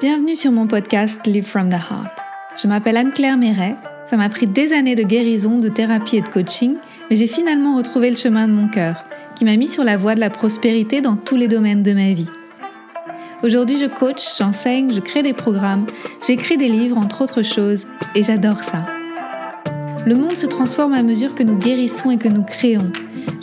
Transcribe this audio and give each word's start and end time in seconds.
Bienvenue 0.00 0.34
sur 0.34 0.50
mon 0.50 0.66
podcast 0.66 1.24
Live 1.24 1.46
from 1.46 1.68
the 1.70 1.74
Heart. 1.74 2.18
Je 2.60 2.66
m'appelle 2.66 2.96
Anne-Claire 2.96 3.38
Méret. 3.38 3.76
Ça 4.04 4.16
m'a 4.16 4.28
pris 4.28 4.48
des 4.48 4.72
années 4.72 4.96
de 4.96 5.04
guérison, 5.04 5.58
de 5.58 5.68
thérapie 5.68 6.16
et 6.16 6.20
de 6.20 6.28
coaching, 6.28 6.76
mais 7.08 7.16
j'ai 7.16 7.28
finalement 7.28 7.76
retrouvé 7.76 8.10
le 8.10 8.16
chemin 8.16 8.48
de 8.48 8.52
mon 8.52 8.68
cœur, 8.68 9.04
qui 9.36 9.44
m'a 9.44 9.56
mis 9.56 9.68
sur 9.68 9.84
la 9.84 9.96
voie 9.96 10.16
de 10.16 10.20
la 10.20 10.30
prospérité 10.30 11.00
dans 11.00 11.14
tous 11.14 11.36
les 11.36 11.46
domaines 11.46 11.84
de 11.84 11.92
ma 11.92 12.12
vie. 12.12 12.28
Aujourd'hui, 13.44 13.78
je 13.78 13.86
coach, 13.86 14.36
j'enseigne, 14.36 14.92
je 14.92 15.00
crée 15.00 15.22
des 15.22 15.32
programmes, 15.32 15.86
j'écris 16.26 16.56
des 16.56 16.68
livres, 16.68 16.98
entre 16.98 17.22
autres 17.22 17.42
choses, 17.42 17.84
et 18.16 18.24
j'adore 18.24 18.64
ça. 18.64 18.82
Le 20.06 20.16
monde 20.16 20.36
se 20.36 20.46
transforme 20.46 20.92
à 20.92 21.04
mesure 21.04 21.36
que 21.36 21.44
nous 21.44 21.56
guérissons 21.56 22.10
et 22.10 22.18
que 22.18 22.28
nous 22.28 22.42
créons. 22.42 22.90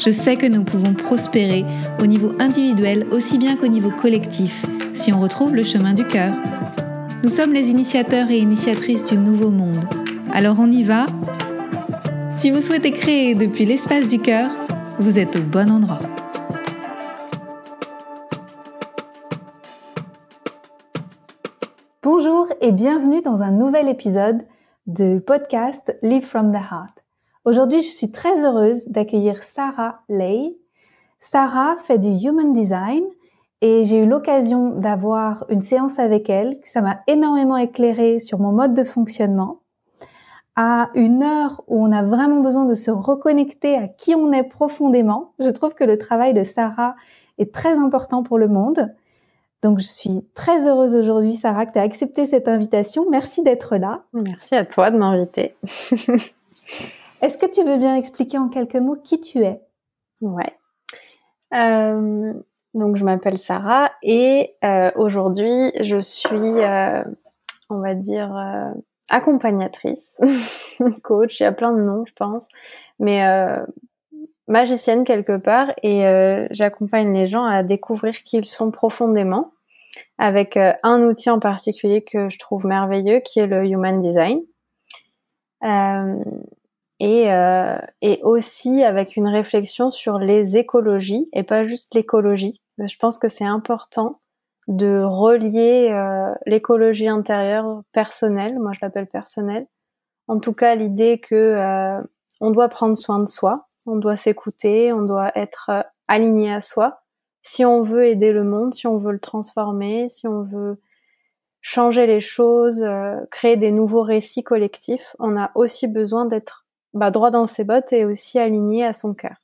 Je 0.03 0.09
sais 0.09 0.35
que 0.35 0.47
nous 0.47 0.63
pouvons 0.63 0.95
prospérer 0.95 1.63
au 2.01 2.07
niveau 2.07 2.31
individuel 2.39 3.05
aussi 3.11 3.37
bien 3.37 3.55
qu'au 3.55 3.67
niveau 3.67 3.91
collectif 3.91 4.65
si 4.95 5.13
on 5.13 5.19
retrouve 5.19 5.53
le 5.53 5.61
chemin 5.61 5.93
du 5.93 6.05
cœur. 6.05 6.33
Nous 7.23 7.29
sommes 7.29 7.53
les 7.53 7.69
initiateurs 7.69 8.31
et 8.31 8.39
initiatrices 8.39 9.05
du 9.05 9.15
nouveau 9.15 9.51
monde. 9.51 9.85
Alors 10.33 10.59
on 10.59 10.71
y 10.71 10.81
va 10.81 11.05
Si 12.37 12.49
vous 12.49 12.61
souhaitez 12.61 12.91
créer 12.91 13.35
depuis 13.35 13.65
l'espace 13.65 14.07
du 14.07 14.17
cœur, 14.17 14.49
vous 14.97 15.19
êtes 15.19 15.35
au 15.35 15.41
bon 15.41 15.69
endroit. 15.69 15.99
Bonjour 22.01 22.47
et 22.59 22.71
bienvenue 22.71 23.21
dans 23.21 23.43
un 23.43 23.51
nouvel 23.51 23.87
épisode 23.87 24.41
de 24.87 25.19
podcast 25.19 25.95
Live 26.01 26.25
from 26.25 26.51
the 26.51 26.55
Heart. 26.55 27.00
Aujourd'hui, 27.43 27.81
je 27.81 27.87
suis 27.87 28.11
très 28.11 28.45
heureuse 28.45 28.87
d'accueillir 28.87 29.41
Sarah 29.41 30.01
Lay. 30.09 30.55
Sarah 31.19 31.75
fait 31.77 31.97
du 31.97 32.09
Human 32.09 32.53
Design 32.53 33.03
et 33.61 33.83
j'ai 33.85 34.03
eu 34.03 34.05
l'occasion 34.05 34.69
d'avoir 34.69 35.45
une 35.49 35.63
séance 35.63 35.97
avec 35.97 36.29
elle. 36.29 36.53
Ça 36.63 36.81
m'a 36.81 36.99
énormément 37.07 37.57
éclairé 37.57 38.19
sur 38.19 38.37
mon 38.37 38.51
mode 38.51 38.75
de 38.75 38.83
fonctionnement. 38.83 39.61
À 40.55 40.91
une 40.93 41.23
heure 41.23 41.63
où 41.67 41.83
on 41.83 41.91
a 41.91 42.03
vraiment 42.03 42.41
besoin 42.41 42.65
de 42.65 42.75
se 42.75 42.91
reconnecter 42.91 43.75
à 43.75 43.87
qui 43.87 44.13
on 44.13 44.31
est 44.31 44.43
profondément, 44.43 45.33
je 45.39 45.49
trouve 45.49 45.73
que 45.73 45.83
le 45.83 45.97
travail 45.97 46.35
de 46.35 46.43
Sarah 46.43 46.95
est 47.39 47.51
très 47.51 47.73
important 47.73 48.21
pour 48.21 48.37
le 48.37 48.49
monde. 48.49 48.93
Donc, 49.63 49.79
je 49.79 49.87
suis 49.87 50.27
très 50.35 50.67
heureuse 50.67 50.95
aujourd'hui, 50.95 51.33
Sarah, 51.33 51.65
que 51.65 51.73
tu 51.73 51.79
as 51.79 51.83
accepté 51.83 52.27
cette 52.27 52.47
invitation. 52.47 53.07
Merci 53.09 53.41
d'être 53.41 53.77
là. 53.77 54.03
Merci 54.13 54.55
à 54.55 54.65
toi 54.65 54.91
de 54.91 54.97
m'inviter. 54.99 55.55
Est-ce 57.21 57.37
que 57.37 57.45
tu 57.45 57.63
veux 57.63 57.77
bien 57.77 57.95
expliquer 57.95 58.37
en 58.37 58.49
quelques 58.49 58.75
mots 58.75 58.95
qui 58.95 59.21
tu 59.21 59.43
es? 59.43 59.61
Ouais. 60.21 60.57
Euh, 61.53 62.33
donc, 62.73 62.95
je 62.95 63.03
m'appelle 63.03 63.37
Sarah 63.37 63.91
et 64.01 64.55
euh, 64.63 64.89
aujourd'hui, 64.95 65.71
je 65.81 65.99
suis, 65.99 66.31
euh, 66.31 67.03
on 67.69 67.81
va 67.81 67.93
dire, 67.93 68.33
accompagnatrice, 69.09 70.19
coach. 71.03 71.39
Il 71.39 71.43
y 71.43 71.45
a 71.45 71.51
plein 71.51 71.73
de 71.73 71.81
noms, 71.81 72.05
je 72.05 72.13
pense, 72.13 72.47
mais 72.99 73.21
magicienne 74.47 75.03
quelque 75.03 75.37
part 75.37 75.71
et 75.83 76.03
j'accompagne 76.51 77.13
les 77.13 77.27
gens 77.27 77.45
à 77.45 77.63
découvrir 77.63 78.13
qui 78.23 78.37
ils 78.37 78.45
sont 78.45 78.71
profondément 78.71 79.51
avec 80.17 80.57
un 80.57 81.03
outil 81.03 81.29
en 81.29 81.39
particulier 81.39 82.03
que 82.03 82.29
je 82.29 82.39
trouve 82.39 82.65
merveilleux 82.65 83.19
qui 83.19 83.39
est 83.39 83.47
le 83.47 83.65
Human 83.65 83.99
Design. 83.99 84.41
Et, 87.03 87.33
euh, 87.33 87.79
et 88.03 88.19
aussi 88.21 88.83
avec 88.83 89.15
une 89.15 89.27
réflexion 89.27 89.89
sur 89.89 90.19
les 90.19 90.57
écologies 90.57 91.27
et 91.33 91.41
pas 91.41 91.65
juste 91.65 91.95
l'écologie. 91.95 92.61
Je 92.77 92.95
pense 92.97 93.17
que 93.17 93.27
c'est 93.27 93.45
important 93.45 94.19
de 94.67 95.01
relier 95.03 95.89
euh, 95.91 96.31
l'écologie 96.45 97.07
intérieure 97.07 97.81
personnelle, 97.91 98.59
moi 98.59 98.71
je 98.73 98.79
l'appelle 98.83 99.07
personnelle, 99.07 99.65
en 100.27 100.39
tout 100.39 100.53
cas 100.53 100.75
l'idée 100.75 101.19
que 101.19 101.35
euh, 101.35 102.01
on 102.39 102.51
doit 102.51 102.69
prendre 102.69 102.97
soin 102.97 103.17
de 103.17 103.27
soi, 103.27 103.67
on 103.87 103.95
doit 103.95 104.15
s'écouter, 104.15 104.93
on 104.93 105.01
doit 105.01 105.31
être 105.35 105.69
euh, 105.69 105.81
aligné 106.07 106.53
à 106.53 106.59
soi. 106.59 107.01
Si 107.41 107.65
on 107.65 107.81
veut 107.81 108.05
aider 108.05 108.31
le 108.31 108.43
monde, 108.43 108.73
si 108.73 108.85
on 108.87 108.97
veut 108.97 109.11
le 109.11 109.19
transformer, 109.19 110.07
si 110.07 110.27
on 110.27 110.43
veut 110.43 110.79
changer 111.61 112.05
les 112.05 112.19
choses, 112.19 112.83
euh, 112.83 113.17
créer 113.31 113.57
des 113.57 113.71
nouveaux 113.71 114.03
récits 114.03 114.43
collectifs, 114.43 115.15
on 115.19 115.37
a 115.37 115.51
aussi 115.55 115.87
besoin 115.87 116.25
d'être 116.25 116.60
bah, 116.93 117.11
droit 117.11 117.31
dans 117.31 117.45
ses 117.45 117.63
bottes 117.63 117.93
et 117.93 118.05
aussi 118.05 118.39
aligné 118.39 118.85
à 118.85 118.93
son 118.93 119.13
cœur. 119.13 119.35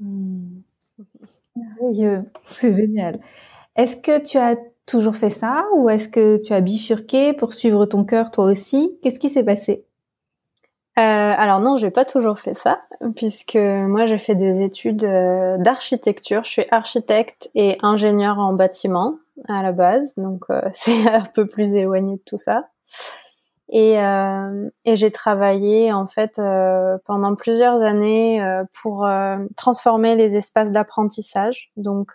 Mmh. 0.00 0.60
Merveilleux, 1.56 2.24
c'est 2.44 2.72
génial. 2.72 3.20
Est-ce 3.76 3.96
que 3.96 4.18
tu 4.18 4.38
as 4.38 4.56
toujours 4.86 5.16
fait 5.16 5.30
ça 5.30 5.66
ou 5.74 5.88
est-ce 5.88 6.08
que 6.08 6.36
tu 6.38 6.52
as 6.52 6.60
bifurqué 6.60 7.32
pour 7.32 7.54
suivre 7.54 7.86
ton 7.86 8.04
cœur 8.04 8.30
toi 8.30 8.44
aussi? 8.46 8.98
Qu'est-ce 9.02 9.18
qui 9.18 9.28
s'est 9.28 9.44
passé? 9.44 9.84
Euh, 10.96 11.02
alors 11.02 11.58
non, 11.58 11.76
j'ai 11.76 11.90
pas 11.90 12.04
toujours 12.04 12.38
fait 12.38 12.54
ça, 12.54 12.82
puisque 13.16 13.56
moi 13.56 14.06
j'ai 14.06 14.18
fait 14.18 14.36
des 14.36 14.62
études 14.62 15.04
euh, 15.04 15.58
d'architecture. 15.58 16.44
Je 16.44 16.50
suis 16.50 16.66
architecte 16.70 17.50
et 17.56 17.78
ingénieur 17.82 18.38
en 18.38 18.52
bâtiment 18.52 19.18
à 19.48 19.62
la 19.62 19.72
base, 19.72 20.14
donc 20.16 20.44
euh, 20.50 20.60
c'est 20.72 21.08
un 21.08 21.24
peu 21.34 21.46
plus 21.46 21.74
éloigné 21.74 22.16
de 22.16 22.22
tout 22.24 22.38
ça. 22.38 22.68
Et, 23.70 23.98
euh, 23.98 24.68
et 24.84 24.94
j'ai 24.94 25.10
travaillé 25.10 25.92
en 25.92 26.06
fait 26.06 26.38
euh, 26.38 26.98
pendant 27.06 27.34
plusieurs 27.34 27.80
années 27.80 28.42
euh, 28.42 28.62
pour 28.82 29.08
transformer 29.56 30.14
les 30.16 30.36
espaces 30.36 30.70
d'apprentissage. 30.70 31.70
Donc 31.76 32.12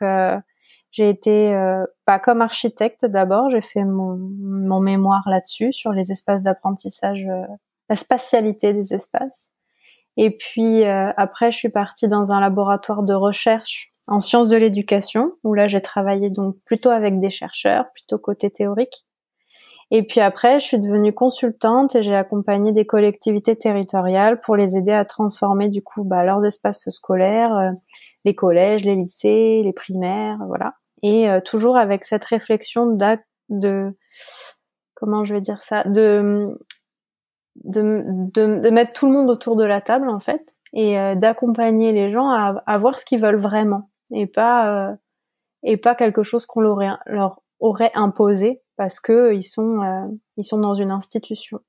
j'ai 0.91 1.09
été 1.09 1.51
pas 1.51 1.85
bah, 2.15 2.19
comme 2.19 2.41
architecte 2.41 3.05
d'abord, 3.05 3.49
j'ai 3.49 3.61
fait 3.61 3.83
mon, 3.83 4.17
mon 4.39 4.79
mémoire 4.79 5.23
là-dessus 5.27 5.73
sur 5.73 5.91
les 5.91 6.11
espaces 6.11 6.41
d'apprentissage 6.41 7.25
la 7.89 7.95
spatialité 7.95 8.71
des 8.73 8.93
espaces. 8.93 9.49
Et 10.15 10.31
puis 10.31 10.83
euh, 10.83 11.11
après, 11.17 11.51
je 11.51 11.57
suis 11.57 11.69
partie 11.69 12.07
dans 12.07 12.31
un 12.31 12.39
laboratoire 12.39 13.03
de 13.03 13.13
recherche 13.13 13.91
en 14.07 14.19
sciences 14.19 14.49
de 14.49 14.57
l'éducation, 14.57 15.33
où 15.43 15.53
là 15.53 15.67
j'ai 15.67 15.81
travaillé 15.81 16.29
donc 16.29 16.55
plutôt 16.65 16.89
avec 16.89 17.19
des 17.19 17.29
chercheurs, 17.29 17.91
plutôt 17.93 18.17
côté 18.17 18.49
théorique. 18.49 19.05
Et 19.91 20.03
puis 20.03 20.19
après, 20.19 20.59
je 20.59 20.65
suis 20.65 20.79
devenue 20.79 21.13
consultante 21.13 21.95
et 21.95 22.03
j'ai 22.03 22.15
accompagné 22.15 22.71
des 22.71 22.85
collectivités 22.85 23.55
territoriales 23.55 24.39
pour 24.39 24.55
les 24.55 24.77
aider 24.77 24.91
à 24.91 25.03
transformer 25.03 25.67
du 25.67 25.81
coup 25.81 26.03
bah, 26.03 26.23
leurs 26.23 26.45
espaces 26.45 26.89
scolaires, 26.91 27.55
euh, 27.55 27.71
les 28.25 28.35
collèges, 28.35 28.83
les 28.83 28.95
lycées, 28.95 29.61
les 29.63 29.73
primaires, 29.73 30.37
voilà. 30.47 30.75
Et 31.01 31.29
euh, 31.29 31.39
toujours 31.41 31.77
avec 31.77 32.03
cette 32.05 32.23
réflexion 32.23 32.87
d'acte 32.87 33.25
de 33.49 33.97
comment 34.93 35.23
je 35.23 35.33
vais 35.33 35.41
dire 35.41 35.63
ça, 35.63 35.83
de 35.85 36.57
de, 37.63 38.03
de, 38.33 38.59
de, 38.59 38.69
mettre 38.69 38.93
tout 38.93 39.07
le 39.07 39.13
monde 39.13 39.29
autour 39.29 39.55
de 39.55 39.65
la 39.65 39.81
table 39.81 40.09
en 40.09 40.19
fait 40.19 40.55
et 40.71 40.99
euh, 40.99 41.15
d'accompagner 41.15 41.91
les 41.91 42.11
gens 42.11 42.29
à, 42.29 42.61
à, 42.65 42.77
voir 42.77 42.97
ce 42.97 43.03
qu'ils 43.03 43.19
veulent 43.19 43.39
vraiment 43.39 43.89
et 44.11 44.27
pas 44.27 44.91
euh, 44.91 44.95
et 45.63 45.75
pas 45.75 45.95
quelque 45.95 46.23
chose 46.23 46.45
qu'on 46.45 46.61
leur 46.61 47.41
aurait 47.59 47.91
imposé 47.95 48.61
parce 48.79 48.99
que 48.99 49.33
ils 49.35 49.43
sont 49.43 49.83
euh, 49.83 50.07
ils 50.37 50.43
sont 50.43 50.57
dans 50.57 50.73
une 50.73 50.89
institution. 50.89 51.59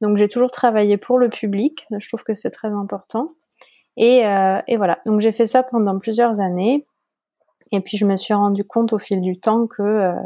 Donc 0.00 0.16
j'ai 0.16 0.28
toujours 0.28 0.50
travaillé 0.50 0.96
pour 0.96 1.18
le 1.18 1.28
public, 1.28 1.86
je 1.98 2.08
trouve 2.08 2.22
que 2.22 2.34
c'est 2.34 2.50
très 2.50 2.68
important. 2.68 3.26
Et, 3.98 4.22
et 4.66 4.76
voilà, 4.78 4.98
donc 5.06 5.20
j'ai 5.20 5.32
fait 5.32 5.46
ça 5.46 5.62
pendant 5.62 5.98
plusieurs 5.98 6.40
années. 6.40 6.86
Et 7.72 7.80
puis 7.80 7.98
je 7.98 8.06
me 8.06 8.16
suis 8.16 8.34
rendu 8.34 8.64
compte 8.64 8.92
au 8.92 8.98
fil 8.98 9.20
du 9.20 9.38
temps 9.38 9.66
que 9.66 10.16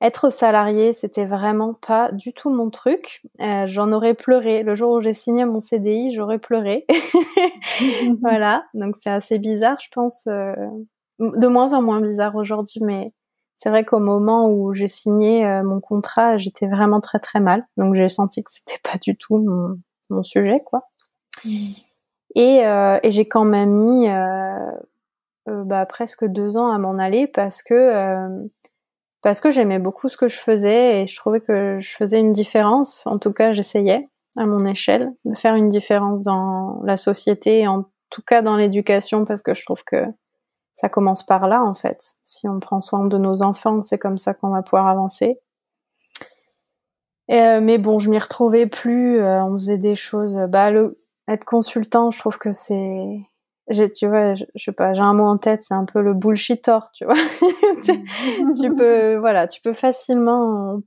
être 0.00 0.30
salarié, 0.30 0.92
c'était 0.92 1.24
vraiment 1.24 1.74
pas 1.74 2.12
du 2.12 2.32
tout 2.32 2.50
mon 2.50 2.70
truc. 2.70 3.22
Euh, 3.40 3.66
J'en 3.66 3.90
aurais 3.90 4.14
pleuré. 4.14 4.62
Le 4.62 4.74
jour 4.74 4.92
où 4.92 5.00
j'ai 5.00 5.12
signé 5.12 5.44
mon 5.44 5.58
CDI, 5.58 6.12
j'aurais 6.12 6.38
pleuré. 6.38 6.86
voilà, 8.22 8.64
donc 8.74 8.94
c'est 8.96 9.10
assez 9.10 9.38
bizarre, 9.38 9.76
je 9.80 9.88
pense. 9.92 10.28
Euh, 10.28 10.54
de 11.18 11.48
moins 11.48 11.72
en 11.72 11.82
moins 11.82 12.00
bizarre 12.00 12.36
aujourd'hui, 12.36 12.80
mais 12.80 13.12
c'est 13.58 13.68
vrai 13.70 13.84
qu'au 13.84 13.98
moment 13.98 14.48
où 14.50 14.72
j'ai 14.72 14.88
signé 14.88 15.44
euh, 15.44 15.62
mon 15.62 15.80
contrat, 15.80 16.38
j'étais 16.38 16.66
vraiment 16.66 17.00
très 17.00 17.18
très 17.18 17.40
mal. 17.40 17.66
Donc 17.76 17.94
j'ai 17.94 18.08
senti 18.08 18.42
que 18.42 18.50
c'était 18.50 18.80
pas 18.90 18.98
du 18.98 19.16
tout 19.16 19.36
mon, 19.36 19.78
mon 20.10 20.22
sujet, 20.22 20.60
quoi. 20.64 20.88
Mm. 21.44 21.72
Et, 22.34 22.66
euh, 22.66 22.98
et 23.02 23.10
j'ai 23.10 23.26
quand 23.26 23.44
même 23.44 23.70
mis 23.70 24.06
bah, 25.46 25.86
presque 25.86 26.24
deux 26.26 26.56
ans 26.56 26.70
à 26.70 26.78
m'en 26.78 26.98
aller 26.98 27.26
parce 27.26 27.62
que 27.62 28.48
parce 29.22 29.40
que 29.40 29.50
j'aimais 29.50 29.78
beaucoup 29.78 30.08
ce 30.08 30.16
que 30.16 30.28
je 30.28 30.38
faisais 30.38 31.02
et 31.02 31.06
je 31.06 31.16
trouvais 31.16 31.40
que 31.40 31.78
je 31.80 31.90
faisais 31.90 32.20
une 32.20 32.32
différence. 32.32 33.06
En 33.06 33.18
tout 33.18 33.32
cas, 33.32 33.52
j'essayais 33.52 34.04
à 34.36 34.46
mon 34.46 34.64
échelle 34.64 35.12
de 35.24 35.34
faire 35.34 35.54
une 35.54 35.68
différence 35.68 36.22
dans 36.22 36.80
la 36.84 36.96
société, 36.96 37.66
en 37.66 37.84
tout 38.10 38.22
cas 38.22 38.42
dans 38.42 38.56
l'éducation, 38.56 39.24
parce 39.24 39.42
que 39.42 39.54
je 39.54 39.64
trouve 39.64 39.82
que 39.84 40.04
ça 40.78 40.88
commence 40.88 41.24
par 41.24 41.48
là 41.48 41.64
en 41.64 41.74
fait. 41.74 42.14
Si 42.22 42.46
on 42.46 42.60
prend 42.60 42.78
soin 42.78 43.04
de 43.04 43.18
nos 43.18 43.42
enfants, 43.42 43.82
c'est 43.82 43.98
comme 43.98 44.16
ça 44.16 44.32
qu'on 44.32 44.50
va 44.50 44.62
pouvoir 44.62 44.86
avancer. 44.86 45.40
Euh, 47.32 47.60
mais 47.60 47.78
bon, 47.78 47.98
je 47.98 48.08
m'y 48.08 48.18
retrouvais 48.18 48.68
plus. 48.68 49.20
Euh, 49.20 49.42
on 49.42 49.54
faisait 49.54 49.76
des 49.76 49.96
choses. 49.96 50.38
Bah, 50.48 50.70
le 50.70 50.96
être 51.26 51.44
consultant, 51.44 52.12
je 52.12 52.20
trouve 52.20 52.38
que 52.38 52.52
c'est 52.52 53.18
tu 53.70 54.06
vois, 54.06 54.34
je, 54.36 54.44
sais 54.54 54.72
pas, 54.72 54.94
j'ai 54.94 55.02
un 55.02 55.14
mot 55.14 55.26
en 55.26 55.36
tête, 55.36 55.62
c'est 55.62 55.74
un 55.74 55.84
peu 55.84 56.00
le 56.00 56.14
bullshitor, 56.14 56.90
tu 56.92 57.04
vois. 57.04 57.14
tu, 58.62 58.72
peux, 58.72 59.16
voilà, 59.16 59.48
tu 59.48 59.60
peux 59.60 59.74
facilement 59.74 60.80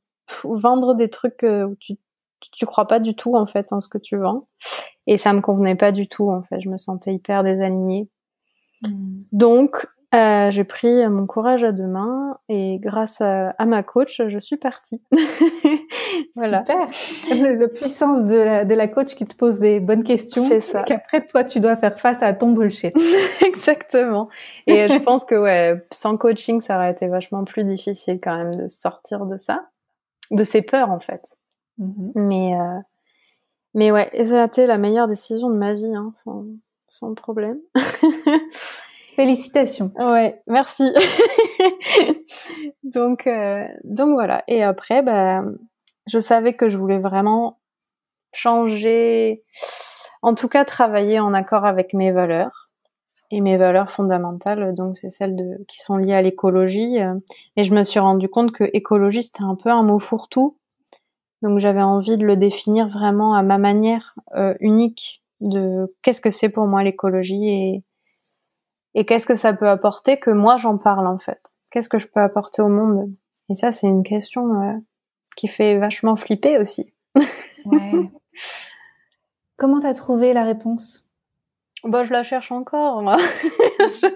vendre 0.46 0.96
des 0.96 1.10
trucs 1.10 1.44
où 1.44 1.76
tu, 1.82 1.98
tu 2.40 2.66
crois 2.66 2.88
pas 2.88 3.00
du 3.00 3.14
tout 3.14 3.36
en 3.36 3.46
fait 3.46 3.74
en 3.74 3.82
ce 3.82 3.90
que 3.90 3.98
tu 3.98 4.16
vends. 4.18 4.48
Et 5.06 5.18
ça 5.18 5.34
me 5.34 5.42
convenait 5.42 5.76
pas 5.76 5.92
du 5.92 6.08
tout 6.08 6.32
en 6.32 6.44
fait. 6.44 6.62
Je 6.62 6.70
me 6.70 6.78
sentais 6.78 7.14
hyper 7.14 7.44
désalignée. 7.44 8.10
Mm. 8.81 9.24
Donc 9.31 9.88
euh, 10.13 10.51
j'ai 10.51 10.66
pris 10.66 11.07
mon 11.07 11.25
courage 11.25 11.63
à 11.63 11.72
deux 11.72 11.88
mains 11.88 12.38
et 12.50 12.80
grâce 12.80 13.22
à, 13.22 13.54
ma 13.66 13.81
coach, 13.81 14.22
je 14.28 14.39
suis 14.39 14.57
partie. 14.57 15.01
voilà. 16.36 16.66
Super. 16.92 17.57
La 17.57 17.68
puissance 17.69 18.25
de 18.25 18.36
la, 18.36 18.66
de 18.66 18.74
la 18.74 18.89
coach 18.89 19.16
qui 19.16 19.25
te 19.25 19.36
pose 19.36 19.60
des 19.60 19.80
bonnes 19.80 20.04
questions. 20.04 20.45
C'est 20.45 20.60
ça. 20.60 20.83
Qu'après, 20.83 21.25
toi, 21.25 21.45
tu 21.45 21.62
dois 21.62 21.78
faire 21.78 21.98
face 21.98 22.22
à 22.22 22.33
ton 22.33 22.51
bullshit. 22.51 22.94
Exactement. 23.45 24.28
Et 24.68 24.89
je 24.89 25.00
pense 25.00 25.24
que 25.24 25.36
ouais, 25.36 25.88
sans 25.92 26.18
coaching, 26.18 26.60
ça 26.60 26.75
aurait 26.75 26.92
été 26.92 27.07
vachement 27.07 27.45
plus 27.45 27.63
difficile 27.63 28.19
quand 28.22 28.36
même 28.36 28.56
de 28.56 28.68
sortir 28.68 29.25
de 29.25 29.38
ça, 29.38 29.69
de 30.30 30.44
ces 30.44 30.62
peurs 30.62 30.89
en 30.89 31.00
fait. 31.00 31.38
Mm-hmm. 31.80 32.12
Mais 32.16 32.60
euh, 32.60 32.80
mais 33.74 33.92
ouais, 33.92 34.10
ça 34.25 34.44
a 34.44 34.45
été 34.45 34.66
la 34.66 34.78
meilleure 34.78 35.07
décision 35.07 35.50
de 35.50 35.56
ma 35.56 35.74
vie, 35.74 35.95
hein, 35.95 36.12
sans, 36.16 36.44
sans 36.92 37.14
problème. 37.14 37.58
Félicitations. 39.16 39.92
Ouais, 39.98 40.42
merci. 40.46 40.84
donc, 42.84 43.28
euh, 43.28 43.66
donc 43.86 44.10
voilà. 44.10 44.44
Et 44.50 44.62
après, 44.62 45.02
bah, 45.02 45.42
je 46.08 46.20
savais 46.20 46.54
que 46.54 46.68
je 46.68 46.78
voulais 46.78 47.00
vraiment 47.00 47.60
changer, 48.34 49.44
en 50.22 50.36
tout 50.36 50.50
cas 50.50 50.66
travailler 50.66 51.20
en 51.22 51.34
accord 51.34 51.66
avec 51.66 51.94
mes 51.94 52.12
valeurs 52.12 52.70
et 53.30 53.40
mes 53.40 53.56
valeurs 53.56 53.90
fondamentales. 53.90 54.76
Donc 54.76 54.98
c'est 54.98 55.10
celles 55.10 55.38
de, 55.38 55.64
qui 55.70 55.80
sont 55.80 55.96
liées 55.96 56.14
à 56.14 56.22
l'écologie. 56.22 56.98
Et 57.56 57.64
je 57.64 57.74
me 57.74 57.84
suis 57.84 58.02
rendu 58.02 58.28
compte 58.28 58.52
que 58.52 58.66
écologie 58.74 59.24
c'était 59.24 59.44
un 59.44 59.56
peu 59.56 59.70
un 59.70 59.84
mot 59.84 59.98
fourre-tout. 59.98 60.58
Donc 61.42 61.60
j'avais 61.60 61.82
envie 61.82 62.18
de 62.18 62.26
le 62.26 62.36
définir 62.36 62.90
vraiment 62.90 63.34
à 63.34 63.44
ma 63.44 63.58
manière 63.58 64.16
euh, 64.36 64.56
unique 64.60 65.20
de 65.42 65.94
qu'est-ce 66.02 66.22
que 66.22 66.30
c'est 66.30 66.50
pour 66.50 66.68
moi 66.68 66.84
l'écologie 66.84 67.48
et 67.50 67.84
et 68.94 69.06
qu'est-ce 69.06 69.26
que 69.26 69.36
ça 69.36 69.54
peut 69.54 69.70
apporter 69.70 70.20
que 70.20 70.32
moi 70.32 70.58
j'en 70.58 70.78
parle 70.78 71.08
en 71.08 71.18
fait 71.18 71.56
Qu'est-ce 71.72 71.88
que 71.88 72.00
je 72.00 72.08
peux 72.08 72.20
apporter 72.20 72.62
au 72.62 72.68
monde? 72.68 73.10
Et 73.50 73.56
ça, 73.56 73.72
c'est 73.72 73.88
une 73.88 74.04
question 74.04 74.62
euh, 74.62 74.74
qui 75.38 75.48
fait 75.48 75.78
vachement 75.78 76.18
flipper 76.18 76.58
aussi. 76.58 76.94
ouais. 77.66 77.92
Comment 79.58 79.80
t'as 79.80 79.94
trouvé 79.94 80.34
la 80.34 80.44
réponse? 80.44 81.10
Bah, 81.84 82.04
je 82.04 82.12
la 82.12 82.24
cherche 82.24 82.52
encore. 82.52 83.02
Moi. 83.02 83.18
je, 83.80 84.08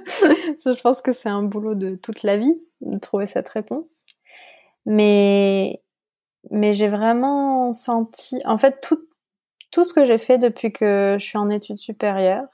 je 0.65 0.81
pense 0.81 1.01
que 1.01 1.13
c'est 1.13 1.29
un 1.29 1.43
boulot 1.43 1.75
de 1.75 1.95
toute 1.95 2.23
la 2.23 2.37
vie 2.37 2.61
de 2.81 2.97
trouver 2.97 3.25
cette 3.25 3.49
réponse. 3.49 4.01
Mais 4.85 5.81
mais 6.51 6.73
j'ai 6.73 6.87
vraiment 6.87 7.73
senti, 7.73 8.39
en 8.45 8.57
fait, 8.59 8.79
tout 8.81 8.99
tout 9.75 9.83
ce 9.83 9.93
que 9.93 10.05
j'ai 10.05 10.17
fait 10.17 10.37
depuis 10.37 10.71
que 10.71 11.17
je 11.19 11.25
suis 11.25 11.37
en 11.37 11.49
études 11.49 11.79
supérieures, 11.79 12.47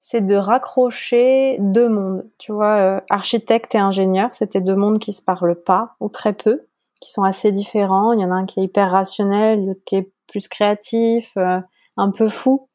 c'est 0.00 0.24
de 0.24 0.34
raccrocher 0.34 1.58
deux 1.60 1.90
mondes. 1.90 2.26
Tu 2.38 2.52
vois, 2.52 2.76
euh, 2.78 3.00
architecte 3.10 3.74
et 3.74 3.78
ingénieur, 3.78 4.32
c'était 4.32 4.62
deux 4.62 4.74
mondes 4.74 4.98
qui 4.98 5.12
se 5.12 5.20
parlent 5.20 5.62
pas 5.62 5.94
ou 6.00 6.08
très 6.08 6.32
peu, 6.32 6.66
qui 7.02 7.12
sont 7.12 7.22
assez 7.22 7.52
différents. 7.52 8.14
Il 8.14 8.20
y 8.20 8.24
en 8.24 8.30
a 8.30 8.34
un 8.34 8.46
qui 8.46 8.60
est 8.60 8.62
hyper 8.62 8.92
rationnel, 8.92 9.66
l'autre 9.66 9.82
qui 9.84 9.96
est 9.96 10.10
plus 10.26 10.48
créatif, 10.48 11.34
euh, 11.36 11.60
un 11.98 12.10
peu 12.10 12.30
fou. 12.30 12.66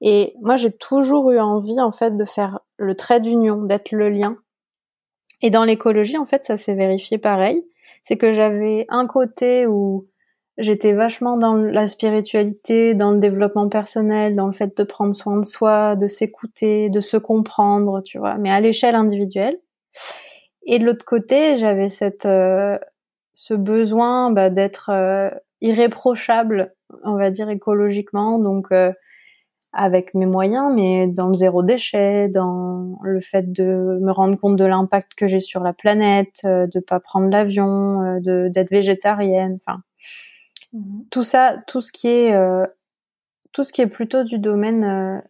Et 0.00 0.34
moi, 0.42 0.56
j'ai 0.56 0.72
toujours 0.72 1.30
eu 1.30 1.38
envie, 1.38 1.80
en 1.80 1.92
fait, 1.92 2.16
de 2.16 2.24
faire 2.24 2.58
le 2.76 2.96
trait 2.96 3.20
d'union, 3.20 3.62
d'être 3.62 3.92
le 3.92 4.10
lien. 4.10 4.36
Et 5.42 5.50
dans 5.50 5.64
l'écologie, 5.64 6.18
en 6.18 6.26
fait, 6.26 6.44
ça 6.44 6.56
s'est 6.56 6.74
vérifié 6.74 7.18
pareil. 7.18 7.64
C'est 8.02 8.16
que 8.16 8.32
j'avais 8.32 8.84
un 8.88 9.06
côté 9.06 9.68
où 9.68 10.08
j'étais 10.58 10.92
vachement 10.92 11.36
dans 11.36 11.54
la 11.54 11.86
spiritualité, 11.86 12.94
dans 12.94 13.12
le 13.12 13.18
développement 13.18 13.68
personnel, 13.68 14.34
dans 14.34 14.46
le 14.46 14.52
fait 14.52 14.76
de 14.76 14.82
prendre 14.84 15.14
soin 15.14 15.36
de 15.38 15.44
soi, 15.44 15.96
de 15.96 16.06
s'écouter, 16.06 16.88
de 16.88 17.00
se 17.00 17.16
comprendre, 17.16 18.02
tu 18.02 18.18
vois, 18.18 18.36
mais 18.38 18.50
à 18.50 18.60
l'échelle 18.60 18.94
individuelle. 18.94 19.58
Et 20.64 20.78
de 20.78 20.84
l'autre 20.84 21.04
côté, 21.04 21.56
j'avais 21.56 21.88
cette 21.88 22.26
euh, 22.26 22.78
ce 23.34 23.54
besoin 23.54 24.30
bah, 24.30 24.50
d'être 24.50 24.90
euh, 24.90 25.30
irréprochable, 25.60 26.74
on 27.04 27.16
va 27.16 27.30
dire 27.30 27.50
écologiquement, 27.50 28.38
donc 28.38 28.72
euh, 28.72 28.92
avec 29.72 30.14
mes 30.14 30.26
moyens, 30.26 30.72
mais 30.74 31.06
dans 31.06 31.28
le 31.28 31.34
zéro 31.34 31.62
déchet, 31.62 32.28
dans 32.28 32.98
le 33.02 33.20
fait 33.20 33.52
de 33.52 33.98
me 34.00 34.10
rendre 34.10 34.38
compte 34.38 34.56
de 34.56 34.64
l'impact 34.64 35.14
que 35.14 35.26
j'ai 35.26 35.40
sur 35.40 35.62
la 35.62 35.74
planète, 35.74 36.40
de 36.44 36.80
pas 36.80 36.98
prendre 36.98 37.28
l'avion, 37.28 38.18
de 38.20 38.48
d'être 38.48 38.70
végétarienne, 38.70 39.58
enfin 39.60 39.80
Mhm. 40.72 41.06
Tout 41.10 41.22
ça, 41.22 41.56
tout 41.66 41.80
ce 41.80 41.92
qui 41.92 42.08
est, 42.08 42.34
euh, 42.34 42.64
tout 43.52 43.64
ce 43.64 43.72
qui 43.72 43.82
est 43.82 43.88
plutôt 43.88 44.24
du 44.24 44.38
domaine 44.38 44.84
euh, 44.84 45.20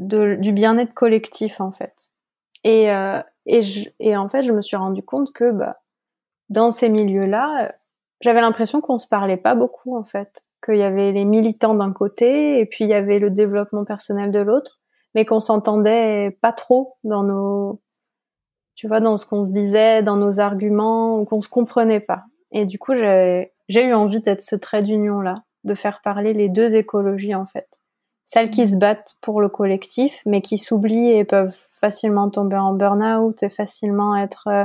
de, 0.00 0.36
du 0.36 0.52
bien-être 0.52 0.94
collectif 0.94 1.60
en 1.60 1.72
fait. 1.72 1.94
Et, 2.64 2.92
euh, 2.92 3.16
et, 3.46 3.62
je, 3.62 3.90
et 4.00 4.16
en 4.16 4.28
fait, 4.28 4.44
je 4.44 4.52
me 4.52 4.62
suis 4.62 4.76
rendu 4.78 5.02
compte 5.04 5.32
que 5.34 5.52
bah, 5.52 5.78
dans 6.50 6.72
ces 6.72 6.90
milieux-là, 6.90 7.74
j'avais 8.22 8.42
l'impression 8.42 8.82
qu'on 8.82 8.98
se 8.98 9.08
parlait 9.08 9.38
pas 9.38 9.56
beaucoup 9.56 9.96
en 9.96 10.04
fait, 10.04 10.44
qu'il 10.64 10.76
y 10.78 10.84
avait 10.84 11.12
les 11.12 11.26
militants 11.26 11.74
d'un 11.76 11.92
côté 11.94 12.60
et 12.60 12.66
puis 12.66 12.84
il 12.86 12.90
y 12.90 12.94
avait 12.94 13.20
le 13.20 13.30
développement 13.30 13.84
personnel 13.86 14.32
de 14.32 14.40
l'autre, 14.40 14.80
mais 15.16 15.26
qu'on 15.26 15.40
s'entendait 15.40 16.38
pas 16.42 16.52
trop 16.52 16.96
dans 17.04 17.24
nos, 17.24 17.82
tu 18.76 18.88
vois, 18.88 19.00
dans 19.00 19.18
ce 19.18 19.26
qu'on 19.26 19.44
se 19.44 19.52
disait, 19.52 20.04
dans 20.04 20.16
nos 20.18 20.40
arguments, 20.40 21.18
ou 21.20 21.26
qu'on 21.26 21.42
se 21.42 21.50
comprenait 21.50 22.00
pas. 22.00 22.24
Et 22.52 22.66
du 22.66 22.78
coup, 22.80 22.94
j'ai 22.94 23.53
j'ai 23.68 23.84
eu 23.86 23.94
envie 23.94 24.20
d'être 24.20 24.42
ce 24.42 24.56
trait 24.56 24.82
d'union 24.82 25.20
là, 25.20 25.36
de 25.64 25.74
faire 25.74 26.00
parler 26.02 26.32
les 26.32 26.48
deux 26.48 26.76
écologies 26.76 27.34
en 27.34 27.46
fait. 27.46 27.80
Celles 28.26 28.50
qui 28.50 28.66
se 28.66 28.76
battent 28.76 29.16
pour 29.20 29.40
le 29.40 29.48
collectif, 29.48 30.22
mais 30.24 30.40
qui 30.40 30.56
s'oublient 30.56 31.10
et 31.10 31.24
peuvent 31.24 31.56
facilement 31.80 32.30
tomber 32.30 32.56
en 32.56 32.72
burn-out 32.72 33.42
et 33.42 33.50
facilement 33.50 34.16
être 34.16 34.48
euh, 34.48 34.64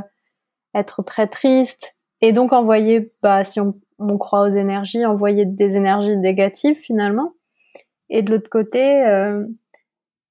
être 0.75 1.03
très 1.03 1.27
triste 1.27 1.95
et 2.21 2.31
donc 2.31 2.53
envoyer, 2.53 3.11
bah 3.21 3.43
si 3.43 3.59
on, 3.59 3.75
on 3.97 4.17
croit 4.17 4.41
aux 4.41 4.51
énergies, 4.51 5.05
envoyer 5.05 5.45
des 5.45 5.77
énergies 5.77 6.17
négatives 6.17 6.77
finalement. 6.77 7.33
Et 8.09 8.21
de 8.21 8.31
l'autre 8.31 8.49
côté, 8.49 9.05
euh, 9.05 9.45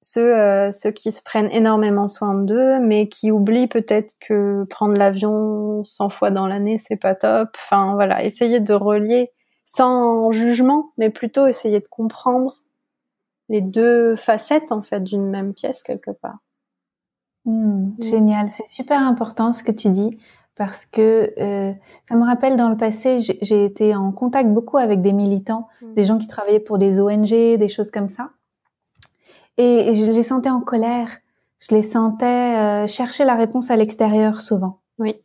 ceux, 0.01 0.35
euh, 0.35 0.71
ceux 0.71 0.91
qui 0.91 1.11
se 1.11 1.21
prennent 1.21 1.49
énormément 1.51 2.07
soin 2.07 2.33
d'eux, 2.33 2.79
mais 2.79 3.09
qui 3.09 3.31
oublient 3.31 3.67
peut-être 3.67 4.13
que 4.19 4.63
prendre 4.65 4.95
l'avion 4.95 5.83
100 5.83 6.09
fois 6.09 6.31
dans 6.31 6.47
l'année, 6.47 6.77
c'est 6.77 6.95
pas 6.95 7.15
top. 7.15 7.49
Enfin 7.55 7.93
voilà, 7.95 8.23
essayer 8.23 8.59
de 8.59 8.73
relier 8.73 9.31
sans 9.65 10.31
jugement, 10.31 10.93
mais 10.97 11.09
plutôt 11.09 11.47
essayer 11.47 11.79
de 11.79 11.87
comprendre 11.87 12.63
les 13.49 13.61
deux 13.61 14.15
facettes 14.15 14.71
en 14.71 14.81
fait 14.81 15.03
d'une 15.03 15.29
même 15.29 15.53
pièce 15.53 15.83
quelque 15.83 16.11
part. 16.11 16.37
Hmm, 17.45 17.91
génial, 17.99 18.49
c'est 18.49 18.67
super 18.67 19.01
important 19.01 19.53
ce 19.53 19.63
que 19.63 19.71
tu 19.71 19.89
dis 19.89 20.17
parce 20.55 20.85
que 20.85 21.33
euh, 21.39 21.73
ça 22.09 22.15
me 22.15 22.25
rappelle 22.25 22.57
dans 22.57 22.69
le 22.69 22.75
passé, 22.77 23.19
j'ai 23.19 23.63
été 23.63 23.95
en 23.95 24.11
contact 24.11 24.49
beaucoup 24.49 24.77
avec 24.77 25.01
des 25.01 25.13
militants, 25.13 25.67
hmm. 25.81 25.93
des 25.93 26.03
gens 26.03 26.17
qui 26.17 26.27
travaillaient 26.27 26.59
pour 26.59 26.77
des 26.77 26.99
ONG, 26.99 27.29
des 27.29 27.67
choses 27.69 27.91
comme 27.91 28.09
ça. 28.09 28.31
Et, 29.59 29.93
je 29.93 30.09
les 30.09 30.23
sentais 30.23 30.49
en 30.49 30.61
colère. 30.61 31.09
Je 31.59 31.75
les 31.75 31.83
sentais 31.83 32.25
euh, 32.25 32.87
chercher 32.87 33.25
la 33.25 33.35
réponse 33.35 33.69
à 33.69 33.75
l'extérieur 33.75 34.41
souvent. 34.41 34.79
Oui. 34.97 35.15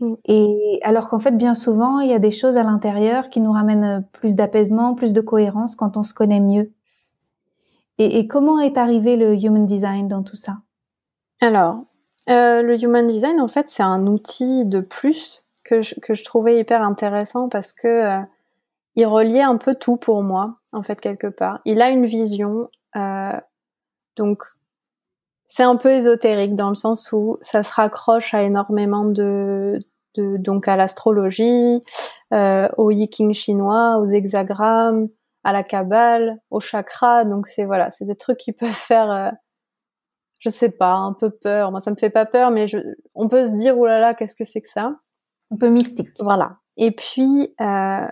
Mm. 0.00 0.14
Et 0.26 0.80
alors 0.82 1.08
qu'en 1.08 1.20
fait, 1.20 1.36
bien 1.36 1.54
souvent, 1.54 2.00
il 2.00 2.10
y 2.10 2.14
a 2.14 2.18
des 2.18 2.30
choses 2.30 2.56
à 2.56 2.64
l'intérieur 2.64 3.30
qui 3.30 3.40
nous 3.40 3.52
ramènent 3.52 3.84
euh, 3.84 4.00
plus 4.12 4.34
d'apaisement, 4.36 4.94
plus 4.94 5.12
de 5.12 5.20
cohérence 5.20 5.76
quand 5.76 5.96
on 5.96 6.02
se 6.02 6.12
connaît 6.12 6.40
mieux. 6.40 6.72
Et, 7.98 8.18
et 8.18 8.26
comment 8.26 8.60
est 8.60 8.76
arrivé 8.76 9.16
le 9.16 9.34
human 9.34 9.64
design 9.64 10.08
dans 10.08 10.22
tout 10.22 10.36
ça? 10.36 10.58
Alors, 11.40 11.84
euh, 12.28 12.62
le 12.62 12.82
human 12.82 13.06
design, 13.06 13.40
en 13.40 13.48
fait, 13.48 13.68
c'est 13.70 13.82
un 13.82 14.06
outil 14.06 14.64
de 14.66 14.80
plus 14.80 15.44
que 15.64 15.82
je, 15.82 15.94
que 16.00 16.14
je 16.14 16.24
trouvais 16.24 16.58
hyper 16.58 16.82
intéressant 16.82 17.48
parce 17.48 17.72
que 17.72 17.88
euh, 17.88 18.20
il 18.96 19.06
reliait 19.06 19.42
un 19.42 19.56
peu 19.56 19.74
tout 19.74 19.96
pour 19.96 20.22
moi, 20.22 20.56
en 20.72 20.82
fait, 20.82 21.00
quelque 21.00 21.28
part. 21.28 21.60
Il 21.64 21.80
a 21.80 21.90
une 21.90 22.06
vision. 22.06 22.68
Euh, 22.96 23.32
donc, 24.18 24.42
c'est 25.46 25.62
un 25.62 25.76
peu 25.76 25.90
ésotérique 25.90 26.54
dans 26.54 26.68
le 26.68 26.74
sens 26.74 27.10
où 27.12 27.38
ça 27.40 27.62
se 27.62 27.72
raccroche 27.72 28.34
à 28.34 28.42
énormément 28.42 29.06
de, 29.06 29.80
donc 30.16 30.68
à 30.68 30.76
l'astrologie, 30.76 31.80
euh, 32.34 32.68
au 32.76 32.90
yiking 32.90 33.32
chinois, 33.32 33.98
aux 33.98 34.04
hexagrammes, 34.04 35.08
à 35.44 35.52
la 35.52 35.62
kabbale, 35.62 36.36
au 36.50 36.60
chakra. 36.60 37.24
Donc 37.24 37.46
c'est 37.46 37.64
voilà, 37.64 37.90
c'est 37.90 38.04
des 38.04 38.16
trucs 38.16 38.38
qui 38.38 38.52
peuvent 38.52 38.68
faire, 38.68 39.10
euh, 39.10 39.30
je 40.38 40.50
sais 40.50 40.70
pas, 40.70 40.92
un 40.92 41.14
peu 41.14 41.30
peur. 41.30 41.70
Moi, 41.70 41.80
ça 41.80 41.90
me 41.90 41.96
fait 41.96 42.10
pas 42.10 42.26
peur, 42.26 42.50
mais 42.50 42.66
on 43.14 43.28
peut 43.28 43.46
se 43.46 43.52
dire 43.52 43.78
oulala, 43.78 44.12
qu'est-ce 44.14 44.36
que 44.36 44.44
c'est 44.44 44.60
que 44.60 44.68
ça? 44.68 44.96
Un 45.50 45.56
peu 45.56 45.70
mystique. 45.70 46.10
Voilà. 46.20 46.58
Et 46.76 46.90
puis 46.90 47.54
euh, 47.60 48.06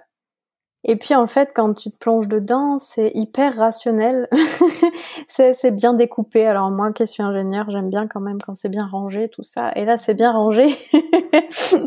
Et 0.88 0.95
puis 0.95 1.16
en 1.16 1.26
fait, 1.26 1.50
quand 1.52 1.75
tu 1.75 1.90
te 1.90 1.97
plonges 1.97 2.28
dedans, 2.28 2.78
c'est 2.78 3.11
hyper 3.14 3.57
rationnel. 3.57 4.28
c'est 5.28 5.73
bien 5.73 5.95
découpé. 5.95 6.47
Alors 6.47 6.71
moi, 6.71 6.93
qui 6.93 7.05
suis 7.09 7.25
ingénieur, 7.25 7.69
j'aime 7.71 7.90
bien 7.90 8.07
quand 8.07 8.21
même 8.21 8.40
quand 8.40 8.55
c'est 8.55 8.69
bien 8.69 8.87
rangé, 8.87 9.28
tout 9.28 9.43
ça. 9.43 9.73
Et 9.75 9.85
là, 9.85 9.99
c'est 9.99 10.14
bien 10.14 10.31
rangé. 10.31 10.66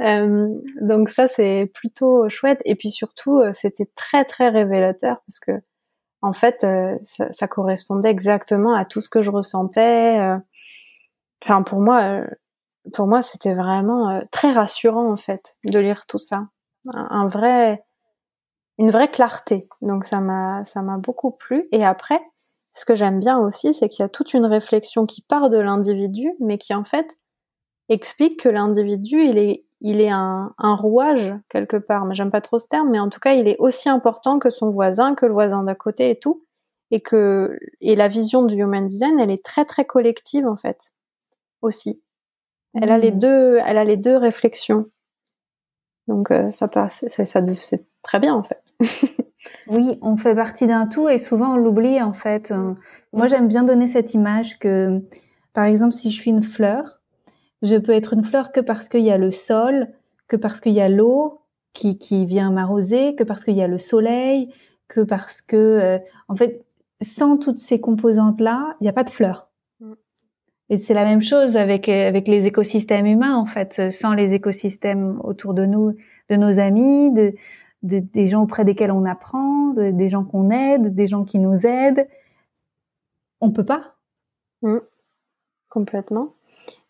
euh, 0.00 0.48
donc 0.80 1.08
ça, 1.08 1.28
c'est 1.28 1.70
plutôt 1.72 2.28
chouette. 2.28 2.60
Et 2.64 2.74
puis 2.74 2.90
surtout, 2.90 3.38
euh, 3.38 3.52
c'était 3.52 3.88
très 3.94 4.24
très 4.24 4.48
révélateur 4.48 5.22
parce 5.28 5.38
que 5.38 5.52
en 6.20 6.32
fait, 6.32 6.64
euh, 6.64 6.98
ça, 7.04 7.30
ça, 7.30 7.46
correspondait 7.46 8.10
exactement 8.10 8.74
à 8.74 8.84
tout 8.84 9.02
ce 9.02 9.08
que 9.08 9.22
je 9.22 9.30
ressentais. 9.30 10.18
Enfin, 11.44 11.62
pour 11.62 11.80
moi, 11.80 12.22
pour 12.92 13.06
moi, 13.06 13.22
c'était 13.22 13.54
vraiment 13.54 14.20
très 14.32 14.50
rassurant 14.50 15.12
en 15.12 15.16
fait 15.16 15.54
de 15.64 15.78
lire 15.78 16.06
tout 16.06 16.18
ça 16.18 16.48
un 16.92 17.26
vrai, 17.26 17.84
une 18.78 18.90
vraie 18.90 19.10
clarté. 19.10 19.68
Donc 19.80 20.04
ça 20.04 20.20
m'a, 20.20 20.64
ça 20.64 20.82
m'a 20.82 20.98
beaucoup 20.98 21.30
plu. 21.30 21.68
Et 21.72 21.84
après, 21.84 22.20
ce 22.72 22.84
que 22.84 22.94
j'aime 22.94 23.20
bien 23.20 23.38
aussi, 23.38 23.72
c'est 23.72 23.88
qu'il 23.88 24.02
y 24.02 24.06
a 24.06 24.08
toute 24.08 24.34
une 24.34 24.46
réflexion 24.46 25.06
qui 25.06 25.22
part 25.22 25.50
de 25.50 25.58
l'individu, 25.58 26.34
mais 26.40 26.58
qui 26.58 26.74
en 26.74 26.84
fait 26.84 27.18
explique 27.88 28.40
que 28.40 28.48
l'individu, 28.48 29.22
il 29.22 29.38
est, 29.38 29.64
il 29.80 30.00
est 30.00 30.10
un, 30.10 30.54
un 30.58 30.74
rouage 30.74 31.34
quelque 31.48 31.76
part. 31.76 32.04
Mais 32.04 32.14
j'aime 32.14 32.30
pas 32.30 32.40
trop 32.40 32.58
ce 32.58 32.66
terme, 32.66 32.90
mais 32.90 33.00
en 33.00 33.10
tout 33.10 33.20
cas, 33.20 33.34
il 33.34 33.48
est 33.48 33.56
aussi 33.58 33.88
important 33.88 34.38
que 34.38 34.50
son 34.50 34.70
voisin, 34.70 35.14
que 35.14 35.26
le 35.26 35.32
voisin 35.32 35.62
d'à 35.62 35.74
côté 35.74 36.10
et 36.10 36.18
tout. 36.18 36.44
Et 36.90 37.00
que, 37.00 37.58
et 37.80 37.96
la 37.96 38.08
vision 38.08 38.44
du 38.44 38.56
human 38.56 38.86
design, 38.86 39.18
elle 39.18 39.30
est 39.30 39.44
très 39.44 39.64
très 39.64 39.84
collective 39.84 40.46
en 40.46 40.54
fait, 40.54 40.92
aussi. 41.60 42.02
Elle 42.80 42.92
a 42.92 42.98
les 42.98 43.10
mmh. 43.10 43.18
deux, 43.18 43.58
elle 43.66 43.78
a 43.78 43.84
les 43.84 43.96
deux 43.96 44.16
réflexions. 44.16 44.86
Donc 46.08 46.30
euh, 46.30 46.50
ça 46.50 46.68
passe, 46.68 47.04
ça, 47.08 47.24
ça 47.24 47.40
c'est 47.60 47.84
très 48.02 48.20
bien 48.20 48.34
en 48.34 48.42
fait. 48.42 48.62
oui, 49.68 49.98
on 50.02 50.16
fait 50.16 50.34
partie 50.34 50.66
d'un 50.66 50.86
tout 50.86 51.08
et 51.08 51.18
souvent 51.18 51.54
on 51.54 51.56
l'oublie 51.56 52.00
en 52.02 52.12
fait. 52.12 52.50
Euh, 52.50 52.74
moi 53.12 53.26
j'aime 53.26 53.48
bien 53.48 53.62
donner 53.62 53.88
cette 53.88 54.14
image 54.14 54.58
que, 54.58 55.00
par 55.52 55.64
exemple, 55.64 55.94
si 55.94 56.10
je 56.10 56.20
suis 56.20 56.30
une 56.30 56.42
fleur, 56.42 57.00
je 57.62 57.76
peux 57.76 57.92
être 57.92 58.12
une 58.12 58.24
fleur 58.24 58.52
que 58.52 58.60
parce 58.60 58.88
qu'il 58.88 59.02
y 59.02 59.10
a 59.10 59.18
le 59.18 59.30
sol, 59.30 59.88
que 60.28 60.36
parce 60.36 60.60
qu'il 60.60 60.72
y 60.72 60.80
a 60.80 60.88
l'eau 60.88 61.40
qui, 61.72 61.98
qui 61.98 62.26
vient 62.26 62.50
m'arroser, 62.50 63.14
que 63.14 63.24
parce 63.24 63.44
qu'il 63.44 63.54
y 63.54 63.62
a 63.62 63.68
le 63.68 63.78
soleil, 63.78 64.52
que 64.88 65.00
parce 65.00 65.40
que, 65.40 65.56
euh, 65.56 65.98
en 66.28 66.36
fait, 66.36 66.64
sans 67.00 67.36
toutes 67.36 67.58
ces 67.58 67.80
composantes 67.80 68.40
là, 68.40 68.76
il 68.80 68.84
n'y 68.84 68.88
a 68.88 68.92
pas 68.92 69.04
de 69.04 69.10
fleur. 69.10 69.50
Et 70.74 70.78
c'est 70.78 70.94
la 70.94 71.04
même 71.04 71.22
chose 71.22 71.56
avec 71.56 71.88
avec 71.88 72.26
les 72.26 72.46
écosystèmes 72.46 73.06
humains 73.06 73.36
en 73.36 73.46
fait. 73.46 73.92
Sans 73.92 74.12
les 74.12 74.32
écosystèmes 74.32 75.20
autour 75.22 75.54
de 75.54 75.64
nous, 75.64 75.94
de 76.30 76.34
nos 76.34 76.58
amis, 76.58 77.12
de, 77.12 77.32
de 77.84 78.00
des 78.00 78.26
gens 78.26 78.42
auprès 78.42 78.64
desquels 78.64 78.90
on 78.90 79.04
apprend, 79.04 79.68
des 79.74 80.08
gens 80.08 80.24
qu'on 80.24 80.50
aide, 80.50 80.92
des 80.92 81.06
gens 81.06 81.22
qui 81.22 81.38
nous 81.38 81.64
aident, 81.64 82.08
on 83.40 83.52
peut 83.52 83.64
pas. 83.64 83.94
Mmh. 84.62 84.78
Complètement. 85.68 86.34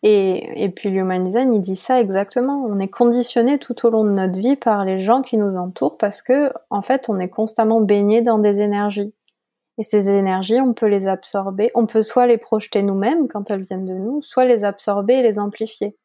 Et, 0.02 0.64
et 0.64 0.70
puis 0.70 0.88
l'human 0.88 1.26
il 1.26 1.60
dit 1.60 1.76
ça 1.76 2.00
exactement. 2.00 2.64
On 2.64 2.80
est 2.80 2.88
conditionné 2.88 3.58
tout 3.58 3.84
au 3.84 3.90
long 3.90 4.04
de 4.04 4.12
notre 4.12 4.40
vie 4.40 4.56
par 4.56 4.86
les 4.86 4.96
gens 4.96 5.20
qui 5.20 5.36
nous 5.36 5.56
entourent 5.58 5.98
parce 5.98 6.22
que 6.22 6.50
en 6.70 6.80
fait, 6.80 7.10
on 7.10 7.18
est 7.20 7.28
constamment 7.28 7.82
baigné 7.82 8.22
dans 8.22 8.38
des 8.38 8.62
énergies. 8.62 9.12
Et 9.78 9.82
ces 9.82 10.08
énergies, 10.10 10.60
on 10.60 10.72
peut 10.72 10.86
les 10.86 11.08
absorber. 11.08 11.70
On 11.74 11.86
peut 11.86 12.02
soit 12.02 12.26
les 12.26 12.38
projeter 12.38 12.82
nous-mêmes 12.82 13.28
quand 13.28 13.50
elles 13.50 13.64
viennent 13.64 13.84
de 13.84 13.94
nous, 13.94 14.22
soit 14.22 14.44
les 14.44 14.64
absorber 14.64 15.14
et 15.14 15.22
les 15.22 15.38
amplifier. 15.38 15.96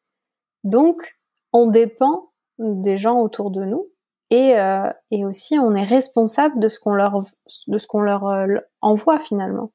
Donc, 0.64 1.18
on 1.52 1.66
dépend 1.66 2.30
des 2.58 2.96
gens 2.96 3.20
autour 3.20 3.50
de 3.50 3.64
nous 3.64 3.88
et, 4.30 4.58
euh, 4.58 4.90
et 5.10 5.24
aussi 5.24 5.58
on 5.58 5.74
est 5.74 5.84
responsable 5.84 6.60
de 6.60 6.68
ce 6.68 6.78
qu'on 6.78 6.94
leur 6.94 7.20
de 7.66 7.78
ce 7.78 7.86
qu'on 7.86 8.00
leur 8.00 8.26
euh, 8.26 8.58
envoie 8.80 9.18
finalement. 9.18 9.72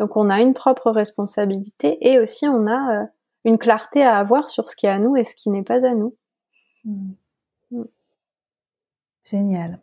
Donc, 0.00 0.16
on 0.16 0.28
a 0.28 0.40
une 0.40 0.54
propre 0.54 0.90
responsabilité 0.90 1.98
et 2.00 2.18
aussi 2.18 2.48
on 2.48 2.66
a 2.66 3.02
euh, 3.02 3.06
une 3.44 3.58
clarté 3.58 4.02
à 4.02 4.18
avoir 4.18 4.50
sur 4.50 4.68
ce 4.68 4.76
qui 4.76 4.86
est 4.86 4.90
à 4.90 4.98
nous 4.98 5.16
et 5.16 5.24
ce 5.24 5.36
qui 5.36 5.50
n'est 5.50 5.62
pas 5.62 5.86
à 5.86 5.94
nous. 5.94 6.16
Mmh. 6.84 7.12
Mmh. 7.70 7.84
Génial. 9.24 9.78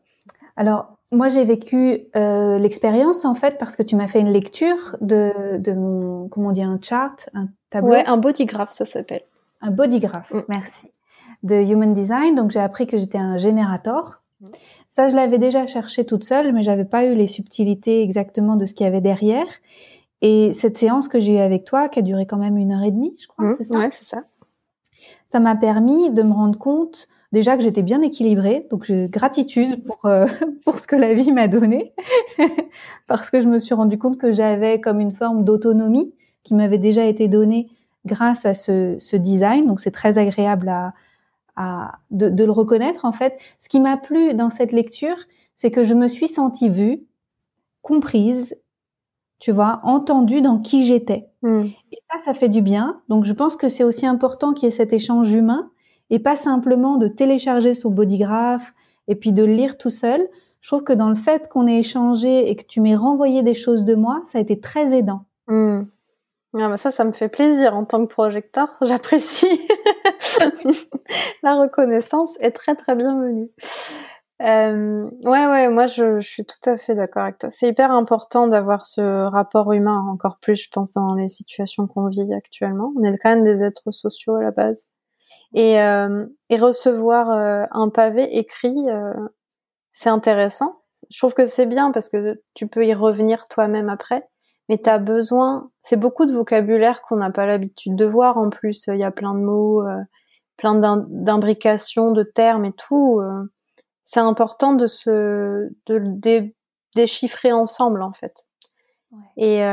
Alors, 0.55 0.97
moi, 1.11 1.27
j'ai 1.27 1.43
vécu 1.43 2.05
euh, 2.15 2.57
l'expérience 2.57 3.25
en 3.25 3.35
fait 3.35 3.57
parce 3.57 3.75
que 3.75 3.83
tu 3.83 3.95
m'as 3.95 4.07
fait 4.07 4.21
une 4.21 4.31
lecture 4.31 4.95
de, 5.01 5.57
de 5.57 5.73
mon, 5.73 6.29
comment 6.29 6.49
on 6.49 6.51
dit, 6.53 6.63
un 6.63 6.79
chart, 6.81 7.29
un 7.33 7.49
tableau. 7.69 7.91
Ouais, 7.91 8.05
un 8.05 8.17
bodygraph, 8.17 8.71
ça 8.71 8.85
s'appelle. 8.85 9.23
Un 9.61 9.71
bodygraph, 9.71 10.31
mm. 10.33 10.43
merci. 10.47 10.87
De 11.43 11.55
Human 11.55 11.93
Design. 11.93 12.35
Donc, 12.35 12.51
j'ai 12.51 12.61
appris 12.61 12.87
que 12.87 12.97
j'étais 12.97 13.17
un 13.17 13.37
générateur. 13.37 14.21
Mm. 14.39 14.47
Ça, 14.95 15.09
je 15.09 15.15
l'avais 15.15 15.37
déjà 15.37 15.67
cherché 15.67 16.05
toute 16.05 16.23
seule, 16.23 16.53
mais 16.53 16.63
j'avais 16.63 16.85
pas 16.85 17.05
eu 17.05 17.13
les 17.13 17.27
subtilités 17.27 18.01
exactement 18.03 18.55
de 18.55 18.65
ce 18.65 18.73
qu'il 18.73 18.85
y 18.85 18.87
avait 18.87 19.01
derrière. 19.01 19.47
Et 20.21 20.53
cette 20.53 20.77
séance 20.77 21.09
que 21.09 21.19
j'ai 21.19 21.35
eue 21.35 21.39
avec 21.39 21.65
toi, 21.65 21.89
qui 21.89 21.99
a 21.99 22.03
duré 22.03 22.25
quand 22.25 22.37
même 22.37 22.57
une 22.57 22.71
heure 22.71 22.83
et 22.83 22.91
demie, 22.91 23.15
je 23.19 23.27
crois, 23.27 23.47
mm. 23.47 23.55
c'est 23.57 23.63
ça? 23.65 23.79
Ouais, 23.79 23.91
c'est 23.91 24.05
ça. 24.05 24.23
Ça 25.29 25.41
m'a 25.41 25.55
permis 25.57 26.09
de 26.09 26.23
me 26.23 26.31
rendre 26.31 26.57
compte 26.57 27.09
déjà 27.31 27.57
que 27.57 27.63
j'étais 27.63 27.81
bien 27.81 28.01
équilibrée, 28.01 28.67
donc 28.69 28.85
j'ai 28.85 29.07
gratitude 29.07 29.83
pour 29.83 30.05
euh, 30.05 30.25
pour 30.65 30.79
ce 30.79 30.87
que 30.87 30.95
la 30.95 31.13
vie 31.13 31.31
m'a 31.31 31.47
donné, 31.47 31.93
parce 33.07 33.29
que 33.29 33.41
je 33.41 33.47
me 33.47 33.59
suis 33.59 33.73
rendu 33.73 33.97
compte 33.97 34.17
que 34.17 34.31
j'avais 34.31 34.79
comme 34.79 34.99
une 34.99 35.11
forme 35.11 35.43
d'autonomie 35.43 36.13
qui 36.43 36.53
m'avait 36.53 36.77
déjà 36.77 37.05
été 37.05 37.27
donnée 37.27 37.69
grâce 38.05 38.45
à 38.45 38.53
ce, 38.53 38.95
ce 38.99 39.15
design. 39.15 39.67
Donc 39.67 39.79
c'est 39.79 39.91
très 39.91 40.17
agréable 40.17 40.69
à, 40.69 40.93
à 41.55 41.99
de, 42.09 42.29
de, 42.29 42.43
le 42.43 42.51
reconnaître 42.51 43.05
en 43.05 43.11
fait. 43.11 43.37
Ce 43.59 43.69
qui 43.69 43.79
m'a 43.79 43.97
plu 43.97 44.33
dans 44.33 44.49
cette 44.49 44.71
lecture, 44.71 45.17
c'est 45.55 45.71
que 45.71 45.83
je 45.83 45.93
me 45.93 46.07
suis 46.07 46.27
sentie 46.27 46.69
vue, 46.69 47.03
comprise, 47.81 48.55
tu 49.39 49.51
vois, 49.51 49.81
entendue 49.83 50.41
dans 50.41 50.59
qui 50.59 50.85
j'étais. 50.85 51.29
Hmm. 51.41 51.65
Et 51.91 51.97
ça, 52.11 52.23
ça 52.23 52.33
fait 52.33 52.49
du 52.49 52.61
bien. 52.61 53.01
Donc 53.09 53.25
je 53.25 53.33
pense 53.33 53.55
que 53.55 53.69
c'est 53.69 53.83
aussi 53.83 54.05
important 54.05 54.53
qu'il 54.53 54.67
y 54.67 54.71
ait 54.71 54.75
cet 54.75 54.93
échange 54.93 55.31
humain 55.31 55.70
et 56.11 56.19
pas 56.19 56.35
simplement 56.35 56.97
de 56.97 57.07
télécharger 57.07 57.73
son 57.73 57.89
bodygraph 57.89 58.73
et 59.07 59.15
puis 59.15 59.31
de 59.31 59.43
le 59.43 59.53
lire 59.53 59.77
tout 59.77 59.89
seul. 59.89 60.27
Je 60.59 60.69
trouve 60.69 60.83
que 60.83 60.93
dans 60.93 61.09
le 61.09 61.15
fait 61.15 61.47
qu'on 61.47 61.65
ait 61.65 61.79
échangé 61.79 62.49
et 62.49 62.55
que 62.55 62.65
tu 62.65 62.81
m'aies 62.81 62.95
renvoyé 62.95 63.41
des 63.41 63.55
choses 63.55 63.83
de 63.83 63.95
moi, 63.95 64.21
ça 64.25 64.37
a 64.37 64.41
été 64.41 64.59
très 64.59 64.95
aidant. 64.95 65.25
Hmm. 65.47 65.83
Ah 66.53 66.67
bah 66.67 66.77
ça, 66.77 66.91
ça 66.91 67.05
me 67.05 67.13
fait 67.13 67.29
plaisir 67.29 67.75
en 67.75 67.85
tant 67.85 68.05
que 68.05 68.11
projecteur. 68.11 68.67
J'apprécie. 68.81 69.67
La 71.43 71.55
reconnaissance 71.55 72.35
est 72.41 72.51
très 72.51 72.75
très 72.75 72.95
bienvenue. 72.95 73.49
Euh, 74.41 75.09
ouais, 75.23 75.47
ouais, 75.47 75.69
moi 75.69 75.85
je, 75.85 76.19
je 76.19 76.27
suis 76.27 76.43
tout 76.43 76.69
à 76.69 76.75
fait 76.75 76.93
d'accord 76.93 77.23
avec 77.23 77.37
toi. 77.37 77.49
C'est 77.49 77.69
hyper 77.69 77.91
important 77.91 78.47
d'avoir 78.47 78.85
ce 78.85 79.29
rapport 79.29 79.71
humain, 79.71 80.03
encore 80.09 80.39
plus, 80.39 80.63
je 80.63 80.69
pense, 80.69 80.91
dans 80.91 81.13
les 81.15 81.29
situations 81.29 81.87
qu'on 81.87 82.07
vit 82.07 82.33
actuellement. 82.33 82.91
On 82.97 83.03
est 83.03 83.17
quand 83.17 83.29
même 83.29 83.43
des 83.43 83.63
êtres 83.63 83.91
sociaux 83.91 84.35
à 84.35 84.43
la 84.43 84.51
base 84.51 84.87
et, 85.53 85.81
euh, 85.81 86.25
et 86.49 86.57
recevoir 86.57 87.29
euh, 87.29 87.65
un 87.71 87.89
pavé 87.89 88.37
écrit, 88.37 88.89
euh, 88.89 89.13
c'est 89.93 90.09
intéressant. 90.09 90.81
Je 91.09 91.17
trouve 91.17 91.33
que 91.33 91.45
c'est 91.45 91.65
bien 91.65 91.91
parce 91.91 92.09
que 92.09 92.41
tu 92.53 92.67
peux 92.67 92.85
y 92.85 92.93
revenir 92.93 93.47
toi-même 93.49 93.89
après, 93.89 94.27
mais 94.69 94.77
tu 94.77 94.89
as 94.89 94.99
besoin, 94.99 95.69
c'est 95.81 95.97
beaucoup 95.97 96.25
de 96.25 96.31
vocabulaire 96.31 97.01
qu'on 97.01 97.17
n'a 97.17 97.31
pas 97.31 97.45
l'habitude 97.45 97.95
de 97.95 98.05
voir 98.05 98.37
en 98.37 98.49
plus, 98.49 98.87
il 98.87 98.97
y 98.97 99.03
a 99.03 99.11
plein 99.11 99.33
de 99.33 99.39
mots, 99.39 99.83
plein 100.57 100.75
d'imbrications, 100.75 102.11
de 102.11 102.23
termes 102.23 102.65
et 102.65 102.71
tout. 102.71 103.21
c'est 104.05 104.19
important 104.21 104.73
de 104.73 104.87
se 104.87 105.69
de 105.87 106.53
déchiffrer 106.95 107.51
ensemble 107.51 108.03
en 108.03 108.13
fait. 108.13 108.45
Ouais. 109.11 109.19
Et, 109.37 109.63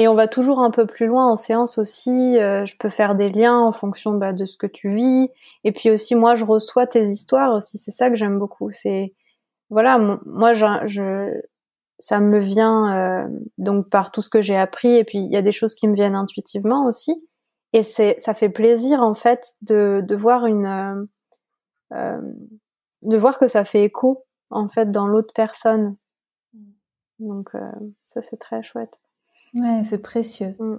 et 0.00 0.08
on 0.08 0.14
va 0.14 0.28
toujours 0.28 0.60
un 0.60 0.70
peu 0.70 0.86
plus 0.86 1.06
loin 1.06 1.30
en 1.30 1.36
séance 1.36 1.76
aussi. 1.76 2.38
Euh, 2.38 2.64
je 2.64 2.74
peux 2.78 2.88
faire 2.88 3.14
des 3.14 3.28
liens 3.28 3.58
en 3.58 3.70
fonction 3.70 4.14
bah, 4.14 4.32
de 4.32 4.46
ce 4.46 4.56
que 4.56 4.66
tu 4.66 4.94
vis. 4.94 5.28
Et 5.62 5.72
puis 5.72 5.90
aussi, 5.90 6.14
moi, 6.14 6.36
je 6.36 6.46
reçois 6.46 6.86
tes 6.86 7.02
histoires 7.02 7.54
aussi. 7.54 7.76
C'est 7.76 7.90
ça 7.90 8.08
que 8.08 8.16
j'aime 8.16 8.38
beaucoup. 8.38 8.70
C'est 8.70 9.12
voilà, 9.68 9.98
moi, 10.24 10.54
ça 11.98 12.20
me 12.20 12.38
vient 12.38 13.26
euh, 13.26 13.28
donc 13.58 13.90
par 13.90 14.10
tout 14.10 14.22
ce 14.22 14.30
que 14.30 14.40
j'ai 14.40 14.56
appris. 14.56 14.96
Et 14.96 15.04
puis 15.04 15.18
il 15.18 15.30
y 15.30 15.36
a 15.36 15.42
des 15.42 15.52
choses 15.52 15.74
qui 15.74 15.86
me 15.86 15.94
viennent 15.94 16.14
intuitivement 16.14 16.86
aussi. 16.86 17.28
Et 17.74 17.82
c'est, 17.82 18.16
ça 18.20 18.32
fait 18.32 18.48
plaisir 18.48 19.02
en 19.02 19.12
fait 19.12 19.54
de, 19.60 20.02
voir 20.16 20.46
une, 20.46 21.08
euh, 21.92 22.20
de 23.02 23.16
voir 23.18 23.38
que 23.38 23.48
ça 23.48 23.64
fait 23.64 23.84
écho 23.84 24.24
en 24.48 24.66
fait 24.66 24.90
dans 24.90 25.06
l'autre 25.06 25.34
personne. 25.34 25.98
Donc 27.18 27.50
ça 28.06 28.22
c'est 28.22 28.38
très 28.38 28.62
chouette. 28.62 28.98
Ouais, 29.54 29.82
c'est 29.84 30.02
précieux. 30.02 30.54
Mm. 30.58 30.76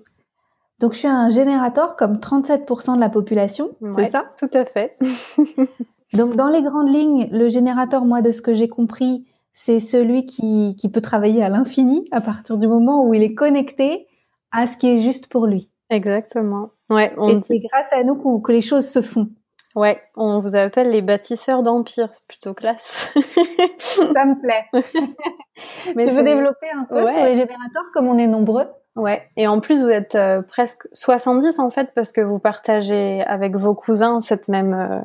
Donc, 0.80 0.94
je 0.94 1.00
suis 1.00 1.08
un 1.08 1.30
générateur 1.30 1.96
comme 1.96 2.16
37% 2.16 2.96
de 2.96 3.00
la 3.00 3.10
population, 3.10 3.72
c'est 3.96 4.10
ça? 4.10 4.26
Tout 4.38 4.50
à 4.54 4.66
fait. 4.66 4.98
Donc, 6.14 6.36
dans 6.36 6.50
les 6.50 6.62
grandes 6.62 6.90
lignes, 6.90 7.30
le 7.32 7.50
générateur, 7.50 8.04
moi, 8.04 8.22
de 8.22 8.32
ce 8.32 8.42
que 8.42 8.54
j'ai 8.54 8.68
compris, 8.68 9.26
c'est 9.54 9.80
celui 9.80 10.26
qui, 10.26 10.76
qui 10.78 10.90
peut 10.90 11.02
travailler 11.02 11.44
à 11.44 11.50
l'infini 11.50 12.06
à 12.12 12.20
partir 12.20 12.58
du 12.58 12.68
moment 12.68 13.06
où 13.06 13.14
il 13.14 13.22
est 13.22 13.36
connecté 13.36 14.08
à 14.52 14.68
ce 14.68 14.76
qui 14.78 14.88
est 14.88 14.98
juste 14.98 15.28
pour 15.28 15.46
lui. 15.46 15.70
Exactement. 15.90 16.72
Ouais, 16.90 17.14
on 17.18 17.30
Et 17.30 17.40
c'est 17.44 17.60
grâce 17.60 17.92
à 17.92 18.04
nous 18.04 18.16
que, 18.16 18.42
que 18.42 18.52
les 18.52 18.62
choses 18.62 18.88
se 18.88 19.02
font. 19.02 19.30
Ouais, 19.76 20.02
on 20.16 20.40
vous 20.40 20.56
appelle 20.56 20.92
les 20.92 21.02
bâtisseurs 21.02 21.64
d'empire, 21.64 22.10
c'est 22.12 22.28
plutôt 22.28 22.52
classe. 22.52 23.10
Ça 23.78 24.26
me 24.26 24.42
plaît. 24.42 24.66
Mais 25.96 26.08
tu 26.08 26.14
veux 26.14 26.24
développer 26.24 26.68
un 26.76 26.84
peu 26.84 27.08
sur 27.08 27.24
les 27.24 27.36
générateurs 27.36 27.92
comme 27.94 28.08
on 28.08 28.18
est 28.18 28.28
nombreux? 28.28 28.68
Ouais, 28.98 29.24
et 29.38 29.48
en 29.48 29.62
plus 29.62 29.82
vous 29.82 29.90
êtes 29.90 30.16
euh, 30.16 30.42
presque 30.42 30.86
70 30.92 31.60
en 31.60 31.70
fait 31.70 31.92
parce 31.96 32.12
que 32.12 32.20
vous 32.20 32.40
partagez 32.40 33.22
avec 33.22 33.56
vos 33.56 33.74
cousins 33.74 34.20
cette 34.20 34.50
même 34.50 34.74
euh, 34.74 35.00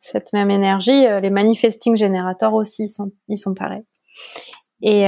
cette 0.00 0.32
même 0.32 0.50
énergie. 0.50 1.06
Euh, 1.06 1.20
les 1.20 1.30
manifesting 1.30 1.94
générateurs 1.94 2.54
aussi 2.54 2.84
ils 2.84 2.88
sont 2.88 3.12
ils 3.28 3.36
sont 3.36 3.54
pareils. 3.54 3.84
Et 4.82 5.06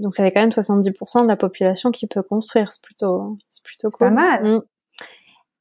donc 0.00 0.14
ça 0.14 0.22
fait 0.22 0.30
quand 0.30 0.40
même 0.40 0.50
70% 0.50 1.22
de 1.22 1.26
la 1.26 1.34
population 1.34 1.90
qui 1.90 2.06
peut 2.06 2.22
construire, 2.22 2.72
c'est 2.72 2.82
plutôt 2.82 3.36
c'est 3.50 3.64
plutôt 3.64 3.90
cool. 3.90 4.08
Pas 4.08 4.10
mal. 4.14 4.44
Mm. 4.44 4.60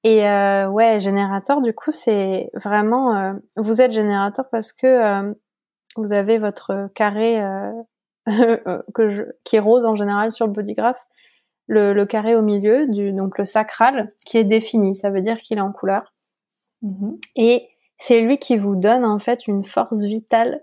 Et 0.04 0.28
euh, 0.28 0.68
ouais, 0.68 1.00
générateur, 1.00 1.62
du 1.62 1.74
coup, 1.74 1.92
c'est 1.92 2.50
vraiment... 2.54 3.16
Euh, 3.16 3.34
vous 3.58 3.82
êtes 3.82 3.92
générateur 3.92 4.46
parce 4.50 4.72
que 4.72 4.88
euh, 4.88 5.34
vous 5.96 6.14
avez 6.14 6.38
votre 6.38 6.90
carré 6.94 7.42
que 8.94 9.10
je, 9.10 9.24
qui 9.44 9.56
est 9.56 9.60
rose 9.60 9.86
en 9.86 9.96
général 9.96 10.32
sur 10.32 10.46
le 10.46 10.54
bodygraph, 10.54 11.06
le, 11.68 11.94
le, 11.94 12.06
carré 12.06 12.36
au 12.36 12.42
milieu, 12.42 12.88
du, 12.88 13.12
donc 13.12 13.38
le 13.38 13.46
sacral, 13.46 14.10
qui 14.26 14.38
est 14.38 14.44
défini. 14.44 14.96
Ça 14.96 15.10
veut 15.10 15.22
dire 15.22 15.38
qu'il 15.38 15.58
est 15.58 15.62
en 15.62 15.72
couleur. 15.72 16.14
Mm-hmm. 16.84 17.20
Et 17.36 17.68
c'est 17.98 18.22
lui 18.22 18.38
qui 18.38 18.58
vous 18.58 18.76
donne 18.76 19.06
en 19.06 19.20
fait 19.20 19.48
une 19.48 19.64
force 19.64 20.04
vitale 20.04 20.62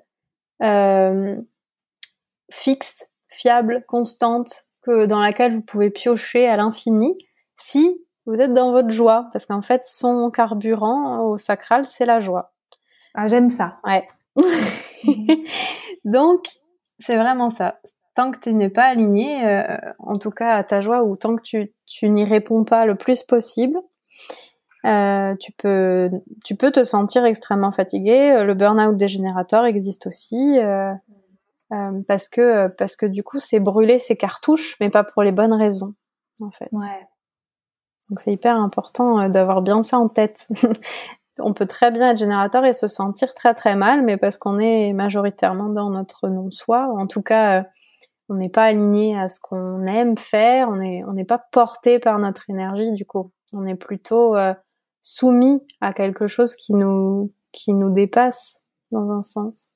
fixe, 2.50 3.08
fiable, 3.28 3.84
constante, 3.86 4.64
que 4.82 5.06
dans 5.06 5.18
laquelle 5.18 5.52
vous 5.52 5.62
pouvez 5.62 5.90
piocher 5.90 6.46
à 6.46 6.56
l'infini 6.56 7.16
si 7.56 8.03
vous 8.26 8.40
êtes 8.40 8.52
dans 8.52 8.72
votre 8.72 8.90
joie, 8.90 9.28
parce 9.32 9.46
qu'en 9.46 9.60
fait, 9.60 9.84
son 9.84 10.30
carburant 10.30 11.20
au 11.26 11.38
sacral, 11.38 11.86
c'est 11.86 12.06
la 12.06 12.20
joie. 12.20 12.52
Ah, 13.14 13.28
j'aime 13.28 13.50
ça. 13.50 13.78
Ouais. 13.84 14.06
Donc, 16.04 16.44
c'est 16.98 17.16
vraiment 17.16 17.50
ça. 17.50 17.80
Tant 18.14 18.30
que 18.30 18.38
tu 18.38 18.54
n'es 18.54 18.68
pas 18.68 18.84
aligné, 18.84 19.44
euh, 19.46 19.76
en 19.98 20.16
tout 20.16 20.30
cas 20.30 20.54
à 20.54 20.64
ta 20.64 20.80
joie, 20.80 21.02
ou 21.02 21.16
tant 21.16 21.36
que 21.36 21.42
tu, 21.42 21.72
tu 21.86 22.08
n'y 22.08 22.24
réponds 22.24 22.64
pas 22.64 22.86
le 22.86 22.94
plus 22.94 23.22
possible, 23.24 23.78
euh, 24.84 25.34
tu 25.36 25.50
peux 25.52 26.10
tu 26.44 26.56
peux 26.56 26.70
te 26.70 26.84
sentir 26.84 27.24
extrêmement 27.24 27.72
fatigué. 27.72 28.44
Le 28.44 28.54
burn-out 28.54 28.96
dégénérateur 28.96 29.64
existe 29.64 30.06
aussi 30.06 30.58
euh, 30.58 30.92
euh, 31.72 32.02
parce 32.06 32.28
que 32.28 32.68
parce 32.68 32.96
que 32.96 33.06
du 33.06 33.22
coup 33.22 33.40
c'est 33.40 33.60
brûler 33.60 33.98
ses 33.98 34.16
cartouches, 34.16 34.76
mais 34.80 34.90
pas 34.90 35.02
pour 35.02 35.22
les 35.22 35.32
bonnes 35.32 35.54
raisons 35.54 35.94
en 36.40 36.50
fait. 36.50 36.68
Ouais. 36.72 37.06
Donc 38.10 38.20
c'est 38.20 38.32
hyper 38.32 38.56
important 38.56 39.20
euh, 39.20 39.28
d'avoir 39.28 39.62
bien 39.62 39.82
ça 39.82 39.98
en 39.98 40.08
tête. 40.08 40.48
on 41.38 41.52
peut 41.52 41.66
très 41.66 41.90
bien 41.90 42.10
être 42.10 42.18
générateur 42.18 42.64
et 42.64 42.72
se 42.72 42.88
sentir 42.88 43.34
très 43.34 43.54
très 43.54 43.76
mal, 43.76 44.02
mais 44.02 44.16
parce 44.16 44.38
qu'on 44.38 44.58
est 44.58 44.92
majoritairement 44.92 45.68
dans 45.68 45.90
notre 45.90 46.28
non-soi, 46.28 46.88
en 46.96 47.06
tout 47.06 47.22
cas, 47.22 47.60
euh, 47.60 47.62
on 48.28 48.34
n'est 48.34 48.48
pas 48.48 48.64
aligné 48.64 49.18
à 49.18 49.28
ce 49.28 49.40
qu'on 49.40 49.86
aime 49.86 50.16
faire, 50.16 50.68
on 50.68 50.76
n'est 50.76 51.04
on 51.04 51.12
n'est 51.12 51.24
pas 51.24 51.42
porté 51.52 51.98
par 51.98 52.18
notre 52.18 52.48
énergie 52.48 52.92
du 52.92 53.04
coup, 53.04 53.32
on 53.52 53.64
est 53.64 53.74
plutôt 53.74 54.36
euh, 54.36 54.54
soumis 55.02 55.62
à 55.80 55.92
quelque 55.92 56.26
chose 56.26 56.56
qui 56.56 56.74
nous 56.74 57.32
qui 57.52 57.74
nous 57.74 57.90
dépasse 57.90 58.60
dans 58.90 59.10
un 59.10 59.22
sens. 59.22 59.70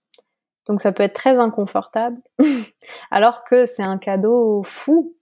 Donc 0.66 0.80
ça 0.80 0.92
peut 0.92 1.02
être 1.02 1.14
très 1.14 1.38
inconfortable, 1.38 2.20
alors 3.10 3.44
que 3.44 3.66
c'est 3.66 3.82
un 3.82 3.98
cadeau 3.98 4.62
fou 4.64 5.14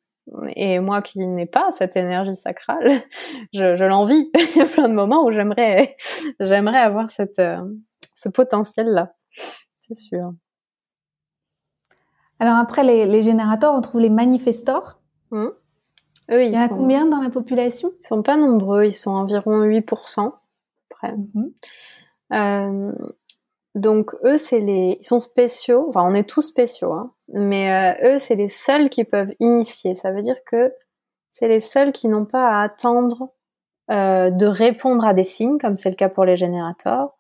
et 0.55 0.81
moi 0.81 1.03
qui 1.03 1.27
n'ai 1.27 1.47
pas 1.47 1.71
cette 1.73 1.97
énergie 1.97 2.35
sacrale, 2.35 3.03
je, 3.55 3.77
je 3.77 3.85
l'envie. 3.85 4.31
Il 4.35 4.57
y 4.57 4.61
a 4.61 4.67
plein 4.67 4.89
de 4.89 4.95
moments 4.95 5.25
où 5.25 5.31
j'aimerais, 5.31 5.97
j'aimerais 6.41 6.81
avoir 6.81 7.11
cette, 7.11 7.39
euh, 7.39 7.63
ce 8.15 8.29
potentiel-là. 8.29 9.15
C'est 9.31 9.97
sûr. 9.97 10.33
Alors 12.39 12.57
après 12.57 12.83
les, 12.83 13.07
les, 13.07 13.23
générateurs, 13.23 13.75
on 13.75 13.81
trouve 13.81 14.01
les 14.01 14.11
manifestors. 14.11 15.01
Hum. 15.31 15.53
Eux, 16.31 16.45
ils 16.45 16.49
Il 16.49 16.55
y 16.55 16.59
en 16.59 16.63
a 16.63 16.69
combien 16.69 17.07
dans 17.07 17.21
la 17.21 17.31
population? 17.31 17.93
Ils 18.01 18.07
sont 18.07 18.23
pas 18.23 18.37
nombreux, 18.37 18.85
ils 18.85 18.93
sont 18.93 19.13
environ 19.13 19.65
8%. 19.65 20.33
Près. 20.89 21.13
Mmh. 21.13 21.45
Euh, 22.33 22.93
donc 23.77 24.15
eux, 24.25 24.39
c'est 24.39 24.59
les, 24.59 24.97
ils 25.01 25.07
sont 25.07 25.21
spéciaux. 25.21 25.85
Enfin, 25.91 26.03
on 26.03 26.15
est 26.15 26.27
tous 26.27 26.41
spéciaux, 26.41 26.95
hein. 26.95 27.13
mais 27.29 27.71
euh, 28.03 28.15
eux, 28.15 28.19
c'est 28.19 28.35
les 28.35 28.49
seuls 28.49 28.89
qui 28.89 29.05
peuvent 29.05 29.35
initier. 29.39 29.95
Ça 29.95 30.13
veut 30.13 30.23
dire 30.23 30.43
que 30.47 30.73
c'est 31.31 31.47
les 31.47 31.61
seuls 31.61 31.93
qui 31.93 32.09
n'ont 32.09 32.25
pas 32.25 32.49
à 32.49 32.63
attendre 32.63 33.35
euh, 33.91 34.31
de 34.31 34.47
répondre 34.47 35.05
à 35.07 35.13
des 35.13 35.25
signes, 35.25 35.59
comme 35.59 35.77
c'est 35.77 35.91
le 35.91 35.95
cas 35.95 36.09
pour 36.09 36.25
les 36.25 36.37
générateurs, 36.37 37.19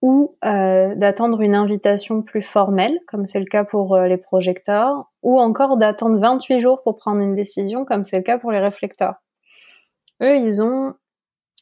ou 0.00 0.36
euh, 0.44 0.94
d'attendre 0.94 1.40
une 1.40 1.56
invitation 1.56 2.22
plus 2.22 2.42
formelle, 2.42 3.00
comme 3.08 3.26
c'est 3.26 3.40
le 3.40 3.46
cas 3.46 3.64
pour 3.64 3.98
les 3.98 4.18
projecteurs, 4.18 5.10
ou 5.24 5.40
encore 5.40 5.78
d'attendre 5.78 6.16
28 6.16 6.60
jours 6.60 6.80
pour 6.82 6.94
prendre 6.94 7.20
une 7.20 7.34
décision, 7.34 7.84
comme 7.84 8.04
c'est 8.04 8.18
le 8.18 8.22
cas 8.22 8.38
pour 8.38 8.52
les 8.52 8.60
réflecteurs. 8.60 9.16
Eux, 10.22 10.36
ils 10.36 10.62
ont 10.62 10.94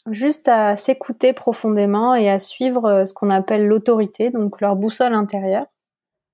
juste 0.08 0.48
à 0.48 0.76
s'écouter 0.76 1.32
profondément 1.32 2.14
et 2.14 2.28
à 2.30 2.38
suivre 2.38 2.84
euh, 2.86 3.04
ce 3.04 3.14
qu'on 3.14 3.28
appelle 3.28 3.66
l'autorité, 3.66 4.30
donc 4.30 4.60
leur 4.60 4.76
boussole 4.76 5.14
intérieure, 5.14 5.66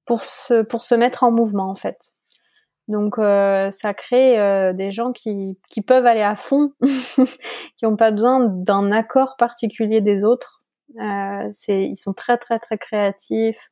pour 0.04 0.24
se, 0.24 0.62
pour 0.62 0.82
se 0.82 0.94
mettre 0.94 1.24
en 1.24 1.30
mouvement 1.30 1.70
en 1.70 1.74
fait. 1.74 2.12
Donc 2.88 3.18
euh, 3.18 3.70
ça 3.70 3.94
crée 3.94 4.38
euh, 4.38 4.72
des 4.72 4.90
gens 4.90 5.12
qui, 5.12 5.58
qui 5.68 5.82
peuvent 5.82 6.06
aller 6.06 6.22
à 6.22 6.34
fond, 6.34 6.72
qui 7.76 7.84
n'ont 7.84 7.96
pas 7.96 8.10
besoin 8.10 8.40
d'un 8.40 8.90
accord 8.92 9.36
particulier 9.36 10.00
des 10.00 10.24
autres. 10.24 10.62
Euh, 11.00 11.50
ils 11.68 11.96
sont 11.96 12.12
très 12.12 12.36
très 12.38 12.58
très 12.58 12.78
créatifs. 12.78 13.70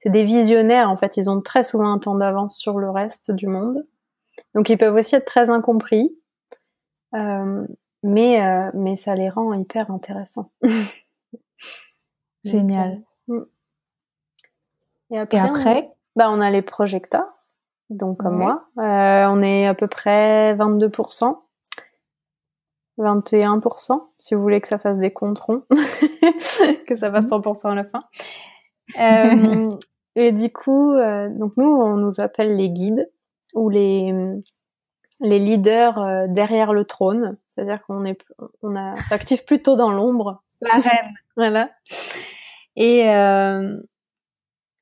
C'est 0.00 0.10
des 0.10 0.24
visionnaires 0.24 0.90
en 0.90 0.96
fait. 0.96 1.16
Ils 1.16 1.30
ont 1.30 1.40
très 1.40 1.62
souvent 1.62 1.92
un 1.92 1.98
temps 1.98 2.16
d'avance 2.16 2.58
sur 2.58 2.78
le 2.78 2.90
reste 2.90 3.30
du 3.30 3.46
monde. 3.46 3.86
Donc 4.54 4.68
ils 4.70 4.78
peuvent 4.78 4.94
aussi 4.94 5.14
être 5.14 5.24
très 5.24 5.50
incompris. 5.50 6.14
Mais, 8.02 8.42
euh, 8.42 8.70
mais 8.74 8.96
ça 8.96 9.14
les 9.14 9.28
rend 9.28 9.52
hyper 9.52 9.90
intéressants. 9.90 10.50
Génial. 12.44 13.02
Euh, 13.28 13.40
mm. 13.40 13.46
Et 15.10 15.18
après, 15.18 15.82
on, 15.82 15.94
bah, 16.16 16.30
on 16.30 16.40
a 16.40 16.50
les 16.50 16.62
projecteurs, 16.62 17.26
donc 17.90 18.18
comme 18.18 18.36
moi. 18.36 18.68
Euh, 18.78 19.26
on 19.28 19.42
est 19.42 19.66
à 19.66 19.74
peu 19.74 19.88
près 19.88 20.54
22%. 20.54 21.38
21%, 22.98 24.08
si 24.18 24.34
vous 24.34 24.42
voulez 24.42 24.60
que 24.60 24.68
ça 24.68 24.78
fasse 24.78 24.98
des 24.98 25.12
comptes 25.12 25.38
ronds, 25.38 25.62
que 26.88 26.96
ça 26.96 27.10
fasse 27.12 27.26
100% 27.26 27.70
à 27.70 27.74
la 27.74 27.84
fin. 27.84 28.02
Euh, 29.00 29.70
et 30.16 30.32
du 30.32 30.50
coup, 30.50 30.92
euh, 30.92 31.28
donc 31.28 31.56
nous, 31.56 31.70
on 31.70 31.96
nous 31.96 32.20
appelle 32.20 32.56
les 32.56 32.70
guides 32.70 33.08
ou 33.54 33.70
les 33.70 34.12
les 35.20 35.38
leaders 35.38 36.28
derrière 36.28 36.72
le 36.72 36.84
trône. 36.84 37.36
C'est-à-dire 37.48 37.82
qu'on 37.82 38.04
est, 38.04 38.18
on 38.62 38.76
a, 38.76 38.94
s'active 38.96 39.44
plutôt 39.44 39.76
dans 39.76 39.90
l'ombre. 39.90 40.42
La 40.60 40.74
reine. 40.74 41.14
voilà. 41.36 41.70
Et 42.76 43.08
euh, 43.10 43.76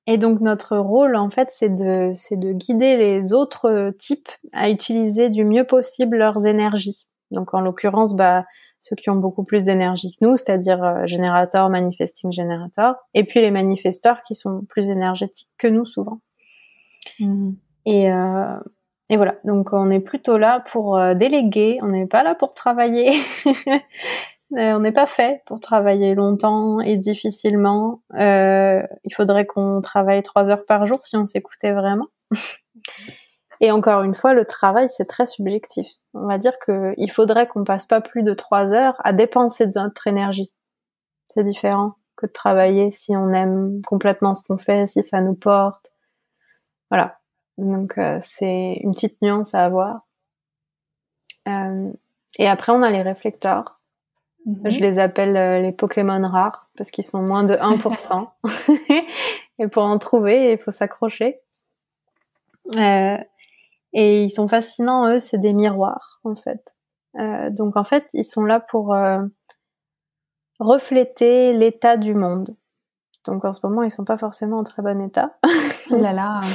et 0.06 0.18
donc 0.18 0.40
notre 0.40 0.76
rôle 0.76 1.16
en 1.16 1.30
fait, 1.30 1.50
c'est 1.50 1.74
de, 1.74 2.12
c'est 2.14 2.38
de 2.38 2.52
guider 2.52 2.96
les 2.96 3.32
autres 3.32 3.92
types 3.98 4.28
à 4.52 4.70
utiliser 4.70 5.30
du 5.30 5.44
mieux 5.44 5.64
possible 5.64 6.18
leurs 6.18 6.46
énergies. 6.46 7.06
Donc 7.30 7.54
en 7.54 7.60
l'occurrence, 7.60 8.14
bah 8.14 8.44
ceux 8.80 8.94
qui 8.94 9.10
ont 9.10 9.16
beaucoup 9.16 9.42
plus 9.42 9.64
d'énergie 9.64 10.12
que 10.12 10.24
nous, 10.24 10.36
c'est-à-dire 10.36 10.84
euh, 10.84 11.06
générateurs, 11.06 11.70
manifesting 11.70 12.30
générateurs, 12.30 12.94
et 13.14 13.24
puis 13.24 13.40
les 13.40 13.50
manifesteurs 13.50 14.22
qui 14.22 14.36
sont 14.36 14.62
plus 14.68 14.90
énergétiques 14.90 15.50
que 15.58 15.66
nous 15.66 15.86
souvent. 15.86 16.20
Mmh. 17.18 17.52
Et, 17.86 18.12
euh, 18.12 18.58
et 19.08 19.16
voilà, 19.16 19.36
donc 19.44 19.72
on 19.72 19.90
est 19.90 20.00
plutôt 20.00 20.36
là 20.36 20.60
pour 20.60 20.96
euh, 20.98 21.14
déléguer, 21.14 21.78
on 21.82 21.88
n'est 21.88 22.06
pas 22.06 22.22
là 22.22 22.34
pour 22.34 22.54
travailler. 22.54 23.12
Euh, 24.52 24.74
on 24.74 24.78
n'est 24.78 24.92
pas 24.92 25.06
fait 25.06 25.42
pour 25.44 25.58
travailler 25.58 26.14
longtemps 26.14 26.78
et 26.78 26.96
difficilement. 26.96 28.02
Euh, 28.14 28.80
il 29.02 29.12
faudrait 29.12 29.44
qu'on 29.44 29.80
travaille 29.80 30.22
trois 30.22 30.52
heures 30.52 30.64
par 30.64 30.86
jour 30.86 31.04
si 31.04 31.16
on 31.16 31.26
s'écoutait 31.26 31.72
vraiment. 31.72 32.06
et 33.60 33.72
encore 33.72 34.04
une 34.04 34.14
fois, 34.14 34.34
le 34.34 34.44
travail, 34.44 34.86
c'est 34.88 35.06
très 35.06 35.26
subjectif. 35.26 35.88
On 36.14 36.28
va 36.28 36.38
dire 36.38 36.60
qu'il 36.64 37.10
faudrait 37.10 37.48
qu'on 37.48 37.64
passe 37.64 37.86
pas 37.86 38.00
plus 38.00 38.22
de 38.22 38.34
trois 38.34 38.72
heures 38.72 38.94
à 39.02 39.12
dépenser 39.12 39.66
notre 39.74 40.06
énergie. 40.06 40.54
C'est 41.26 41.42
différent 41.42 41.96
que 42.16 42.26
de 42.26 42.32
travailler 42.32 42.92
si 42.92 43.16
on 43.16 43.32
aime 43.32 43.82
complètement 43.84 44.34
ce 44.34 44.44
qu'on 44.44 44.58
fait, 44.58 44.86
si 44.86 45.02
ça 45.02 45.20
nous 45.20 45.34
porte. 45.34 45.90
Voilà. 46.88 47.18
Donc 47.58 47.96
euh, 47.98 48.18
c'est 48.20 48.80
une 48.82 48.92
petite 48.92 49.20
nuance 49.22 49.54
à 49.54 49.64
avoir. 49.64 50.06
Euh, 51.48 51.92
et 52.38 52.48
après 52.48 52.72
on 52.72 52.82
a 52.82 52.90
les 52.90 53.02
réflecteurs. 53.02 53.80
Mhm. 54.44 54.70
Je 54.70 54.80
les 54.80 54.98
appelle 54.98 55.36
euh, 55.36 55.60
les 55.60 55.72
Pokémon 55.72 56.20
rares 56.28 56.68
parce 56.76 56.90
qu'ils 56.90 57.04
sont 57.04 57.22
moins 57.22 57.44
de 57.44 57.54
1%. 57.56 58.28
et 59.58 59.68
pour 59.68 59.84
en 59.84 59.98
trouver, 59.98 60.52
il 60.52 60.58
faut 60.58 60.70
s'accrocher. 60.70 61.40
Et 63.92 64.24
ils 64.24 64.30
sont 64.30 64.48
fascinants, 64.48 65.08
eux, 65.08 65.18
c'est 65.18 65.38
des 65.38 65.52
miroirs 65.52 66.20
en 66.24 66.34
fait. 66.34 66.74
donc 67.50 67.76
en 67.76 67.84
fait, 67.84 68.06
ils 68.12 68.24
sont 68.24 68.42
là 68.42 68.60
pour 68.60 68.94
refléter 70.58 71.54
l'état 71.54 71.96
du 71.96 72.14
monde. 72.14 72.56
Donc 73.24 73.44
en 73.44 73.52
ce 73.52 73.64
moment, 73.66 73.82
ils 73.82 73.90
sont 73.90 74.04
pas 74.04 74.18
forcément 74.18 74.58
en 74.58 74.64
très 74.64 74.82
bon 74.82 75.00
état. 75.00 75.38
oh 75.90 75.96
là 75.96 76.12
là. 76.12 76.40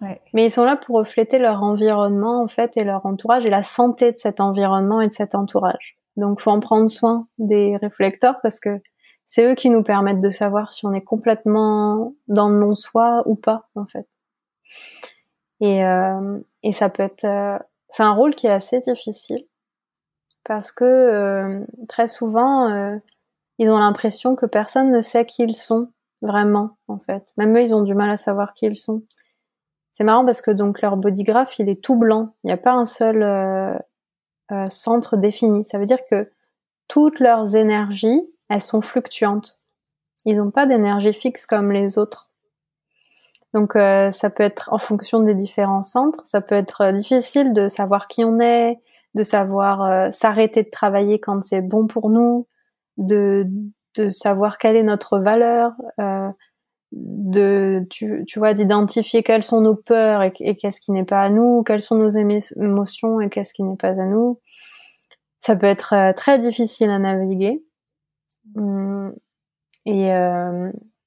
Mais 0.00 0.44
ils 0.44 0.50
sont 0.50 0.64
là 0.64 0.76
pour 0.76 0.96
refléter 0.96 1.38
leur 1.38 1.62
environnement 1.62 2.42
en 2.42 2.48
fait 2.48 2.76
et 2.76 2.84
leur 2.84 3.06
entourage 3.06 3.46
et 3.46 3.50
la 3.50 3.62
santé 3.62 4.12
de 4.12 4.16
cet 4.16 4.40
environnement 4.40 5.00
et 5.00 5.08
de 5.08 5.12
cet 5.12 5.34
entourage. 5.34 5.96
Donc 6.16 6.40
faut 6.40 6.50
en 6.50 6.60
prendre 6.60 6.88
soin 6.88 7.26
des 7.38 7.76
réflecteurs 7.76 8.40
parce 8.42 8.60
que 8.60 8.80
c'est 9.26 9.44
eux 9.50 9.54
qui 9.54 9.70
nous 9.70 9.82
permettent 9.82 10.20
de 10.20 10.30
savoir 10.30 10.72
si 10.72 10.86
on 10.86 10.92
est 10.92 11.02
complètement 11.02 12.14
dans 12.28 12.48
le 12.48 12.58
non-soi 12.58 13.22
ou 13.26 13.34
pas 13.34 13.68
en 13.74 13.86
fait. 13.86 14.06
Et, 15.60 15.84
euh, 15.84 16.38
et 16.62 16.72
ça 16.72 16.88
peut 16.88 17.02
être, 17.02 17.24
euh, 17.24 17.58
c'est 17.88 18.02
un 18.02 18.12
rôle 18.12 18.34
qui 18.34 18.46
est 18.46 18.52
assez 18.52 18.80
difficile 18.80 19.46
parce 20.44 20.70
que 20.72 20.84
euh, 20.84 21.64
très 21.88 22.06
souvent 22.06 22.70
euh, 22.70 22.96
ils 23.58 23.70
ont 23.70 23.78
l'impression 23.78 24.36
que 24.36 24.46
personne 24.46 24.92
ne 24.92 25.00
sait 25.00 25.24
qui 25.24 25.42
ils 25.42 25.54
sont 25.54 25.88
vraiment 26.22 26.76
en 26.88 26.98
fait. 26.98 27.32
Même 27.36 27.56
eux 27.56 27.62
ils 27.62 27.74
ont 27.74 27.82
du 27.82 27.94
mal 27.94 28.10
à 28.10 28.16
savoir 28.16 28.54
qui 28.54 28.66
ils 28.66 28.76
sont. 28.76 29.02
C'est 29.96 30.04
marrant 30.04 30.26
parce 30.26 30.42
que 30.42 30.50
donc 30.50 30.82
leur 30.82 30.98
bodygraph 30.98 31.58
il 31.58 31.70
est 31.70 31.82
tout 31.82 31.96
blanc. 31.96 32.34
Il 32.44 32.48
n'y 32.48 32.52
a 32.52 32.58
pas 32.58 32.72
un 32.72 32.84
seul 32.84 33.22
euh, 33.22 34.66
centre 34.68 35.16
défini. 35.16 35.64
Ça 35.64 35.78
veut 35.78 35.86
dire 35.86 36.04
que 36.10 36.30
toutes 36.86 37.18
leurs 37.18 37.56
énergies 37.56 38.20
elles 38.50 38.60
sont 38.60 38.82
fluctuantes. 38.82 39.58
Ils 40.26 40.36
n'ont 40.36 40.50
pas 40.50 40.66
d'énergie 40.66 41.14
fixe 41.14 41.46
comme 41.46 41.72
les 41.72 41.96
autres. 41.96 42.28
Donc 43.54 43.74
euh, 43.74 44.10
ça 44.10 44.28
peut 44.28 44.42
être 44.42 44.70
en 44.70 44.76
fonction 44.76 45.20
des 45.20 45.34
différents 45.34 45.82
centres, 45.82 46.20
ça 46.26 46.42
peut 46.42 46.54
être 46.54 46.82
euh, 46.82 46.92
difficile 46.92 47.54
de 47.54 47.68
savoir 47.68 48.06
qui 48.06 48.22
on 48.22 48.38
est, 48.38 48.78
de 49.14 49.22
savoir 49.22 49.82
euh, 49.82 50.10
s'arrêter 50.10 50.62
de 50.62 50.68
travailler 50.68 51.20
quand 51.20 51.42
c'est 51.42 51.62
bon 51.62 51.86
pour 51.86 52.10
nous, 52.10 52.46
de 52.98 53.48
savoir 54.10 54.58
quelle 54.58 54.76
est 54.76 54.82
notre 54.82 55.20
valeur, 55.20 55.72
de 56.92 57.86
tu, 57.90 58.24
tu 58.26 58.38
vois 58.38 58.54
d'identifier 58.54 59.22
quelles 59.22 59.42
sont 59.42 59.60
nos 59.60 59.74
peurs 59.74 60.22
et, 60.22 60.32
qu'est-ce 60.32 60.80
qui 60.80 60.92
n'est 60.92 61.04
pas 61.04 61.22
à 61.22 61.28
nous, 61.28 61.62
quelles 61.62 61.82
sont 61.82 61.96
nos 61.96 62.10
émotions 62.10 63.20
et 63.20 63.28
qu'est-ce 63.28 63.52
qui 63.52 63.62
n'est 63.62 63.76
pas 63.76 64.00
à 64.00 64.04
nous. 64.04 64.40
Ça 65.40 65.56
peut 65.56 65.66
être 65.66 66.12
très 66.14 66.38
difficile 66.38 66.90
à 66.90 66.98
naviguer. 66.98 67.62
Hum, 68.56 69.14
et 69.84 70.10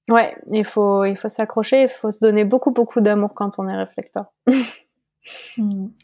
Ouais, 0.09 0.35
il 0.47 0.65
faut, 0.65 1.05
il 1.05 1.15
faut 1.15 1.29
s'accrocher, 1.29 1.83
il 1.83 1.89
faut 1.89 2.09
se 2.09 2.19
donner 2.19 2.43
beaucoup, 2.43 2.71
beaucoup 2.71 2.99
d'amour 2.99 3.33
quand 3.35 3.59
on 3.59 3.67
est 3.67 3.75
réflecteur. 3.75 4.25
Hmm. 5.57 5.87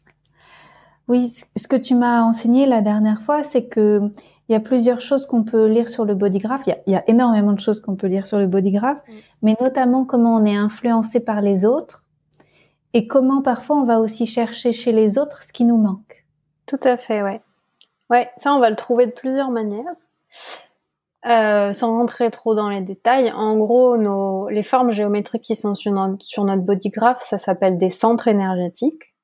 Oui, 1.07 1.31
ce 1.55 1.67
que 1.67 1.75
tu 1.75 1.93
m'as 1.93 2.23
enseigné 2.23 2.65
la 2.65 2.81
dernière 2.81 3.21
fois, 3.21 3.43
c'est 3.43 3.67
que 3.67 4.11
il 4.47 4.53
y 4.53 4.55
a 4.55 4.59
plusieurs 4.59 5.01
choses 5.01 5.25
qu'on 5.25 5.43
peut 5.43 5.65
lire 5.65 5.89
sur 5.89 6.05
le 6.05 6.15
bodygraph. 6.15 6.61
Il 6.67 6.69
y 6.69 6.73
a, 6.73 6.77
il 6.87 6.93
y 6.93 6.95
a 6.95 7.03
énormément 7.09 7.53
de 7.53 7.59
choses 7.59 7.79
qu'on 7.79 7.95
peut 7.95 8.07
lire 8.07 8.27
sur 8.27 8.37
le 8.37 8.47
bodygraph, 8.47 8.97
mm. 9.07 9.13
mais 9.41 9.57
notamment 9.59 10.05
comment 10.05 10.35
on 10.35 10.45
est 10.45 10.55
influencé 10.55 11.19
par 11.19 11.41
les 11.41 11.65
autres 11.65 12.05
et 12.93 13.07
comment 13.07 13.41
parfois 13.41 13.77
on 13.77 13.85
va 13.85 13.99
aussi 13.99 14.25
chercher 14.25 14.71
chez 14.71 14.91
les 14.91 15.17
autres 15.17 15.43
ce 15.43 15.51
qui 15.51 15.65
nous 15.65 15.77
manque. 15.77 16.25
Tout 16.65 16.79
à 16.83 16.97
fait, 16.97 17.21
ouais. 17.23 17.41
Ouais, 18.09 18.29
ça 18.37 18.53
on 18.53 18.59
va 18.59 18.69
le 18.69 18.75
trouver 18.75 19.07
de 19.07 19.11
plusieurs 19.11 19.51
manières. 19.51 19.95
Euh, 21.27 21.73
sans 21.73 21.97
rentrer 21.97 22.29
trop 22.29 22.53
dans 22.53 22.69
les 22.69 22.81
détails, 22.81 23.31
en 23.31 23.57
gros, 23.57 23.97
nos, 23.97 24.47
les 24.49 24.61
formes 24.61 24.91
géométriques 24.91 25.41
qui 25.41 25.55
sont 25.55 25.73
sur 25.73 25.91
notre, 25.91 26.23
sur 26.23 26.43
notre 26.43 26.61
bodygraph, 26.61 27.19
ça 27.19 27.39
s'appelle 27.39 27.79
des 27.79 27.89
centres 27.89 28.27
énergétiques. 28.27 29.15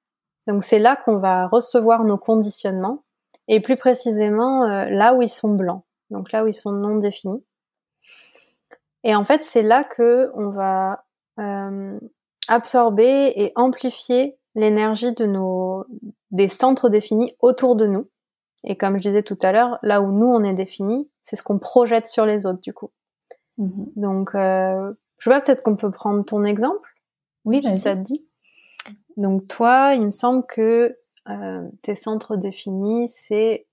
Donc 0.47 0.63
c'est 0.63 0.79
là 0.79 0.95
qu'on 0.95 1.17
va 1.17 1.47
recevoir 1.47 2.03
nos 2.03 2.17
conditionnements, 2.17 3.03
et 3.47 3.59
plus 3.59 3.77
précisément 3.77 4.63
euh, 4.63 4.85
là 4.89 5.13
où 5.13 5.21
ils 5.21 5.29
sont 5.29 5.53
blancs, 5.53 5.83
donc 6.09 6.31
là 6.31 6.43
où 6.43 6.47
ils 6.47 6.53
sont 6.53 6.71
non 6.71 6.97
définis. 6.97 7.43
Et 9.03 9.15
en 9.15 9.23
fait, 9.23 9.43
c'est 9.43 9.63
là 9.63 9.83
que 9.83 10.31
on 10.35 10.49
va 10.51 11.05
euh, 11.39 11.99
absorber 12.47 13.33
et 13.35 13.51
amplifier 13.55 14.37
l'énergie 14.55 15.13
de 15.13 15.25
nos 15.25 15.85
des 16.31 16.47
centres 16.47 16.89
définis 16.89 17.35
autour 17.39 17.75
de 17.75 17.87
nous. 17.87 18.07
Et 18.63 18.77
comme 18.77 18.97
je 18.97 19.01
disais 19.01 19.23
tout 19.23 19.37
à 19.41 19.51
l'heure, 19.51 19.79
là 19.81 20.01
où 20.01 20.11
nous 20.11 20.27
on 20.27 20.43
est 20.43 20.53
défini, 20.53 21.09
c'est 21.23 21.35
ce 21.35 21.43
qu'on 21.43 21.59
projette 21.59 22.07
sur 22.07 22.25
les 22.25 22.45
autres 22.45 22.61
du 22.61 22.73
coup. 22.73 22.91
Mhm. 23.57 23.91
Donc, 23.95 24.35
euh, 24.35 24.93
je 25.17 25.29
vois 25.29 25.41
peut-être 25.41 25.63
qu'on 25.63 25.75
peut 25.75 25.91
prendre 25.91 26.23
ton 26.23 26.43
exemple. 26.43 26.89
Oui, 27.45 27.61
si 27.63 27.77
ça 27.77 27.95
te 27.95 28.01
dit. 28.01 28.23
Donc 29.17 29.47
toi, 29.47 29.93
il 29.95 30.05
me 30.05 30.11
semble 30.11 30.45
que 30.45 30.95
euh, 31.29 31.67
tes 31.83 31.95
centres 31.95 32.35
définis, 32.35 33.07
c'est 33.09 33.67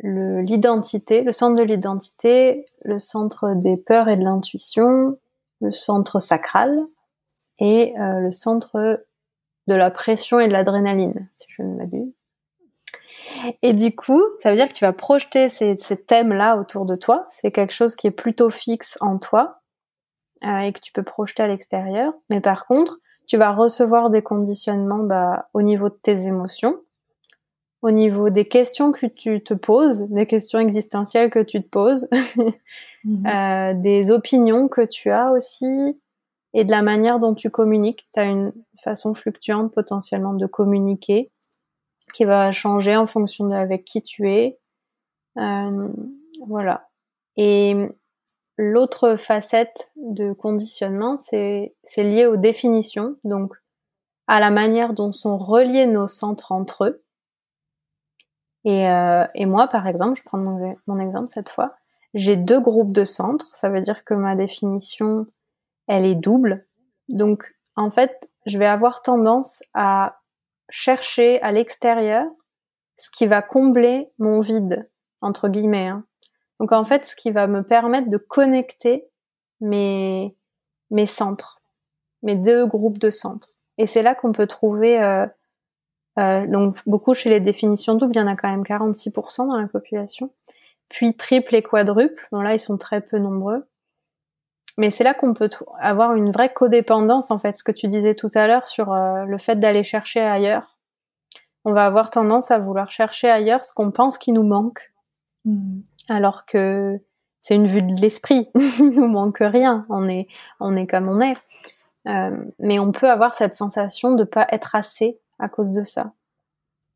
l'identité, 0.00 1.22
le, 1.22 1.32
centre 1.32 1.60
de 1.60 1.64
l'identité, 1.64 2.64
le 2.84 3.00
centre 3.00 3.54
des 3.54 3.76
peurs 3.76 4.08
et 4.08 4.16
de 4.16 4.22
l'intuition, 4.22 5.18
le 5.60 5.72
centre 5.72 6.20
sacral 6.20 6.78
et 7.58 7.98
euh, 7.98 8.20
le 8.20 8.32
centre 8.32 9.04
de 9.66 9.74
la 9.74 9.90
pression 9.90 10.38
et 10.38 10.46
de 10.46 10.52
l'adrénaline, 10.52 11.28
si 11.36 11.46
je 11.50 11.62
ne 11.62 11.74
m'abuse. 11.74 12.12
Et 13.62 13.72
du 13.72 13.94
coup, 13.94 14.22
ça 14.40 14.50
veut 14.50 14.56
dire 14.56 14.68
que 14.68 14.72
tu 14.72 14.84
vas 14.84 14.92
projeter 14.92 15.48
ces, 15.48 15.76
thèmes-là 15.76 16.56
autour 16.56 16.86
de 16.86 16.96
toi. 16.96 17.26
C'est 17.28 17.50
quelque 17.50 17.74
chose 17.74 17.96
qui 17.96 18.06
est 18.06 18.12
plutôt 18.12 18.50
fixe 18.50 18.96
en 19.00 19.18
toi 19.18 19.60
euh, 20.44 20.58
et 20.58 20.72
que 20.72 20.80
tu 20.80 20.92
peux 20.92 21.02
projeter 21.02 21.42
à 21.42 21.48
l'extérieur. 21.48 22.14
Mais 22.30 22.40
par 22.40 22.66
contre, 22.66 22.98
tu 23.28 23.36
vas 23.36 23.52
recevoir 23.52 24.10
des 24.10 24.22
conditionnements 24.22 25.04
bah, 25.04 25.48
au 25.54 25.62
niveau 25.62 25.90
de 25.90 25.98
tes 26.02 26.26
émotions, 26.26 26.80
au 27.82 27.90
niveau 27.90 28.30
des 28.30 28.46
questions 28.46 28.90
que 28.90 29.06
tu 29.06 29.42
te 29.42 29.54
poses, 29.54 30.02
des 30.08 30.26
questions 30.26 30.58
existentielles 30.58 31.30
que 31.30 31.38
tu 31.38 31.62
te 31.62 31.68
poses, 31.68 32.08
mhm. 33.04 33.26
euh, 33.26 33.74
des 33.74 34.10
opinions 34.10 34.66
que 34.66 34.80
tu 34.80 35.10
as 35.10 35.30
aussi, 35.30 36.00
et 36.54 36.64
de 36.64 36.70
la 36.70 36.82
manière 36.82 37.20
dont 37.20 37.34
tu 37.34 37.50
communiques. 37.50 38.08
Tu 38.14 38.20
as 38.20 38.24
une 38.24 38.52
façon 38.82 39.12
fluctuante 39.12 39.72
potentiellement 39.74 40.32
de 40.32 40.46
communiquer 40.46 41.30
qui 42.14 42.24
va 42.24 42.50
changer 42.52 42.96
en 42.96 43.06
fonction 43.06 43.46
de 43.46 43.54
avec 43.54 43.84
qui 43.84 44.02
tu 44.02 44.30
es. 44.32 44.58
Euh, 45.36 45.88
voilà. 46.46 46.88
Et 47.36 47.76
l'autre 48.58 49.16
facette 49.16 49.90
de 49.96 50.32
conditionnement, 50.32 51.16
c'est 51.16 51.72
lié 51.96 52.26
aux 52.26 52.36
définitions, 52.36 53.16
donc 53.24 53.54
à 54.26 54.40
la 54.40 54.50
manière 54.50 54.92
dont 54.92 55.12
sont 55.12 55.38
reliés 55.38 55.86
nos 55.86 56.08
centres 56.08 56.52
entre 56.52 56.84
eux. 56.84 57.02
Et, 58.64 58.90
euh, 58.90 59.24
et 59.34 59.46
moi, 59.46 59.68
par 59.68 59.86
exemple, 59.86 60.18
je 60.18 60.24
prends 60.24 60.38
mon, 60.38 60.76
mon 60.86 60.98
exemple 60.98 61.28
cette 61.28 61.48
fois, 61.48 61.76
j'ai 62.14 62.36
deux 62.36 62.60
groupes 62.60 62.92
de 62.92 63.04
centres, 63.04 63.46
ça 63.54 63.70
veut 63.70 63.80
dire 63.80 64.04
que 64.04 64.14
ma 64.14 64.34
définition, 64.34 65.26
elle 65.86 66.04
est 66.04 66.14
double. 66.14 66.66
Donc, 67.08 67.54
en 67.76 67.90
fait, 67.90 68.28
je 68.44 68.58
vais 68.58 68.66
avoir 68.66 69.02
tendance 69.02 69.62
à 69.72 70.18
chercher 70.68 71.40
à 71.42 71.52
l'extérieur 71.52 72.26
ce 72.98 73.10
qui 73.10 73.26
va 73.26 73.40
combler 73.40 74.10
mon 74.18 74.40
vide, 74.40 74.90
entre 75.20 75.48
guillemets. 75.48 75.86
Hein. 75.86 76.04
Donc 76.60 76.72
en 76.72 76.84
fait, 76.84 77.04
ce 77.06 77.14
qui 77.14 77.30
va 77.30 77.46
me 77.46 77.62
permettre 77.62 78.08
de 78.08 78.16
connecter 78.16 79.08
mes, 79.60 80.34
centres, 81.06 81.60
mes 82.22 82.36
deux 82.36 82.66
groupes 82.66 82.98
de 82.98 83.10
centres. 83.10 83.50
Et 83.78 83.86
c'est 83.86 84.02
là 84.02 84.14
qu'on 84.14 84.32
peut 84.32 84.46
trouver, 84.46 85.00
euh, 85.00 85.26
euh, 86.18 86.46
donc 86.46 86.76
beaucoup 86.86 87.14
chez 87.14 87.30
les 87.30 87.40
définitions 87.40 87.94
doubles, 87.94 88.14
il 88.16 88.18
y 88.18 88.22
en 88.22 88.26
a 88.26 88.36
quand 88.36 88.50
même 88.50 88.62
46% 88.62 89.48
dans 89.48 89.60
la 89.60 89.68
population. 89.68 90.30
Puis 90.88 91.14
triple 91.14 91.54
et 91.54 91.62
quadruple, 91.62 92.26
bon 92.32 92.40
là 92.40 92.54
ils 92.54 92.60
sont 92.60 92.78
très 92.78 93.00
peu 93.00 93.18
nombreux. 93.18 93.66
Mais 94.78 94.90
c'est 94.90 95.04
là 95.04 95.12
qu'on 95.12 95.34
peut 95.34 95.50
avoir 95.80 96.14
une 96.14 96.30
vraie 96.30 96.52
codépendance, 96.52 97.32
en 97.32 97.38
fait, 97.40 97.56
ce 97.56 97.64
que 97.64 97.72
tu 97.72 97.88
disais 97.88 98.14
tout 98.14 98.30
à 98.34 98.46
l'heure 98.46 98.68
sur 98.68 98.92
euh, 98.92 99.24
le 99.24 99.36
fait 99.36 99.56
d'aller 99.56 99.82
chercher 99.82 100.20
ailleurs. 100.20 100.78
On 101.64 101.72
va 101.72 101.84
avoir 101.84 102.10
tendance 102.10 102.52
à 102.52 102.60
vouloir 102.60 102.92
chercher 102.92 103.28
ailleurs 103.28 103.64
ce 103.64 103.74
qu'on 103.74 103.90
pense 103.90 104.18
qui 104.18 104.32
nous 104.32 104.44
manque, 104.44 104.92
mmh. 105.44 105.80
Alors 106.08 106.46
que 106.46 107.00
c'est 107.40 107.54
une 107.54 107.66
vue 107.66 107.82
de 107.82 107.94
l'esprit. 108.00 108.48
Il 108.78 108.90
nous 108.90 109.08
manque 109.08 109.38
rien. 109.40 109.86
On 109.88 110.08
est, 110.08 110.28
on 110.60 110.76
est 110.76 110.86
comme 110.86 111.08
on 111.08 111.20
est. 111.20 111.36
Euh, 112.06 112.36
mais 112.58 112.78
on 112.78 112.92
peut 112.92 113.10
avoir 113.10 113.34
cette 113.34 113.54
sensation 113.54 114.12
de 114.12 114.24
pas 114.24 114.46
être 114.50 114.74
assez 114.74 115.18
à 115.38 115.48
cause 115.48 115.72
de 115.72 115.82
ça. 115.82 116.12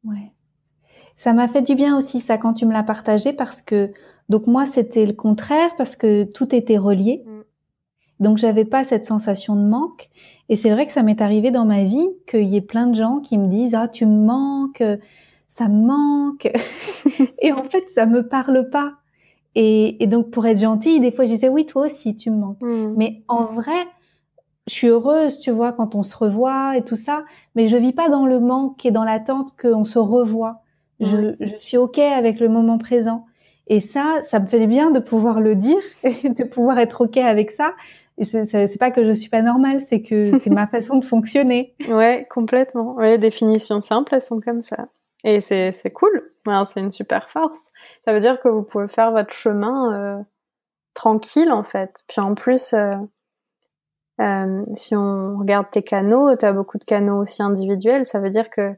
Ouais. 0.04 0.32
Ça 1.16 1.32
m'a 1.32 1.48
fait 1.48 1.62
du 1.62 1.74
bien 1.74 1.96
aussi 1.96 2.20
ça 2.20 2.38
quand 2.38 2.54
tu 2.54 2.66
me 2.66 2.72
l'as 2.72 2.82
partagé 2.82 3.32
parce 3.32 3.62
que 3.62 3.92
donc 4.28 4.46
moi 4.46 4.64
c'était 4.66 5.04
le 5.04 5.12
contraire 5.12 5.70
parce 5.76 5.96
que 5.96 6.24
tout 6.24 6.54
était 6.54 6.78
relié. 6.78 7.22
Mmh. 7.26 7.40
Donc 8.20 8.38
j'avais 8.38 8.64
pas 8.64 8.84
cette 8.84 9.04
sensation 9.04 9.56
de 9.56 9.62
manque. 9.62 10.08
Et 10.48 10.56
c'est 10.56 10.70
vrai 10.70 10.86
que 10.86 10.92
ça 10.92 11.02
m'est 11.02 11.20
arrivé 11.20 11.50
dans 11.50 11.64
ma 11.64 11.84
vie 11.84 12.08
qu'il 12.26 12.46
y 12.46 12.56
ait 12.56 12.62
plein 12.62 12.86
de 12.86 12.94
gens 12.94 13.20
qui 13.20 13.36
me 13.36 13.48
disent 13.48 13.74
ah 13.74 13.88
tu 13.88 14.06
me 14.06 14.24
manques, 14.24 14.82
ça 15.48 15.68
me 15.68 15.86
manque. 15.86 16.50
et 17.38 17.52
en 17.52 17.64
fait 17.64 17.88
ça 17.90 18.06
me 18.06 18.26
parle 18.26 18.70
pas. 18.70 18.94
Et, 19.54 20.06
donc 20.06 20.30
pour 20.30 20.46
être 20.46 20.58
gentille, 20.58 21.00
des 21.00 21.12
fois 21.12 21.26
je 21.26 21.30
disais 21.30 21.48
oui 21.48 21.66
toi 21.66 21.86
aussi 21.86 22.16
tu 22.16 22.30
me 22.30 22.36
manques. 22.38 22.60
Hmm. 22.60 22.94
Mais 22.96 23.22
en 23.28 23.44
vrai, 23.44 23.86
je 24.66 24.74
suis 24.74 24.88
heureuse, 24.88 25.38
tu 25.40 25.50
vois, 25.50 25.72
quand 25.72 25.94
on 25.94 26.02
se 26.02 26.16
revoit 26.16 26.76
et 26.76 26.82
tout 26.82 26.96
ça. 26.96 27.24
Mais 27.54 27.68
je 27.68 27.76
vis 27.76 27.92
pas 27.92 28.08
dans 28.08 28.26
le 28.26 28.40
manque 28.40 28.84
et 28.86 28.90
dans 28.90 29.04
l'attente 29.04 29.54
qu'on 29.60 29.84
se 29.84 29.98
revoie. 29.98 30.60
Je, 31.00 31.34
je 31.40 31.56
suis 31.56 31.76
ok 31.76 31.98
avec 31.98 32.38
le 32.38 32.48
moment 32.48 32.78
présent. 32.78 33.26
Et 33.66 33.80
ça, 33.80 34.20
ça 34.22 34.38
me 34.40 34.46
fait 34.46 34.60
du 34.60 34.66
bien 34.66 34.90
de 34.90 35.00
pouvoir 35.00 35.40
le 35.40 35.56
dire 35.56 35.78
et 36.04 36.28
de 36.28 36.44
pouvoir 36.44 36.78
être 36.78 37.02
ok 37.02 37.16
avec 37.18 37.50
ça. 37.50 37.72
C'est 38.22 38.78
pas 38.78 38.90
que 38.90 39.04
je 39.04 39.12
suis 39.12 39.30
pas 39.30 39.42
normale, 39.42 39.80
c'est 39.80 40.02
que 40.02 40.32
c'est 40.38 40.50
ma 40.50 40.66
façon 40.66 40.98
de 40.98 41.04
fonctionner. 41.04 41.74
Ouais, 41.88 42.26
complètement. 42.30 42.98
les 42.98 43.18
définitions 43.18 43.80
simples, 43.80 44.14
elles 44.14 44.22
sont 44.22 44.40
comme 44.40 44.62
ça. 44.62 44.88
Et 45.24 45.40
c'est 45.40 45.92
cool. 45.92 46.31
C'est 46.44 46.80
une 46.80 46.90
super 46.90 47.28
force. 47.28 47.68
Ça 48.04 48.12
veut 48.12 48.20
dire 48.20 48.40
que 48.40 48.48
vous 48.48 48.62
pouvez 48.62 48.88
faire 48.88 49.12
votre 49.12 49.32
chemin 49.32 49.92
euh, 49.94 50.22
tranquille 50.94 51.52
en 51.52 51.62
fait. 51.62 52.02
Puis 52.08 52.20
en 52.20 52.34
plus, 52.34 52.72
euh, 52.72 52.90
euh, 54.20 54.64
si 54.74 54.94
on 54.96 55.38
regarde 55.38 55.70
tes 55.70 55.82
canaux, 55.82 56.36
tu 56.36 56.44
as 56.44 56.52
beaucoup 56.52 56.78
de 56.78 56.84
canaux 56.84 57.20
aussi 57.22 57.42
individuels. 57.42 58.04
Ça 58.04 58.20
veut 58.20 58.30
dire 58.30 58.50
que 58.50 58.74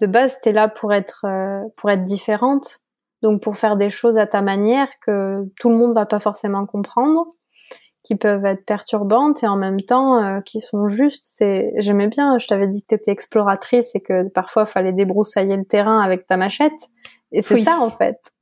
de 0.00 0.06
base, 0.06 0.38
tu 0.42 0.48
es 0.48 0.52
là 0.52 0.68
pour 0.68 0.92
être, 0.92 1.24
pour 1.76 1.90
être 1.90 2.04
différente. 2.04 2.80
Donc 3.22 3.42
pour 3.42 3.56
faire 3.56 3.76
des 3.76 3.90
choses 3.90 4.18
à 4.18 4.26
ta 4.26 4.42
manière 4.42 4.88
que 5.00 5.44
tout 5.58 5.70
le 5.70 5.76
monde 5.76 5.94
va 5.94 6.04
pas 6.04 6.18
forcément 6.18 6.66
comprendre 6.66 7.26
qui 8.04 8.16
peuvent 8.16 8.44
être 8.44 8.64
perturbantes 8.66 9.42
et 9.42 9.48
en 9.48 9.56
même 9.56 9.80
temps 9.80 10.22
euh, 10.22 10.40
qui 10.42 10.60
sont 10.60 10.88
justes. 10.88 11.24
C'est, 11.24 11.72
j'aimais 11.78 12.08
bien. 12.08 12.38
Je 12.38 12.46
t'avais 12.46 12.68
dit 12.68 12.82
que 12.82 12.88
t'étais 12.88 13.10
exploratrice 13.10 13.94
et 13.94 14.00
que 14.00 14.28
parfois 14.28 14.66
fallait 14.66 14.92
débroussailler 14.92 15.56
le 15.56 15.64
terrain 15.64 16.00
avec 16.00 16.26
ta 16.26 16.36
machette. 16.36 16.72
Et 17.32 17.42
c'est 17.42 17.60
ça 17.60 17.80
en 17.80 17.90
fait. 17.90 18.32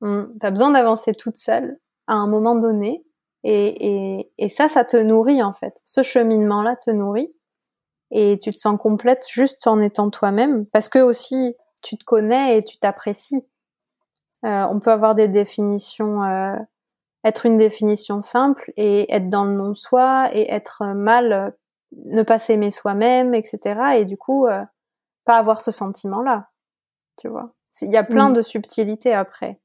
Hmm. 0.00 0.26
T'as 0.40 0.50
besoin 0.50 0.70
d'avancer 0.70 1.12
toute 1.12 1.36
seule 1.36 1.78
à 2.06 2.14
un 2.14 2.26
moment 2.26 2.54
donné 2.54 3.04
et, 3.42 4.18
et, 4.18 4.32
et 4.38 4.48
ça, 4.48 4.68
ça 4.68 4.84
te 4.84 4.96
nourrit 4.96 5.42
en 5.42 5.52
fait. 5.52 5.74
Ce 5.84 6.02
cheminement-là 6.02 6.76
te 6.76 6.90
nourrit 6.90 7.32
et 8.12 8.38
tu 8.40 8.52
te 8.52 8.58
sens 8.58 8.78
complète 8.78 9.26
juste 9.28 9.66
en 9.66 9.80
étant 9.80 10.08
toi-même 10.08 10.66
parce 10.66 10.88
que 10.88 11.00
aussi 11.00 11.56
tu 11.82 11.98
te 11.98 12.04
connais 12.04 12.58
et 12.58 12.62
tu 12.62 12.78
t'apprécies. 12.78 13.44
Euh, 14.44 14.64
on 14.70 14.80
peut 14.80 14.90
avoir 14.90 15.14
des 15.14 15.28
définitions 15.28 16.22
euh, 16.22 16.56
être 17.24 17.46
une 17.46 17.58
définition 17.58 18.20
simple 18.20 18.72
et 18.76 19.12
être 19.12 19.28
dans 19.28 19.44
le 19.44 19.54
non-soi 19.54 20.30
et 20.32 20.50
être 20.50 20.84
mal, 20.94 21.32
euh, 21.32 21.50
ne 22.12 22.22
pas 22.22 22.38
s'aimer 22.38 22.70
soi-même, 22.70 23.34
etc. 23.34 23.98
Et 23.98 24.04
du 24.04 24.16
coup, 24.16 24.46
euh, 24.46 24.62
pas 25.24 25.36
avoir 25.36 25.60
ce 25.60 25.70
sentiment-là, 25.70 26.48
tu 27.18 27.28
vois. 27.28 27.52
Il 27.82 27.92
y 27.92 27.96
a 27.96 28.04
plein 28.04 28.30
de 28.30 28.42
subtilités 28.42 29.12
après. 29.12 29.60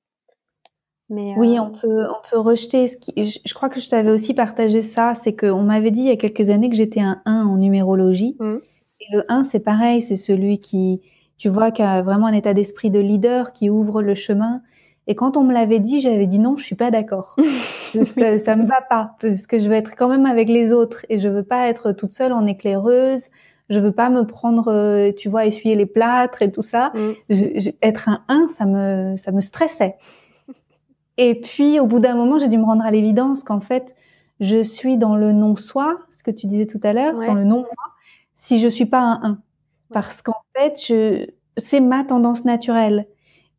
Mais 1.10 1.36
Oui, 1.38 1.58
euh, 1.58 1.62
on 1.62 1.72
peut, 1.72 2.08
on 2.10 2.30
peut 2.30 2.40
rejeter. 2.40 2.88
Ce 2.88 2.98
qui... 2.98 3.14
je, 3.16 3.54
crois 3.54 3.70
que 3.70 3.80
je 3.80 3.90
t'avais 3.90 4.12
aussi 4.12 4.34
partagé 4.34 4.82
ça, 4.82 5.14
c'est 5.14 5.36
qu'on 5.36 5.62
m'avait 5.62 5.92
dit 5.92 6.02
il 6.02 6.08
y 6.08 6.12
a 6.12 6.18
quelques 6.18 6.50
années 6.50 6.70
que 6.70 6.76
j'étais 6.76 7.02
un 7.02 7.22
1 7.26 7.46
en 7.46 7.58
numérologie. 7.58 8.36
Mmh. 8.40 8.58
Et 9.02 9.06
le 9.14 9.32
1, 9.32 9.44
c'est 9.44 9.60
pareil, 9.60 10.02
c'est 10.02 10.16
celui 10.16 10.58
qui, 10.58 11.02
tu 11.38 11.50
vois, 11.50 11.72
qui 11.72 11.82
a 11.82 12.02
vraiment 12.02 12.28
un 12.28 12.34
état 12.34 12.54
d'esprit 12.54 12.90
de 12.90 13.00
leader, 13.00 13.54
qui 13.54 13.70
ouvre 13.70 14.02
le 14.02 14.16
chemin 14.16 14.62
et 15.08 15.16
quand 15.16 15.38
on 15.38 15.44
me 15.44 15.54
l'avait 15.54 15.80
dit, 15.80 16.02
j'avais 16.02 16.28
dit 16.28 16.40
non, 16.40 16.58
je 16.58 16.64
suis 16.64 16.76
pas 16.76 16.92
d'accord. 16.92 17.36
ça, 18.06 18.40
ça 18.40 18.56
me 18.56 18.66
va 18.66 18.82
pas 18.90 19.16
parce 19.22 19.46
que 19.46 19.60
je 19.60 19.70
veux 19.70 19.76
être 19.76 19.96
quand 19.96 20.10
même 20.10 20.26
avec 20.26 20.50
les 20.50 20.74
autres 20.74 21.06
et 21.10 21.20
je 21.20 21.30
veux 21.30 21.44
pas 21.44 21.68
être 21.68 21.92
toute 21.92 22.12
seule 22.12 22.34
en 22.34 22.46
éclaireuse. 22.48 23.30
Je 23.70 23.80
veux 23.80 23.92
pas 23.92 24.10
me 24.10 24.26
prendre, 24.26 24.72
euh, 24.72 25.12
tu 25.12 25.28
vois, 25.28 25.46
essuyer 25.46 25.76
les 25.76 25.88
plâtres 25.88 26.42
et 26.42 26.52
tout 26.52 26.62
ça. 26.62 26.92
Mm. 26.94 27.70
être 27.82 28.10
un 28.10 28.24
1, 28.28 28.48
ça 28.50 28.66
me, 28.66 29.18
ça 29.18 29.32
me 29.32 29.42
stressait. 29.42 29.96
Et 31.18 31.40
puis, 31.42 31.80
au 31.80 31.88
bout 31.88 32.00
d'un 32.00 32.16
moment, 32.16 32.38
j'ai 32.38 32.50
dû 32.50 32.58
me 32.58 32.66
rendre 32.66 32.86
à 32.86 32.92
l'évidence 32.92 33.44
qu'en 33.44 33.62
fait, 33.62 33.96
je 34.40 34.62
suis 34.62 34.98
dans 34.98 35.16
le 35.16 35.32
non-soi, 35.32 35.98
ce 36.12 36.22
que 36.22 36.30
tu 36.30 36.46
disais 36.46 36.68
tout 36.68 36.80
à 36.84 36.94
l'heure, 36.94 37.14
dans 37.14 37.34
le 37.34 37.44
non-moi, 37.44 37.70
si 38.36 38.60
je 38.60 38.68
suis 38.68 38.86
pas 38.86 39.00
un 39.00 39.22
1. 39.24 39.38
Parce 39.94 40.22
qu'en 40.22 40.44
fait, 40.56 40.80
je, 40.88 41.26
c'est 41.58 41.80
ma 41.80 42.04
tendance 42.04 42.46
naturelle. 42.46 43.08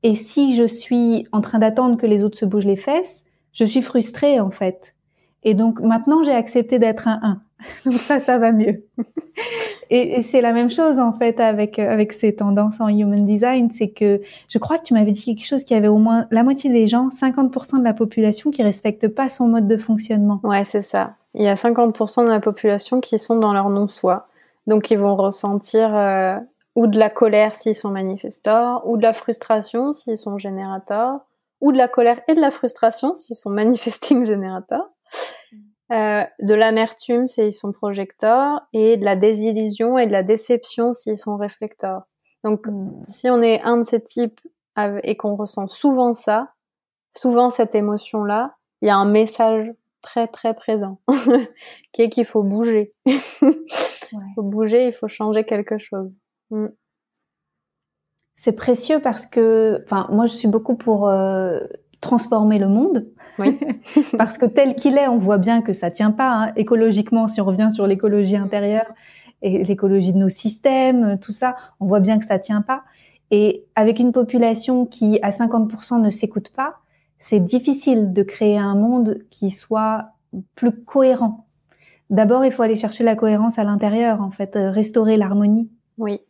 Et 0.02 0.14
si 0.14 0.54
je 0.54 0.64
suis 0.64 1.26
en 1.32 1.40
train 1.40 1.58
d'attendre 1.58 1.96
que 1.96 2.06
les 2.06 2.22
autres 2.22 2.38
se 2.38 2.44
bougent 2.44 2.66
les 2.66 2.76
fesses, 2.76 3.24
je 3.52 3.64
suis 3.64 3.82
frustrée 3.82 4.40
en 4.40 4.50
fait. 4.50 4.94
Et 5.42 5.54
donc 5.54 5.80
maintenant, 5.80 6.22
j'ai 6.22 6.32
accepté 6.32 6.78
d'être 6.78 7.08
un 7.08 7.20
1. 7.22 7.42
Donc 7.86 7.94
ça, 7.94 8.20
ça 8.20 8.38
va 8.38 8.52
mieux. 8.52 8.84
et, 9.90 10.22
c'est 10.22 10.42
la 10.42 10.52
même 10.52 10.68
chose 10.68 10.98
en 10.98 11.12
fait 11.12 11.40
avec 11.40 11.78
avec 11.78 12.12
ces 12.12 12.34
tendances 12.34 12.80
en 12.80 12.88
human 12.88 13.24
design, 13.24 13.70
c'est 13.70 13.88
que 13.88 14.20
je 14.48 14.58
crois 14.58 14.76
que 14.76 14.82
tu 14.82 14.92
m'avais 14.92 15.12
dit 15.12 15.24
quelque 15.24 15.46
chose 15.46 15.64
qu'il 15.64 15.74
y 15.74 15.78
avait 15.78 15.88
au 15.88 15.96
moins 15.96 16.26
la 16.30 16.42
moitié 16.42 16.68
des 16.68 16.86
gens, 16.86 17.08
50% 17.08 17.78
de 17.78 17.84
la 17.84 17.94
population 17.94 18.50
qui 18.50 18.62
respecte 18.62 19.08
pas 19.08 19.30
son 19.30 19.48
mode 19.48 19.66
de 19.66 19.76
fonctionnement. 19.78 20.40
Ouais, 20.42 20.64
c'est 20.64 20.82
ça. 20.82 21.14
Il 21.34 21.42
y 21.42 21.48
a 21.48 21.54
50% 21.54 22.26
de 22.26 22.30
la 22.30 22.40
population 22.40 23.00
qui 23.00 23.18
sont 23.18 23.36
dans 23.36 23.54
leur 23.54 23.70
non-soi. 23.70 24.28
Donc 24.66 24.90
ils 24.90 24.98
vont 24.98 25.16
ressentir 25.16 25.94
euh, 25.94 26.36
ou 26.76 26.86
de 26.86 26.98
la 26.98 27.10
colère 27.10 27.54
s'ils 27.54 27.74
sont 27.74 27.90
manifestors, 27.90 28.86
ou 28.86 28.98
de 28.98 29.02
la 29.02 29.14
frustration 29.14 29.92
s'ils 29.92 30.18
sont 30.18 30.38
générateurs, 30.38 31.20
ou 31.60 31.72
de 31.72 31.78
la 31.78 31.88
colère 31.88 32.20
et 32.28 32.34
de 32.34 32.40
la 32.40 32.50
frustration 32.50 33.14
s'ils 33.14 33.34
sont 33.34 33.50
manifesting 33.50 34.26
générateurs, 34.26 34.86
euh, 35.92 36.22
de 36.40 36.54
l'amertume 36.54 37.28
s'ils 37.28 37.52
sont 37.52 37.72
projecteurs, 37.72 38.60
et 38.74 38.98
de 38.98 39.04
la 39.04 39.16
désillusion 39.16 39.98
et 39.98 40.06
de 40.06 40.12
la 40.12 40.22
déception 40.22 40.92
s'ils 40.92 41.18
sont 41.18 41.36
réflecteurs. 41.36 42.02
Donc, 42.44 42.66
hmm. 42.68 43.02
si 43.04 43.30
on 43.30 43.40
est 43.40 43.62
un 43.62 43.78
de 43.78 43.82
ces 43.82 44.02
types 44.02 44.40
et 45.02 45.16
qu'on 45.16 45.36
ressent 45.36 45.66
souvent 45.66 46.12
ça, 46.12 46.52
souvent 47.16 47.48
cette 47.48 47.74
émotion-là, 47.74 48.54
il 48.82 48.88
y 48.88 48.90
a 48.90 48.96
un 48.96 49.06
message 49.06 49.72
très 50.02 50.28
très 50.28 50.52
présent 50.52 51.00
qui 51.92 52.02
est 52.02 52.10
qu'il 52.10 52.26
faut 52.26 52.42
bouger. 52.42 52.90
Il 54.12 54.34
faut 54.36 54.42
bouger, 54.44 54.86
il 54.86 54.92
faut 54.92 55.08
changer 55.08 55.42
quelque 55.42 55.78
chose. 55.78 56.16
Mm. 56.50 56.66
C'est 58.34 58.52
précieux 58.52 59.00
parce 59.00 59.26
que, 59.26 59.82
enfin, 59.84 60.08
moi 60.10 60.26
je 60.26 60.32
suis 60.32 60.48
beaucoup 60.48 60.76
pour 60.76 61.08
euh, 61.08 61.60
transformer 62.00 62.58
le 62.58 62.68
monde. 62.68 63.06
Oui. 63.38 63.58
parce 64.18 64.38
que 64.38 64.46
tel 64.46 64.74
qu'il 64.74 64.98
est, 64.98 65.08
on 65.08 65.18
voit 65.18 65.38
bien 65.38 65.62
que 65.62 65.72
ça 65.72 65.90
tient 65.90 66.10
pas. 66.10 66.30
Hein. 66.30 66.52
Écologiquement, 66.56 67.28
si 67.28 67.40
on 67.40 67.44
revient 67.44 67.68
sur 67.70 67.86
l'écologie 67.86 68.36
intérieure 68.36 68.86
et 69.42 69.64
l'écologie 69.64 70.12
de 70.12 70.18
nos 70.18 70.28
systèmes, 70.28 71.18
tout 71.18 71.32
ça, 71.32 71.56
on 71.80 71.86
voit 71.86 72.00
bien 72.00 72.18
que 72.18 72.26
ça 72.26 72.38
tient 72.38 72.62
pas. 72.62 72.84
Et 73.30 73.64
avec 73.74 73.98
une 73.98 74.12
population 74.12 74.86
qui 74.86 75.18
à 75.22 75.30
50% 75.30 76.00
ne 76.00 76.10
s'écoute 76.10 76.50
pas, 76.50 76.76
c'est 77.18 77.40
difficile 77.40 78.12
de 78.12 78.22
créer 78.22 78.58
un 78.58 78.74
monde 78.74 79.18
qui 79.30 79.50
soit 79.50 80.10
plus 80.54 80.72
cohérent. 80.84 81.46
D'abord, 82.08 82.44
il 82.44 82.52
faut 82.52 82.62
aller 82.62 82.76
chercher 82.76 83.02
la 83.02 83.16
cohérence 83.16 83.58
à 83.58 83.64
l'intérieur, 83.64 84.20
en 84.20 84.30
fait, 84.30 84.54
euh, 84.54 84.70
restaurer 84.70 85.16
l'harmonie. 85.16 85.68
Oui, 85.98 86.20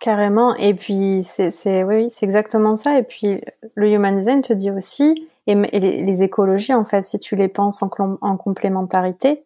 Carrément. 0.00 0.54
Et 0.56 0.74
puis, 0.74 1.22
c'est, 1.24 1.50
c'est, 1.50 1.84
oui, 1.84 2.08
c'est 2.08 2.24
exactement 2.24 2.74
ça. 2.74 2.98
Et 2.98 3.02
puis, 3.02 3.42
le 3.74 3.90
human 3.90 4.16
design 4.16 4.40
te 4.40 4.54
dit 4.54 4.70
aussi, 4.70 5.28
et, 5.46 5.54
les, 5.54 6.22
écologies, 6.22 6.74
en 6.74 6.84
fait, 6.84 7.04
si 7.04 7.18
tu 7.18 7.36
les 7.36 7.48
penses 7.48 7.82
en, 7.82 7.90
en 8.20 8.36
complémentarité, 8.36 9.44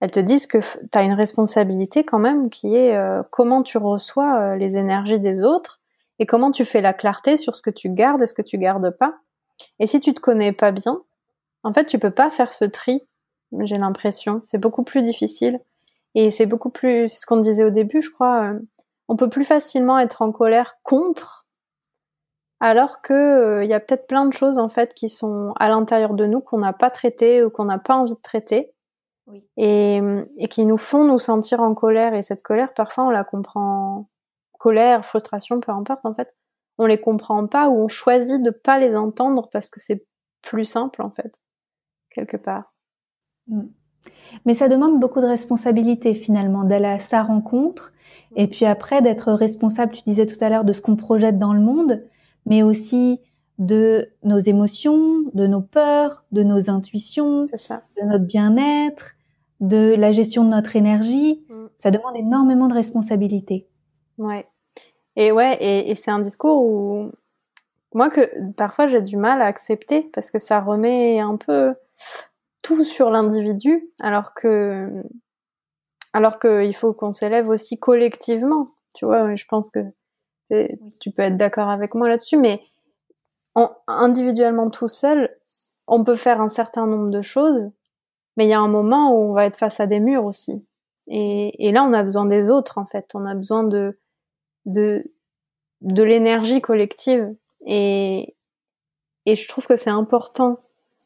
elles 0.00 0.10
te 0.10 0.18
disent 0.18 0.46
que 0.46 0.58
tu 0.58 0.98
as 0.98 1.02
une 1.02 1.12
responsabilité 1.12 2.02
quand 2.04 2.18
même 2.18 2.50
qui 2.50 2.74
est 2.74 2.96
euh, 2.96 3.22
comment 3.30 3.62
tu 3.62 3.78
reçois 3.78 4.40
euh, 4.40 4.56
les 4.56 4.76
énergies 4.76 5.20
des 5.20 5.44
autres 5.44 5.80
et 6.18 6.26
comment 6.26 6.50
tu 6.50 6.64
fais 6.64 6.80
la 6.80 6.92
clarté 6.92 7.36
sur 7.36 7.54
ce 7.54 7.62
que 7.62 7.70
tu 7.70 7.88
gardes 7.88 8.20
et 8.20 8.26
ce 8.26 8.34
que 8.34 8.42
tu 8.42 8.58
gardes 8.58 8.90
pas. 8.90 9.14
Et 9.78 9.86
si 9.86 10.00
tu 10.00 10.12
te 10.12 10.20
connais 10.20 10.52
pas 10.52 10.72
bien, 10.72 11.02
en 11.62 11.72
fait, 11.72 11.84
tu 11.84 12.00
peux 12.00 12.10
pas 12.10 12.30
faire 12.30 12.50
ce 12.50 12.64
tri. 12.64 13.02
J'ai 13.60 13.78
l'impression, 13.78 14.40
c'est 14.42 14.58
beaucoup 14.58 14.82
plus 14.82 15.02
difficile 15.02 15.60
et 16.16 16.32
c'est 16.32 16.46
beaucoup 16.46 16.70
plus, 16.70 17.08
c'est 17.08 17.20
ce 17.20 17.26
qu'on 17.26 17.36
disait 17.36 17.64
au 17.64 17.70
début, 17.70 18.02
je 18.02 18.10
crois. 18.10 18.44
Euh, 18.44 18.58
on 19.08 19.16
peut 19.16 19.28
plus 19.28 19.44
facilement 19.44 19.98
être 19.98 20.22
en 20.22 20.32
colère 20.32 20.76
contre, 20.82 21.46
alors 22.60 23.02
que 23.02 23.12
il 23.12 23.16
euh, 23.16 23.64
y 23.64 23.74
a 23.74 23.80
peut-être 23.80 24.06
plein 24.06 24.24
de 24.24 24.32
choses 24.32 24.58
en 24.58 24.68
fait 24.68 24.94
qui 24.94 25.08
sont 25.08 25.52
à 25.58 25.68
l'intérieur 25.68 26.14
de 26.14 26.26
nous 26.26 26.40
qu'on 26.40 26.58
n'a 26.58 26.72
pas 26.72 26.90
traitées 26.90 27.42
ou 27.42 27.50
qu'on 27.50 27.64
n'a 27.64 27.78
pas 27.78 27.94
envie 27.94 28.14
de 28.14 28.20
traiter. 28.20 28.72
Et, 29.56 30.00
qui 30.50 30.66
nous 30.66 30.76
font 30.76 31.04
nous 31.04 31.18
sentir 31.18 31.60
en 31.60 31.74
colère. 31.74 32.12
Et 32.14 32.22
cette 32.22 32.42
colère, 32.42 32.74
parfois, 32.74 33.04
on 33.04 33.10
la 33.10 33.24
comprend, 33.24 34.10
colère, 34.58 35.04
frustration, 35.06 35.60
peu 35.60 35.72
importe, 35.72 36.04
en 36.04 36.14
fait, 36.14 36.34
on 36.78 36.86
les 36.86 37.00
comprend 37.00 37.46
pas 37.46 37.68
ou 37.68 37.84
on 37.84 37.88
choisit 37.88 38.42
de 38.42 38.50
pas 38.50 38.78
les 38.78 38.96
entendre 38.96 39.48
parce 39.50 39.70
que 39.70 39.80
c'est 39.80 40.06
plus 40.42 40.64
simple, 40.64 41.02
en 41.02 41.10
fait, 41.10 41.38
quelque 42.10 42.36
part. 42.36 42.74
Mm. 43.46 43.68
Mais 44.44 44.54
ça 44.54 44.68
demande 44.68 44.98
beaucoup 45.00 45.20
de 45.20 45.26
responsabilité, 45.26 46.14
finalement, 46.14 46.64
d'aller 46.64 46.86
à 46.86 46.98
sa 46.98 47.22
rencontre 47.22 47.92
et 48.36 48.46
puis 48.46 48.64
après, 48.64 49.02
d'être 49.02 49.32
responsable, 49.32 49.92
tu 49.92 50.02
disais 50.06 50.26
tout 50.26 50.42
à 50.42 50.48
l'heure, 50.48 50.64
de 50.64 50.72
ce 50.72 50.80
qu'on 50.80 50.96
projette 50.96 51.38
dans 51.38 51.52
le 51.52 51.60
monde, 51.60 52.04
mais 52.46 52.62
aussi 52.62 53.20
de 53.58 54.08
nos 54.24 54.38
émotions, 54.38 55.24
de 55.34 55.46
nos 55.46 55.60
peurs, 55.60 56.24
de 56.32 56.42
nos 56.42 56.70
intuitions, 56.70 57.44
de 57.44 58.06
notre 58.06 58.24
bien-être, 58.24 59.12
de 59.60 59.94
la 59.94 60.12
gestion 60.12 60.44
de 60.44 60.50
notre 60.50 60.76
énergie. 60.76 61.44
Mm. 61.48 61.66
Ça 61.78 61.90
demande 61.90 62.16
énormément 62.16 62.68
de 62.68 62.74
responsabilité. 62.74 63.68
Ouais. 64.18 64.46
Et 65.16 65.30
ouais, 65.30 65.58
et, 65.60 65.94
c'est 65.94 66.10
un 66.10 66.20
discours 66.20 66.64
où 66.64 67.10
moi 67.94 68.08
que 68.08 68.50
parfois 68.52 68.86
j'ai 68.86 69.02
du 69.02 69.18
mal 69.18 69.42
à 69.42 69.44
accepter 69.44 70.08
parce 70.14 70.30
que 70.30 70.38
ça 70.38 70.58
remet 70.58 71.20
un 71.20 71.36
peu 71.36 71.74
tout 72.62 72.84
sur 72.84 73.10
l'individu, 73.10 73.90
alors 74.00 74.34
que 74.34 74.88
alors 76.12 76.38
qu'il 76.38 76.74
faut 76.74 76.92
qu'on 76.92 77.12
s'élève 77.12 77.48
aussi 77.48 77.78
collectivement. 77.78 78.68
Tu 78.94 79.06
vois, 79.06 79.34
je 79.34 79.44
pense 79.46 79.70
que 79.70 79.80
tu 81.00 81.10
peux 81.10 81.22
être 81.22 81.36
d'accord 81.36 81.70
avec 81.70 81.94
moi 81.94 82.08
là-dessus, 82.08 82.36
mais 82.36 82.62
individuellement 83.86 84.70
tout 84.70 84.88
seul, 84.88 85.34
on 85.86 86.04
peut 86.04 86.16
faire 86.16 86.40
un 86.40 86.48
certain 86.48 86.86
nombre 86.86 87.10
de 87.10 87.22
choses, 87.22 87.70
mais 88.36 88.46
il 88.46 88.48
y 88.48 88.54
a 88.54 88.60
un 88.60 88.68
moment 88.68 89.12
où 89.12 89.30
on 89.30 89.32
va 89.32 89.46
être 89.46 89.56
face 89.56 89.80
à 89.80 89.86
des 89.86 90.00
murs 90.00 90.24
aussi. 90.24 90.64
Et, 91.08 91.66
et 91.66 91.72
là, 91.72 91.84
on 91.84 91.92
a 91.92 92.02
besoin 92.02 92.26
des 92.26 92.50
autres, 92.50 92.78
en 92.78 92.86
fait. 92.86 93.10
On 93.14 93.26
a 93.26 93.34
besoin 93.34 93.64
de, 93.64 93.98
de, 94.66 95.04
de 95.80 96.02
l'énergie 96.02 96.60
collective. 96.60 97.34
Et, 97.66 98.36
et 99.26 99.36
je 99.36 99.48
trouve 99.48 99.66
que 99.66 99.76
c'est 99.76 99.90
important 99.90 100.58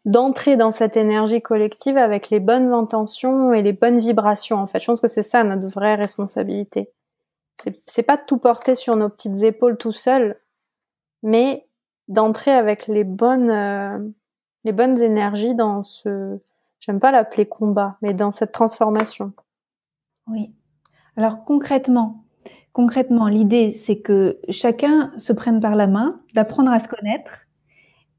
d'entrer 0.06 0.56
dans 0.56 0.70
cette 0.70 0.96
énergie 0.96 1.42
collective 1.42 1.98
avec 1.98 2.30
les 2.30 2.38
bonnes 2.40 2.72
intentions 2.72 3.52
et 3.52 3.60
les 3.60 3.72
bonnes 3.72 3.98
vibrations, 3.98 4.56
en 4.56 4.66
fait. 4.68 4.80
Je 4.80 4.86
pense 4.86 5.00
que 5.00 5.08
c'est 5.08 5.22
ça 5.22 5.42
notre 5.42 5.66
vraie 5.66 5.96
responsabilité. 5.96 6.90
C'est 7.86 8.04
pas 8.04 8.16
de 8.16 8.22
tout 8.26 8.38
porter 8.38 8.76
sur 8.76 8.96
nos 8.96 9.08
petites 9.08 9.42
épaules 9.42 9.76
tout 9.76 9.92
seul, 9.92 10.38
mais 11.22 11.66
d'entrer 12.06 12.52
avec 12.52 12.86
les 12.86 13.02
bonnes, 13.02 13.50
euh, 13.50 13.98
les 14.62 14.72
bonnes 14.72 15.02
énergies 15.02 15.56
dans 15.56 15.82
ce, 15.82 16.38
j'aime 16.78 17.00
pas 17.00 17.10
l'appeler 17.10 17.46
combat, 17.46 17.96
mais 18.00 18.14
dans 18.14 18.30
cette 18.30 18.52
transformation. 18.52 19.32
Oui. 20.28 20.52
Alors 21.16 21.44
concrètement, 21.44 22.24
concrètement, 22.72 23.26
l'idée 23.26 23.72
c'est 23.72 23.98
que 23.98 24.38
chacun 24.50 25.10
se 25.16 25.32
prenne 25.32 25.60
par 25.60 25.74
la 25.74 25.88
main, 25.88 26.20
d'apprendre 26.34 26.70
à 26.70 26.78
se 26.78 26.88
connaître, 26.88 27.46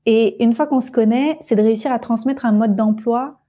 et 0.09 0.41
une 0.41 0.53
fois 0.53 0.67
qu'on 0.67 0.79
se 0.79 0.89
connaît, 0.89 1.37
c'est 1.41 1.57
de 1.57 1.61
réussir 1.61 1.91
à 1.91 1.99
transmettre 1.99 2.45
un 2.45 2.53
mode 2.53 2.77
d'emploi 2.77 3.41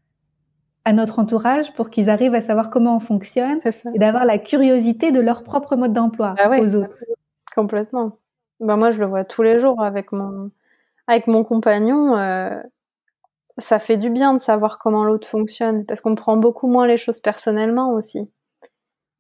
à 0.85 0.93
notre 0.93 1.21
entourage 1.21 1.73
pour 1.75 1.89
qu'ils 1.89 2.11
arrivent 2.11 2.35
à 2.35 2.41
savoir 2.41 2.69
comment 2.69 2.97
on 2.97 3.01
fonctionne 3.01 3.61
et 3.95 3.99
d'avoir 3.99 4.25
la 4.25 4.39
curiosité 4.39 5.13
de 5.13 5.21
leur 5.21 5.45
propre 5.45 5.77
mode 5.77 5.93
d'emploi 5.93 6.35
ah 6.37 6.51
aux 6.59 6.75
autres. 6.75 6.97
Complètement. 7.55 8.19
Ben 8.59 8.77
moi, 8.77 8.91
je 8.91 8.99
le 8.99 9.07
vois 9.07 9.25
tous 9.25 9.43
les 9.43 9.61
jours 9.61 9.81
avec 9.81 10.11
mon 10.11 10.51
avec 11.07 11.29
mon 11.29 11.45
compagnon. 11.45 12.17
Euh, 12.19 12.61
ça 13.59 13.79
fait 13.79 13.97
du 13.97 14.11
bien 14.11 14.35
de 14.35 14.39
savoir 14.39 14.81
comment 14.81 15.05
l'autre 15.05 15.29
fonctionne 15.29 15.87
parce 15.87 16.01
qu'on 16.01 16.17
prend 16.17 16.37
beaucoup 16.37 16.67
moins 16.67 16.89
les 16.89 16.97
choses 16.97 17.21
personnellement 17.21 17.93
aussi. 17.93 18.29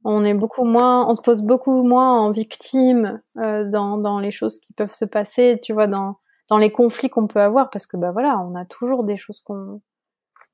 On 0.02 0.24
est 0.24 0.34
beaucoup 0.34 0.64
moins, 0.64 1.08
on 1.08 1.14
se 1.14 1.22
pose 1.22 1.42
beaucoup 1.42 1.84
moins 1.84 2.18
en 2.18 2.32
victime 2.32 3.20
euh, 3.36 3.64
dans 3.64 3.96
dans 3.96 4.18
les 4.18 4.32
choses 4.32 4.58
qui 4.58 4.72
peuvent 4.72 4.92
se 4.92 5.04
passer. 5.04 5.60
Tu 5.62 5.72
vois 5.72 5.86
dans 5.86 6.16
dans 6.48 6.58
les 6.58 6.72
conflits 6.72 7.10
qu'on 7.10 7.26
peut 7.26 7.40
avoir 7.40 7.70
parce 7.70 7.86
que 7.86 7.96
bah 7.96 8.10
voilà, 8.12 8.38
on 8.40 8.54
a 8.54 8.64
toujours 8.64 9.04
des 9.04 9.16
choses 9.16 9.40
qu'on 9.42 9.80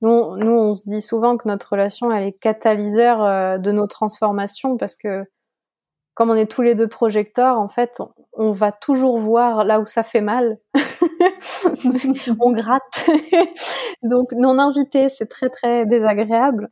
nous, 0.03 0.37
nous 0.37 0.53
on 0.53 0.75
se 0.75 0.89
dit 0.89 1.01
souvent 1.01 1.37
que 1.37 1.49
notre 1.49 1.73
relation 1.73 2.11
elle 2.11 2.25
est 2.25 2.33
catalyseur 2.33 3.23
euh, 3.23 3.59
de 3.59 3.73
nos 3.73 3.87
transformations 3.87 4.77
parce 4.77 4.97
que 4.97 5.25
comme 6.15 6.31
on 6.31 6.37
est 6.37 6.51
tous 6.51 6.63
les 6.63 6.75
deux 6.75 6.89
projecteurs, 6.89 7.59
en 7.59 7.69
fait, 7.69 8.01
on, 8.35 8.53
va 8.53 8.71
toujours 8.73 9.19
voir 9.19 9.65
là 9.65 9.81
où 9.81 9.85
ça 9.85 10.05
fait 10.05 10.21
mal. 10.21 10.59
on 12.41 12.53
gratte. 12.53 13.11
Donc, 14.03 14.31
non 14.33 14.59
invité, 14.61 15.09
c'est 15.09 15.27
très 15.27 15.51
très 15.51 15.87
désagréable. 15.87 16.69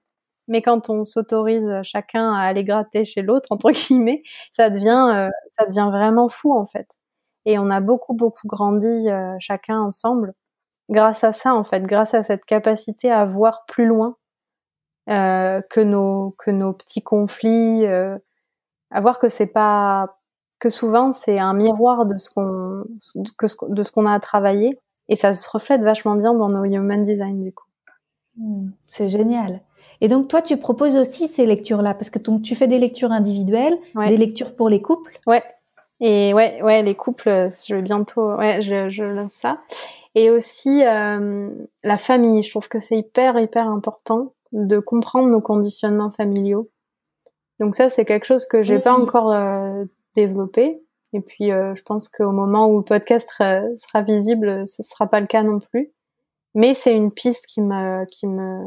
Mais 0.48 0.62
quand 0.62 0.90
on 0.90 1.04
s'autorise 1.04 1.72
chacun 1.82 2.32
à 2.34 2.42
aller 2.42 2.64
gratter 2.64 3.04
chez 3.04 3.22
l'autre, 3.22 3.50
entre 3.50 3.70
guillemets, 3.72 4.22
ça 4.52 4.70
devient, 4.70 5.06
euh, 5.12 5.28
ça 5.58 5.66
devient 5.66 5.88
vraiment 5.90 6.28
fou 6.28 6.52
en 6.54 6.66
fait. 6.66 6.86
Et 7.44 7.58
on 7.58 7.70
a 7.70 7.80
beaucoup, 7.80 8.14
beaucoup 8.14 8.46
grandi 8.46 9.10
euh, 9.10 9.34
chacun 9.40 9.80
ensemble 9.80 10.34
grâce 10.90 11.24
à 11.24 11.32
ça, 11.32 11.54
en 11.54 11.64
fait, 11.64 11.82
grâce 11.82 12.14
à 12.14 12.22
cette 12.22 12.44
capacité 12.44 13.10
à 13.10 13.24
voir 13.24 13.64
plus 13.66 13.86
loin 13.86 14.16
euh, 15.08 15.60
que 15.68 15.80
nos 15.80 16.36
que 16.38 16.52
nos 16.52 16.72
petits 16.72 17.02
conflits, 17.02 17.86
euh, 17.86 18.16
à 18.92 19.00
voir 19.00 19.18
que 19.18 19.28
c'est 19.28 19.46
pas 19.46 20.18
que 20.60 20.70
souvent 20.70 21.10
c'est 21.10 21.40
un 21.40 21.54
miroir 21.54 22.06
de 22.06 22.16
ce 22.18 22.30
qu'on 22.30 22.84
de 23.68 23.82
ce 23.82 23.90
qu'on 23.90 24.06
a 24.06 24.12
à 24.12 24.20
travailler 24.20 24.78
et 25.08 25.16
ça 25.16 25.32
se 25.32 25.50
reflète 25.50 25.82
vachement 25.82 26.14
bien 26.14 26.34
dans 26.34 26.46
nos 26.46 26.64
human 26.64 27.02
design 27.02 27.42
du 27.42 27.52
coup. 27.52 27.66
Hmm, 28.36 28.68
c'est 28.86 29.08
génial. 29.08 29.60
Et 30.00 30.06
donc 30.06 30.28
toi 30.28 30.40
tu 30.40 30.56
proposes 30.56 30.96
aussi 30.96 31.26
ces 31.26 31.46
lectures 31.46 31.82
là 31.82 31.94
parce 31.94 32.10
que 32.10 32.20
tu 32.20 32.54
fais 32.54 32.68
des 32.68 32.78
lectures 32.78 33.10
individuelles, 33.10 33.76
des 33.96 34.16
lectures 34.16 34.54
pour 34.54 34.68
les 34.68 34.80
couples. 34.80 35.18
Ouais. 35.26 35.42
Et 36.02 36.34
ouais, 36.34 36.60
ouais, 36.62 36.82
les 36.82 36.96
couples, 36.96 37.28
euh, 37.28 37.48
je 37.64 37.76
vais 37.76 37.82
bientôt, 37.82 38.34
ouais, 38.34 38.60
je, 38.60 38.90
je 38.90 39.04
lance 39.04 39.34
ça. 39.34 39.60
Et 40.14 40.30
aussi 40.30 40.84
euh, 40.84 41.48
la 41.84 41.96
famille. 41.96 42.42
Je 42.42 42.50
trouve 42.50 42.68
que 42.68 42.80
c'est 42.80 42.98
hyper, 42.98 43.38
hyper 43.38 43.68
important 43.68 44.34
de 44.50 44.78
comprendre 44.80 45.28
nos 45.28 45.40
conditionnements 45.40 46.10
familiaux. 46.10 46.68
Donc 47.60 47.76
ça, 47.76 47.88
c'est 47.88 48.04
quelque 48.04 48.26
chose 48.26 48.46
que 48.46 48.62
j'ai 48.62 48.80
pas 48.80 48.92
encore 48.92 49.32
euh, 49.32 49.84
développé. 50.16 50.82
Et 51.12 51.20
puis, 51.20 51.52
euh, 51.52 51.74
je 51.76 51.82
pense 51.82 52.08
qu'au 52.08 52.32
moment 52.32 52.68
où 52.68 52.78
le 52.78 52.84
podcast 52.84 53.28
sera, 53.30 53.62
sera, 53.78 54.02
visible, 54.02 54.66
ce 54.66 54.82
sera 54.82 55.06
pas 55.06 55.20
le 55.20 55.26
cas 55.26 55.42
non 55.42 55.60
plus. 55.60 55.92
Mais 56.54 56.74
c'est 56.74 56.94
une 56.94 57.12
piste 57.12 57.46
qui 57.46 57.62
me, 57.62 58.04
qui 58.06 58.26
me, 58.26 58.58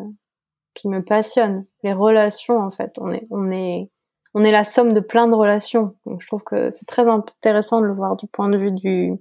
qui 0.73 0.87
me 0.87 1.03
passionne. 1.03 1.65
Les 1.83 1.93
relations, 1.93 2.57
en 2.57 2.71
fait, 2.71 2.97
on 2.99 3.11
est, 3.11 3.27
on 3.29 3.51
est 3.51 3.89
on 4.35 4.43
est 4.43 4.51
la 4.51 4.65
somme 4.65 4.91
de 4.91 4.99
plein 4.99 5.27
de 5.27 5.33
relations. 5.33 5.95
Donc, 6.05 6.21
je 6.21 6.27
trouve 6.27 6.43
que 6.43 6.69
c'est 6.69 6.85
très 6.85 7.07
intéressant 7.07 7.79
de 7.79 7.85
le 7.85 7.93
voir 7.93 8.17
du 8.17 8.27
point 8.27 8.49
de 8.49 8.57
vue 8.57 8.71
du, 8.71 9.13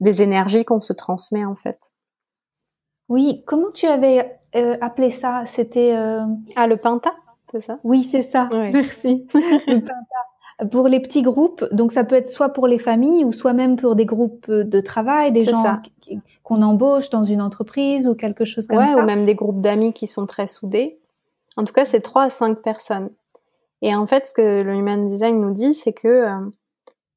des 0.00 0.22
énergies 0.22 0.64
qu'on 0.64 0.80
se 0.80 0.92
transmet 0.92 1.44
en 1.44 1.56
fait. 1.56 1.78
Oui, 3.08 3.42
comment 3.44 3.70
tu 3.74 3.86
avais 3.86 4.38
euh, 4.54 4.76
appelé 4.80 5.10
ça? 5.10 5.42
C'était 5.46 5.94
euh... 5.96 6.24
ah 6.54 6.68
le 6.68 6.76
Pinta, 6.76 7.10
c'est 7.50 7.60
ça? 7.60 7.78
Oui, 7.82 8.04
c'est 8.04 8.22
ça. 8.22 8.48
Merci. 8.52 9.26
le 9.34 9.80
Pinta. 9.80 10.70
Pour 10.70 10.88
les 10.88 11.00
petits 11.00 11.22
groupes, 11.22 11.66
donc 11.72 11.92
ça 11.92 12.02
peut 12.02 12.14
être 12.14 12.28
soit 12.28 12.48
pour 12.50 12.66
les 12.66 12.78
familles 12.78 13.24
ou 13.24 13.32
soit 13.32 13.52
même 13.52 13.76
pour 13.76 13.94
des 13.94 14.06
groupes 14.06 14.50
de 14.50 14.80
travail, 14.80 15.30
des 15.30 15.44
gens 15.44 15.82
qu'on 16.44 16.62
embauche 16.62 17.10
dans 17.10 17.24
une 17.24 17.42
entreprise 17.42 18.08
ou 18.08 18.14
quelque 18.14 18.46
chose 18.46 18.66
comme 18.66 18.86
ça. 18.86 18.96
ou 18.96 19.02
même 19.02 19.26
des 19.26 19.34
groupes 19.34 19.60
d'amis 19.60 19.92
qui 19.92 20.06
sont 20.06 20.24
très 20.24 20.46
soudés. 20.46 20.98
En 21.56 21.64
tout 21.64 21.74
cas, 21.74 21.84
c'est 21.84 22.00
trois 22.00 22.24
à 22.24 22.30
cinq 22.30 22.62
personnes. 22.62 23.10
Et 23.82 23.94
en 23.94 24.06
fait, 24.06 24.26
ce 24.26 24.32
que 24.32 24.62
le 24.62 24.74
Human 24.74 25.06
Design 25.06 25.40
nous 25.40 25.52
dit, 25.52 25.74
c'est 25.74 25.92
que 25.92 26.08
euh, 26.08 26.50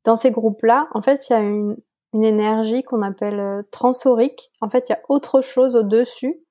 dans 0.04 0.16
ces 0.16 0.32
groupes-là, 0.32 0.88
en 0.94 1.02
fait, 1.02 1.30
il 1.30 1.34
y 1.34 1.36
a 1.36 1.42
une, 1.42 1.78
énergie 2.14 2.82
qu'on 2.82 3.04
appelle 3.04 3.40
euh, 3.40 3.62
transorique. 3.72 4.52
En 4.62 4.70
fait, 4.70 4.90
il 4.90 4.94
y 4.94 4.96
a 4.96 5.02
autre 5.10 5.42
chose 5.42 5.76
au-dessus 5.76 6.42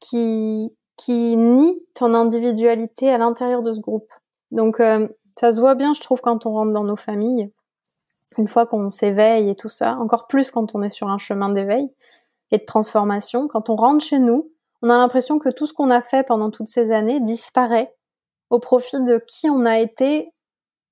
qui, 0.00 0.74
qui 0.96 1.36
nie 1.36 1.82
ton 1.94 2.14
individualité 2.14 3.10
à 3.10 3.18
l'intérieur 3.18 3.62
de 3.62 3.74
ce 3.74 3.80
groupe. 3.80 4.10
Donc, 4.50 4.80
euh, 4.80 5.06
ça 5.38 5.52
se 5.52 5.60
voit 5.60 5.74
bien, 5.74 5.92
je 5.92 6.00
trouve, 6.00 6.20
quand 6.20 6.46
on 6.46 6.52
rentre 6.52 6.72
dans 6.72 6.84
nos 6.84 6.96
familles, 6.96 7.52
une 8.38 8.48
fois 8.48 8.66
qu'on 8.66 8.90
s'éveille 8.90 9.50
et 9.50 9.54
tout 9.54 9.68
ça, 9.68 9.96
encore 9.98 10.26
plus 10.26 10.50
quand 10.50 10.74
on 10.74 10.82
est 10.82 10.88
sur 10.88 11.08
un 11.08 11.18
chemin 11.18 11.50
d'éveil 11.50 11.94
et 12.50 12.58
de 12.58 12.64
transformation, 12.64 13.48
quand 13.48 13.68
on 13.70 13.76
rentre 13.76 14.04
chez 14.04 14.18
nous, 14.18 14.50
on 14.82 14.90
a 14.90 14.96
l'impression 14.96 15.38
que 15.38 15.48
tout 15.48 15.66
ce 15.66 15.72
qu'on 15.72 15.90
a 15.90 16.00
fait 16.00 16.26
pendant 16.26 16.50
toutes 16.50 16.66
ces 16.66 16.92
années 16.92 17.20
disparaît 17.20 17.94
au 18.50 18.58
profit 18.58 19.00
de 19.00 19.22
qui 19.26 19.48
on 19.50 19.64
a 19.64 19.78
été 19.78 20.32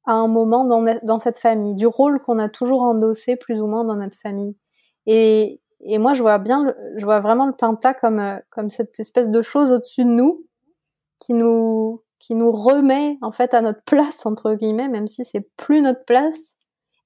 à 0.05 0.15
un 0.15 0.27
moment 0.27 0.65
dans, 0.65 1.19
cette 1.19 1.38
famille, 1.38 1.75
du 1.75 1.87
rôle 1.87 2.21
qu'on 2.21 2.38
a 2.38 2.49
toujours 2.49 2.83
endossé 2.83 3.37
plus 3.37 3.61
ou 3.61 3.67
moins 3.67 3.85
dans 3.85 3.95
notre 3.95 4.19
famille. 4.19 4.57
Et, 5.07 5.61
moi, 5.99 6.15
je 6.15 6.23
vois 6.23 6.38
bien, 6.38 6.75
je 6.97 7.05
vois 7.05 7.21
vraiment 7.21 7.47
le 7.47 7.53
penta 7.53 7.95
comme, 7.95 8.21
euh, 8.21 8.38
comme 8.51 8.71
cette 8.71 8.99
espèce 9.01 9.31
de 9.31 9.43
chose 9.43 9.73
au-dessus 9.73 10.05
de 10.05 10.11
nous 10.11 10.47
qui 11.19 11.35
nous, 11.35 12.03
qui 12.19 12.35
nous 12.35 12.53
remet 12.53 13.19
en 13.21 13.33
fait 13.33 13.55
à 13.55 13.61
notre 13.61 13.83
place 13.83 14.27
entre 14.27 14.55
guillemets, 14.55 14.88
même 14.88 15.09
si 15.09 15.25
c'est 15.25 15.49
plus 15.57 15.83
notre 15.83 16.05
place. 16.05 16.57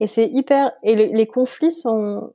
Et 0.00 0.06
c'est 0.06 0.26
hyper. 0.26 0.72
Et 0.82 0.94
les 0.94 1.26
conflits 1.26 1.72
sont, 1.72 2.35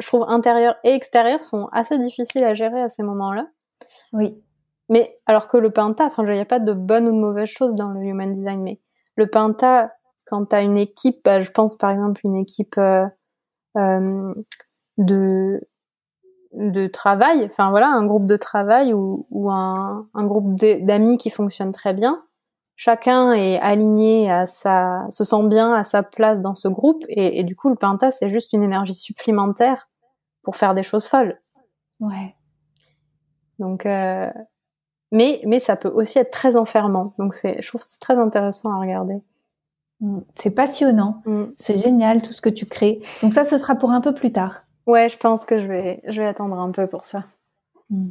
je 0.00 0.06
trouve 0.06 0.24
intérieurs 0.28 0.76
et 0.84 0.92
extérieurs 0.94 1.44
sont 1.44 1.68
assez 1.72 1.98
difficiles 1.98 2.44
à 2.44 2.54
gérer 2.54 2.80
à 2.80 2.88
ces 2.88 3.02
moments-là. 3.02 3.46
Oui. 4.12 4.42
Mais 4.88 5.18
alors 5.26 5.46
que 5.48 5.56
le 5.56 5.70
Penta, 5.70 6.06
enfin, 6.06 6.24
il 6.24 6.32
n'y 6.32 6.40
a 6.40 6.44
pas 6.44 6.60
de 6.60 6.72
bonne 6.72 7.08
ou 7.08 7.12
de 7.12 7.18
mauvaise 7.18 7.48
chose 7.48 7.74
dans 7.74 7.90
le 7.90 8.02
Human 8.02 8.32
Design, 8.32 8.62
mais 8.62 8.80
le 9.16 9.26
Penta, 9.26 9.92
quand 10.26 10.46
tu 10.46 10.56
as 10.56 10.62
une 10.62 10.78
équipe, 10.78 11.20
bah, 11.24 11.40
je 11.40 11.50
pense 11.50 11.76
par 11.76 11.90
exemple 11.90 12.20
une 12.24 12.36
équipe 12.36 12.78
euh, 12.78 13.06
euh, 13.76 14.34
de 14.96 15.60
de 16.52 16.86
travail, 16.86 17.44
enfin 17.44 17.68
voilà, 17.68 17.88
un 17.88 18.06
groupe 18.06 18.26
de 18.26 18.36
travail 18.38 18.94
ou, 18.94 19.26
ou 19.30 19.50
un, 19.50 20.08
un 20.14 20.24
groupe 20.24 20.54
d'amis 20.56 21.18
qui 21.18 21.28
fonctionne 21.28 21.72
très 21.72 21.92
bien. 21.92 22.24
Chacun 22.74 23.32
est 23.32 23.60
aligné 23.60 24.30
à 24.30 24.46
sa, 24.46 25.06
se 25.10 25.24
sent 25.24 25.46
bien 25.48 25.74
à 25.74 25.84
sa 25.84 26.02
place 26.02 26.40
dans 26.40 26.54
ce 26.54 26.68
groupe 26.68 27.04
et, 27.08 27.38
et 27.38 27.44
du 27.44 27.54
coup 27.54 27.68
le 27.68 27.74
Penta 27.74 28.10
c'est 28.10 28.30
juste 28.30 28.54
une 28.54 28.62
énergie 28.62 28.94
supplémentaire 28.94 29.90
pour 30.42 30.56
faire 30.56 30.74
des 30.74 30.82
choses 30.82 31.06
folles. 31.06 31.38
Ouais. 32.00 32.34
Donc 33.58 33.84
euh, 33.84 34.30
mais, 35.12 35.40
mais 35.46 35.58
ça 35.58 35.76
peut 35.76 35.88
aussi 35.88 36.18
être 36.18 36.30
très 36.30 36.56
enfermant. 36.56 37.14
Donc 37.18 37.34
c'est, 37.34 37.62
je 37.62 37.68
trouve 37.68 37.80
c'est 37.82 38.00
très 38.00 38.16
intéressant 38.16 38.72
à 38.72 38.80
regarder. 38.80 39.20
Mm. 40.00 40.18
C'est 40.34 40.50
passionnant. 40.50 41.22
Mm. 41.26 41.44
C'est 41.56 41.78
génial 41.78 42.22
tout 42.22 42.32
ce 42.32 42.40
que 42.40 42.48
tu 42.48 42.66
crées. 42.66 43.00
Donc 43.22 43.34
ça, 43.34 43.44
ce 43.44 43.56
sera 43.56 43.74
pour 43.74 43.90
un 43.90 44.00
peu 44.00 44.14
plus 44.14 44.32
tard. 44.32 44.62
Ouais, 44.86 45.08
je 45.08 45.18
pense 45.18 45.44
que 45.44 45.60
je 45.60 45.66
vais, 45.66 46.00
je 46.06 46.20
vais 46.20 46.28
attendre 46.28 46.58
un 46.58 46.70
peu 46.70 46.86
pour 46.86 47.04
ça. 47.04 47.24
Mm. 47.90 48.10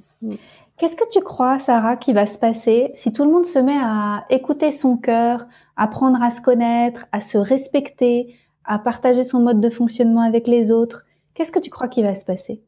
Qu'est-ce 0.78 0.96
que 0.96 1.10
tu 1.12 1.22
crois, 1.22 1.60
Sarah, 1.60 1.98
qui 1.98 2.14
va 2.14 2.28
se 2.28 2.38
passer 2.38 2.92
si 2.94 3.12
tout 3.12 3.26
le 3.26 3.32
monde 3.32 3.46
se 3.46 3.60
met 3.60 3.78
à 3.80 4.26
écouter 4.30 4.72
son 4.72 4.98
cœur, 4.98 5.48
apprendre 5.76 6.22
à 6.22 6.30
se 6.30 6.42
connaître, 6.42 7.06
à 7.12 7.22
se 7.22 7.38
respecter, 7.38 8.36
à 8.64 8.78
partager 8.78 9.24
son 9.24 9.40
mode 9.40 9.60
de 9.60 9.70
fonctionnement 9.70 10.22
avec 10.22 10.46
les 10.46 10.72
autres? 10.72 11.06
Qu'est-ce 11.34 11.52
que 11.52 11.60
tu 11.60 11.70
crois 11.70 11.88
qui 11.88 12.04
va 12.04 12.16
se 12.16 12.26
passer? 12.26 12.64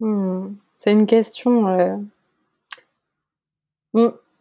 Hmm, 0.00 0.54
C'est 0.78 0.92
une 0.92 1.06
question. 1.06 1.68
Euh, 1.68 1.96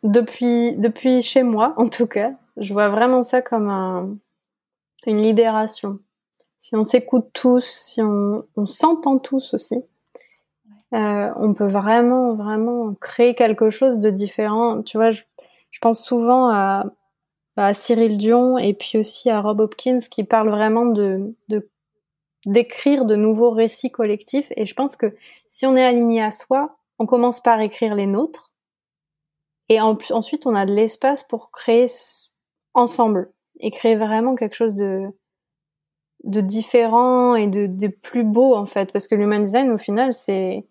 depuis, 0.04 0.74
depuis 0.74 1.22
chez 1.22 1.44
moi, 1.44 1.74
en 1.78 1.90
tout 1.90 2.08
cas, 2.08 2.34
je 2.58 2.74
vois 2.74 2.90
vraiment 2.90 3.24
ça 3.24 3.42
comme 3.42 4.20
une 5.06 5.18
libération. 5.18 6.00
Si 6.60 6.76
on 6.76 6.84
s'écoute 6.84 7.30
tous, 7.34 7.66
si 7.66 8.02
on, 8.02 8.46
s'entend 8.66 9.18
tous 9.18 9.56
aussi, 9.56 9.84
euh, 10.94 11.30
on 11.38 11.54
peut 11.54 11.68
vraiment, 11.68 12.36
vraiment 12.36 12.94
créer 12.94 13.34
quelque 13.34 13.72
chose 13.72 13.98
de 13.98 14.10
différent. 14.10 14.84
Tu 14.84 14.98
vois, 14.98 15.10
je, 15.10 15.24
pense 15.82 16.04
souvent 16.04 16.50
à, 16.50 16.86
à, 17.58 17.74
Cyril 17.74 18.18
Dion 18.18 18.60
et 18.60 18.74
puis 18.74 19.00
aussi 19.00 19.32
à 19.32 19.42
Rob 19.42 19.62
Hopkins 19.62 19.98
qui 20.12 20.24
parlent 20.24 20.52
vraiment 20.52 20.86
de, 20.86 21.34
de 21.50 21.68
d'écrire 22.46 23.06
de 23.06 23.16
nouveaux 23.16 23.52
récits 23.52 23.92
collectifs. 23.92 24.52
Et 24.56 24.66
je 24.66 24.74
pense 24.74 24.96
que 24.96 25.16
si 25.50 25.66
on 25.66 25.76
est 25.76 25.86
aligné 25.86 26.22
à 26.22 26.32
soi, 26.32 26.78
on 27.00 27.06
commence 27.06 27.42
par 27.42 27.62
écrire 27.62 27.96
les 27.96 28.08
nôtres. 28.08 28.51
Et 29.72 29.80
ensuite, 29.80 30.46
on 30.46 30.54
a 30.56 30.66
de 30.66 30.74
l'espace 30.74 31.24
pour 31.24 31.50
créer 31.50 31.88
ensemble 32.74 33.32
et 33.60 33.72
créer 33.72 33.96
vraiment 33.96 34.36
quelque 34.36 34.56
chose 34.56 34.76
de, 34.76 35.14
différent 36.24 37.36
et 37.36 37.48
de, 37.48 37.68
de 37.68 37.88
plus 37.88 38.26
beau, 38.26 38.54
en 38.54 38.66
fait. 38.66 38.92
Parce 38.92 39.08
que 39.08 39.16
l'human 39.16 39.42
design, 39.42 39.72
au 39.72 39.78
final, 39.78 40.12
c'est, 40.12 40.68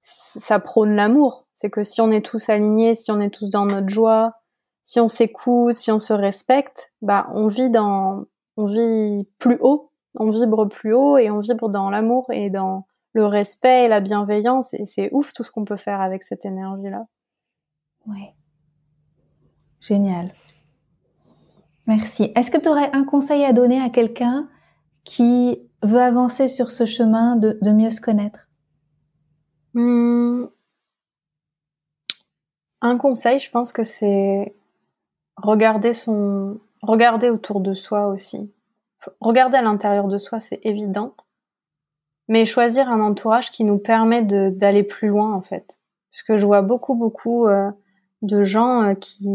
ça 0.00 0.60
prône 0.60 0.94
l'amour. 0.94 1.46
C'est 1.54 1.70
que 1.70 1.82
si 1.82 2.00
on 2.00 2.12
est 2.12 2.24
tous 2.24 2.48
alignés, 2.48 2.94
si 2.94 3.10
on 3.10 3.20
est 3.20 3.30
tous 3.30 3.50
dans 3.50 3.66
notre 3.66 3.88
joie, 3.88 4.34
si 4.84 5.00
on 5.00 5.08
s'écoute, 5.08 5.74
si 5.74 5.90
on 5.90 5.98
se 5.98 6.12
respecte, 6.12 6.92
bah, 7.02 7.26
on 7.34 7.48
vit 7.48 7.70
dans, 7.70 8.26
on 8.56 8.66
vit 8.66 9.26
plus 9.38 9.58
haut 9.60 9.90
on 10.16 10.30
vibre 10.30 10.66
plus 10.66 10.94
haut 10.94 11.18
et 11.18 11.30
on 11.30 11.40
vibre 11.40 11.68
dans 11.68 11.90
l'amour 11.90 12.26
et 12.30 12.50
dans 12.50 12.86
le 13.12 13.26
respect 13.26 13.84
et 13.84 13.88
la 13.88 14.00
bienveillance. 14.00 14.74
Et 14.74 14.84
c'est 14.84 15.10
ouf 15.12 15.32
tout 15.32 15.42
ce 15.42 15.50
qu'on 15.50 15.64
peut 15.64 15.76
faire 15.76 16.00
avec 16.00 16.22
cette 16.22 16.44
énergie-là. 16.44 17.06
Ouais. 18.06 18.34
Génial. 19.80 20.32
Merci. 21.86 22.32
Est-ce 22.34 22.50
que 22.50 22.58
tu 22.58 22.68
aurais 22.68 22.90
un 22.92 23.04
conseil 23.04 23.44
à 23.44 23.52
donner 23.52 23.80
à 23.80 23.90
quelqu'un 23.90 24.48
qui 25.04 25.58
veut 25.82 26.00
avancer 26.00 26.48
sur 26.48 26.72
ce 26.72 26.84
chemin 26.84 27.36
de, 27.36 27.58
mieux 27.70 27.90
se 27.90 28.00
connaître? 28.00 28.48
Hmm. 29.74 30.46
Un 32.80 32.98
conseil, 32.98 33.38
je 33.38 33.50
pense 33.50 33.72
que 33.72 33.82
c'est 33.82 34.56
regarder 35.36 35.92
son, 35.92 36.60
regarder 36.82 37.30
autour 37.30 37.60
de 37.60 37.74
soi 37.74 38.08
aussi 38.08 38.50
regarder 39.20 39.58
à 39.58 39.62
l'intérieur 39.62 40.08
de 40.08 40.18
soi, 40.18 40.40
c'est 40.40 40.60
évident, 40.62 41.14
mais 42.28 42.44
choisir 42.44 42.88
un 42.88 43.00
entourage 43.00 43.50
qui 43.50 43.64
nous 43.64 43.78
permet 43.78 44.22
d'aller 44.22 44.82
plus 44.82 45.08
loin 45.08 45.34
en 45.34 45.42
fait. 45.42 45.78
Parce 46.12 46.22
que 46.22 46.36
je 46.36 46.46
vois 46.46 46.62
beaucoup 46.62 46.94
beaucoup 46.94 47.46
euh, 47.46 47.70
de 48.22 48.42
gens 48.42 48.82
euh, 48.82 48.94
qui 48.94 49.28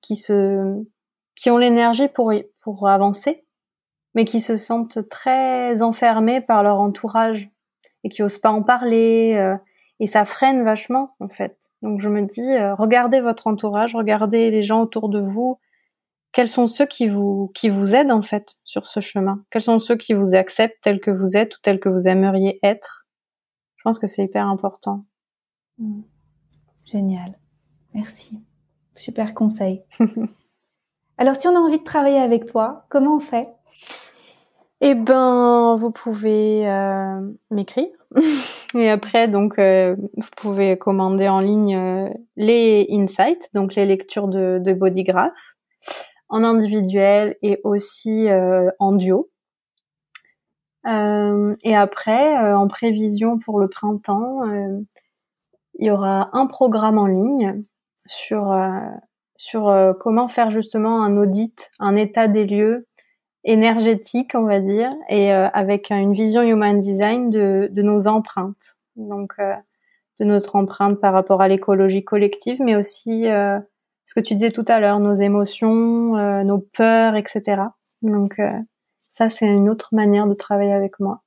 qui 0.00 0.16
se 0.16 0.84
qui 1.36 1.50
ont 1.50 1.58
l'énergie 1.58 2.08
pour 2.08 2.32
pour 2.60 2.88
avancer, 2.88 3.44
mais 4.14 4.24
qui 4.24 4.40
se 4.40 4.56
sentent 4.56 5.08
très 5.08 5.82
enfermés 5.82 6.40
par 6.40 6.62
leur 6.62 6.80
entourage 6.80 7.50
et 8.04 8.08
qui 8.08 8.22
osent 8.22 8.38
pas 8.38 8.50
en 8.50 8.62
parler 8.62 9.34
euh, 9.36 9.56
et 10.00 10.06
ça 10.06 10.24
freine 10.24 10.64
vachement 10.64 11.14
en 11.20 11.28
fait. 11.28 11.70
Donc 11.82 12.00
je 12.00 12.08
me 12.08 12.22
dis 12.22 12.58
regardez 12.78 13.20
votre 13.20 13.46
entourage, 13.46 13.94
regardez 13.94 14.50
les 14.50 14.62
gens 14.62 14.82
autour 14.82 15.08
de 15.08 15.20
vous, 15.20 15.58
quels 16.34 16.48
sont 16.48 16.66
ceux 16.66 16.84
qui 16.84 17.06
vous 17.06 17.52
qui 17.54 17.68
vous 17.68 17.94
aident 17.94 18.10
en 18.10 18.20
fait 18.20 18.56
sur 18.64 18.88
ce 18.88 18.98
chemin? 18.98 19.44
Quels 19.50 19.62
sont 19.62 19.78
ceux 19.78 19.96
qui 19.96 20.14
vous 20.14 20.34
acceptent 20.34 20.82
tel 20.82 21.00
que 21.00 21.12
vous 21.12 21.36
êtes 21.36 21.56
ou 21.56 21.60
tel 21.62 21.78
que 21.78 21.88
vous 21.88 22.08
aimeriez 22.08 22.58
être? 22.64 23.06
Je 23.76 23.82
pense 23.84 24.00
que 24.00 24.08
c'est 24.08 24.24
hyper 24.24 24.46
important. 24.48 25.04
Hmm. 25.78 26.02
Génial. 26.86 27.38
Merci. 27.94 28.40
Super 28.96 29.34
conseil. 29.34 29.82
Alors 31.18 31.36
si 31.36 31.46
on 31.46 31.56
a 31.56 31.60
envie 31.60 31.78
de 31.78 31.84
travailler 31.84 32.18
avec 32.18 32.44
toi, 32.44 32.86
comment 32.90 33.16
on 33.16 33.20
fait? 33.20 33.48
Eh 34.80 34.94
ben, 34.94 35.76
vous 35.78 35.90
pouvez 35.90 36.68
euh, 36.68 37.20
m'écrire. 37.50 37.88
Et 38.74 38.90
après, 38.90 39.28
donc, 39.28 39.58
euh, 39.58 39.96
vous 40.16 40.28
pouvez 40.36 40.76
commander 40.76 41.28
en 41.28 41.40
ligne 41.40 41.76
euh, 41.76 42.08
les 42.36 42.86
insights, 42.90 43.48
donc 43.54 43.76
les 43.76 43.86
lectures 43.86 44.28
de, 44.28 44.74
Bodygraph 44.74 45.54
en 46.28 46.42
individuel 46.42 47.36
et 47.42 47.60
aussi 47.64 48.26
en 48.80 48.92
duo. 48.92 49.30
Et 50.84 51.76
après, 51.76 52.52
en 52.52 52.66
prévision 52.66 53.38
pour 53.38 53.60
le 53.60 53.68
printemps, 53.68 54.40
il 55.78 55.86
y 55.86 55.90
aura 55.90 56.30
un 56.32 56.46
programme 56.46 56.98
en 56.98 57.06
ligne 57.06 57.62
sur 58.06 58.56
sur 59.36 59.94
comment 60.00 60.28
faire 60.28 60.50
justement 60.50 61.02
un 61.02 61.16
audit, 61.16 61.70
un 61.78 61.96
état 61.96 62.28
des 62.28 62.46
lieux 62.46 62.86
énergétique, 63.44 64.32
on 64.34 64.44
va 64.44 64.60
dire, 64.60 64.90
et 65.08 65.32
avec 65.32 65.90
une 65.90 66.12
vision 66.12 66.42
human 66.42 66.78
design 66.78 67.30
de, 67.30 67.68
de 67.70 67.82
nos 67.82 68.06
empreintes. 68.06 68.76
Donc, 68.96 69.34
de 69.38 70.24
notre 70.24 70.56
empreinte 70.56 71.00
par 71.00 71.12
rapport 71.12 71.42
à 71.42 71.48
l'écologie 71.48 72.04
collective, 72.04 72.62
mais 72.62 72.76
aussi 72.76 73.26
ce 74.06 74.14
que 74.14 74.20
tu 74.20 74.34
disais 74.34 74.50
tout 74.50 74.64
à 74.68 74.80
l'heure, 74.80 75.00
nos 75.00 75.14
émotions, 75.14 76.16
euh, 76.16 76.42
nos 76.44 76.58
peurs, 76.58 77.16
etc. 77.16 77.62
Donc 78.02 78.38
euh, 78.38 78.50
ça, 79.00 79.30
c'est 79.30 79.46
une 79.46 79.68
autre 79.68 79.94
manière 79.94 80.24
de 80.24 80.34
travailler 80.34 80.72
avec 80.72 81.00
moi. 81.00 81.22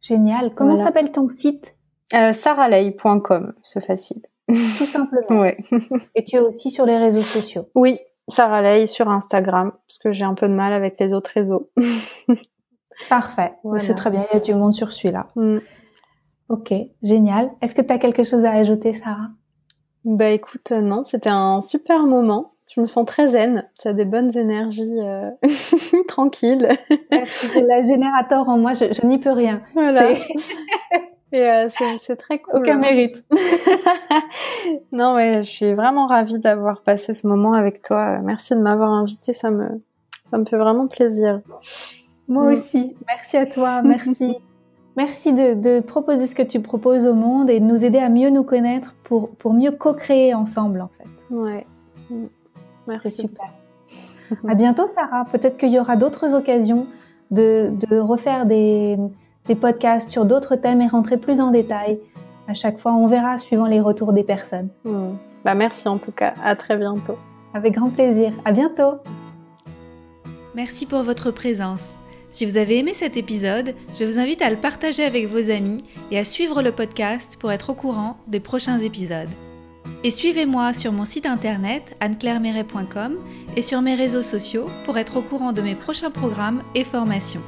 Génial. 0.00 0.54
Comment 0.54 0.76
s'appelle 0.76 1.12
ton 1.12 1.28
site? 1.28 1.76
Euh, 2.14 2.32
saralei.com, 2.32 3.54
c'est 3.62 3.84
facile. 3.84 4.22
Tout 4.48 4.86
simplement. 4.86 5.40
ouais. 5.40 5.56
Et 6.14 6.24
tu 6.24 6.36
es 6.36 6.40
aussi 6.40 6.70
sur 6.70 6.86
les 6.86 6.98
réseaux 6.98 7.20
sociaux. 7.20 7.68
Oui, 7.74 7.98
Sarah 8.28 8.86
sur 8.86 9.08
Instagram, 9.08 9.72
parce 9.86 9.98
que 9.98 10.12
j'ai 10.12 10.24
un 10.24 10.34
peu 10.34 10.48
de 10.48 10.54
mal 10.54 10.72
avec 10.72 10.98
les 11.00 11.12
autres 11.12 11.30
réseaux. 11.32 11.70
Parfait. 13.08 13.54
C'est 13.78 13.94
très 13.94 14.10
bien, 14.10 14.24
il 14.30 14.34
y 14.34 14.36
a 14.36 14.40
du 14.40 14.54
monde 14.54 14.74
sur 14.74 14.92
celui-là. 14.92 15.28
Mm. 15.36 15.58
Ok, 16.48 16.74
génial. 17.02 17.50
Est-ce 17.62 17.74
que 17.74 17.82
tu 17.82 17.92
as 17.92 17.98
quelque 17.98 18.24
chose 18.24 18.44
à 18.44 18.52
ajouter, 18.52 18.94
Sarah? 18.94 19.30
Bah 20.04 20.30
écoute, 20.30 20.72
euh, 20.72 20.80
non, 20.80 21.04
c'était 21.04 21.30
un 21.30 21.60
super 21.60 22.06
moment. 22.06 22.54
Je 22.74 22.80
me 22.80 22.86
sens 22.86 23.04
très 23.06 23.28
zen. 23.28 23.68
Tu 23.80 23.88
as 23.88 23.92
des 23.92 24.04
bonnes 24.04 24.36
énergies 24.36 24.98
euh... 24.98 25.30
tranquilles. 26.08 26.68
La 27.10 27.82
générateur 27.82 28.48
en 28.48 28.58
moi, 28.58 28.72
je, 28.74 29.06
n'y 29.06 29.18
peux 29.18 29.30
rien. 29.30 29.60
Voilà. 29.74 30.14
Et 31.32 31.48
euh, 31.48 31.68
c'est 31.98 32.16
très 32.16 32.40
cool. 32.40 32.56
Aucun 32.56 32.76
mérite. 32.76 33.24
non, 34.92 35.16
mais 35.16 35.42
je 35.42 35.48
suis 35.48 35.72
vraiment 35.72 36.06
ravie 36.06 36.38
d'avoir 36.38 36.82
passé 36.82 37.14
ce 37.14 37.26
moment 37.26 37.54
avec 37.54 37.80
toi. 37.80 38.18
Merci 38.18 38.54
de 38.54 38.60
m'avoir 38.60 38.90
invité, 38.90 39.32
ça 39.32 39.50
me, 39.50 39.68
ça 40.26 40.36
me 40.36 40.44
fait 40.44 40.58
vraiment 40.58 40.86
plaisir. 40.88 41.40
Moi 42.28 42.44
mm. 42.44 42.54
aussi. 42.54 42.96
Merci 43.06 43.36
à 43.38 43.46
toi. 43.46 43.82
Merci. 43.82 44.36
Merci 44.96 45.32
de, 45.32 45.80
proposer 45.80 46.26
ce 46.26 46.34
que 46.34 46.42
tu 46.42 46.60
proposes 46.60 47.06
au 47.06 47.14
monde 47.14 47.48
et 47.48 47.60
de 47.60 47.64
nous 47.64 47.82
aider 47.82 47.98
à 47.98 48.10
mieux 48.10 48.28
nous 48.28 48.42
connaître 48.42 48.94
pour, 49.04 49.30
pour 49.36 49.54
mieux 49.54 49.70
co-créer 49.70 50.34
ensemble, 50.34 50.82
en 50.82 50.90
fait. 50.98 51.34
Ouais. 51.34 51.66
Merci. 52.86 53.10
C'est 53.10 53.22
super. 53.22 53.46
à 54.48 54.54
bientôt, 54.54 54.86
Sarah. 54.88 55.24
Peut-être 55.32 55.56
qu'il 55.56 55.70
y 55.70 55.78
aura 55.78 55.96
d'autres 55.96 56.34
occasions 56.34 56.86
de, 57.30 57.70
de 57.88 57.98
refaire 57.98 58.44
des, 58.44 58.98
des, 59.46 59.54
podcasts 59.54 60.10
sur 60.10 60.24
d'autres 60.24 60.56
thèmes 60.56 60.80
et 60.80 60.88
rentrer 60.88 61.16
plus 61.16 61.40
en 61.40 61.50
détail. 61.50 61.98
À 62.48 62.54
chaque 62.54 62.78
fois, 62.78 62.92
on 62.92 63.06
verra 63.06 63.38
suivant 63.38 63.66
les 63.66 63.80
retours 63.80 64.12
des 64.12 64.24
personnes. 64.24 64.68
Hmm. 64.84 65.12
Bah, 65.44 65.54
merci 65.54 65.88
en 65.88 65.98
tout 65.98 66.12
cas. 66.12 66.34
À 66.42 66.56
très 66.56 66.76
bientôt. 66.76 67.16
Avec 67.54 67.74
grand 67.74 67.90
plaisir. 67.90 68.32
À 68.44 68.52
bientôt. 68.52 68.98
Merci 70.54 70.86
pour 70.86 71.02
votre 71.02 71.30
présence. 71.30 71.94
Si 72.28 72.46
vous 72.46 72.56
avez 72.56 72.78
aimé 72.78 72.94
cet 72.94 73.16
épisode, 73.16 73.74
je 73.98 74.04
vous 74.04 74.18
invite 74.18 74.40
à 74.40 74.50
le 74.50 74.56
partager 74.56 75.04
avec 75.04 75.28
vos 75.28 75.50
amis 75.50 75.84
et 76.10 76.18
à 76.18 76.24
suivre 76.24 76.62
le 76.62 76.72
podcast 76.72 77.36
pour 77.38 77.52
être 77.52 77.70
au 77.70 77.74
courant 77.74 78.16
des 78.26 78.40
prochains 78.40 78.78
épisodes. 78.78 79.28
Et 80.04 80.10
suivez-moi 80.10 80.72
sur 80.72 80.92
mon 80.92 81.04
site 81.04 81.26
internet 81.26 81.94
anneclairemeret.com 82.00 83.16
et 83.56 83.62
sur 83.62 83.82
mes 83.82 83.94
réseaux 83.94 84.22
sociaux 84.22 84.66
pour 84.84 84.98
être 84.98 85.18
au 85.18 85.22
courant 85.22 85.52
de 85.52 85.62
mes 85.62 85.74
prochains 85.74 86.10
programmes 86.10 86.62
et 86.74 86.84
formations. 86.84 87.42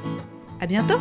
À 0.61 0.67
bientôt! 0.67 0.99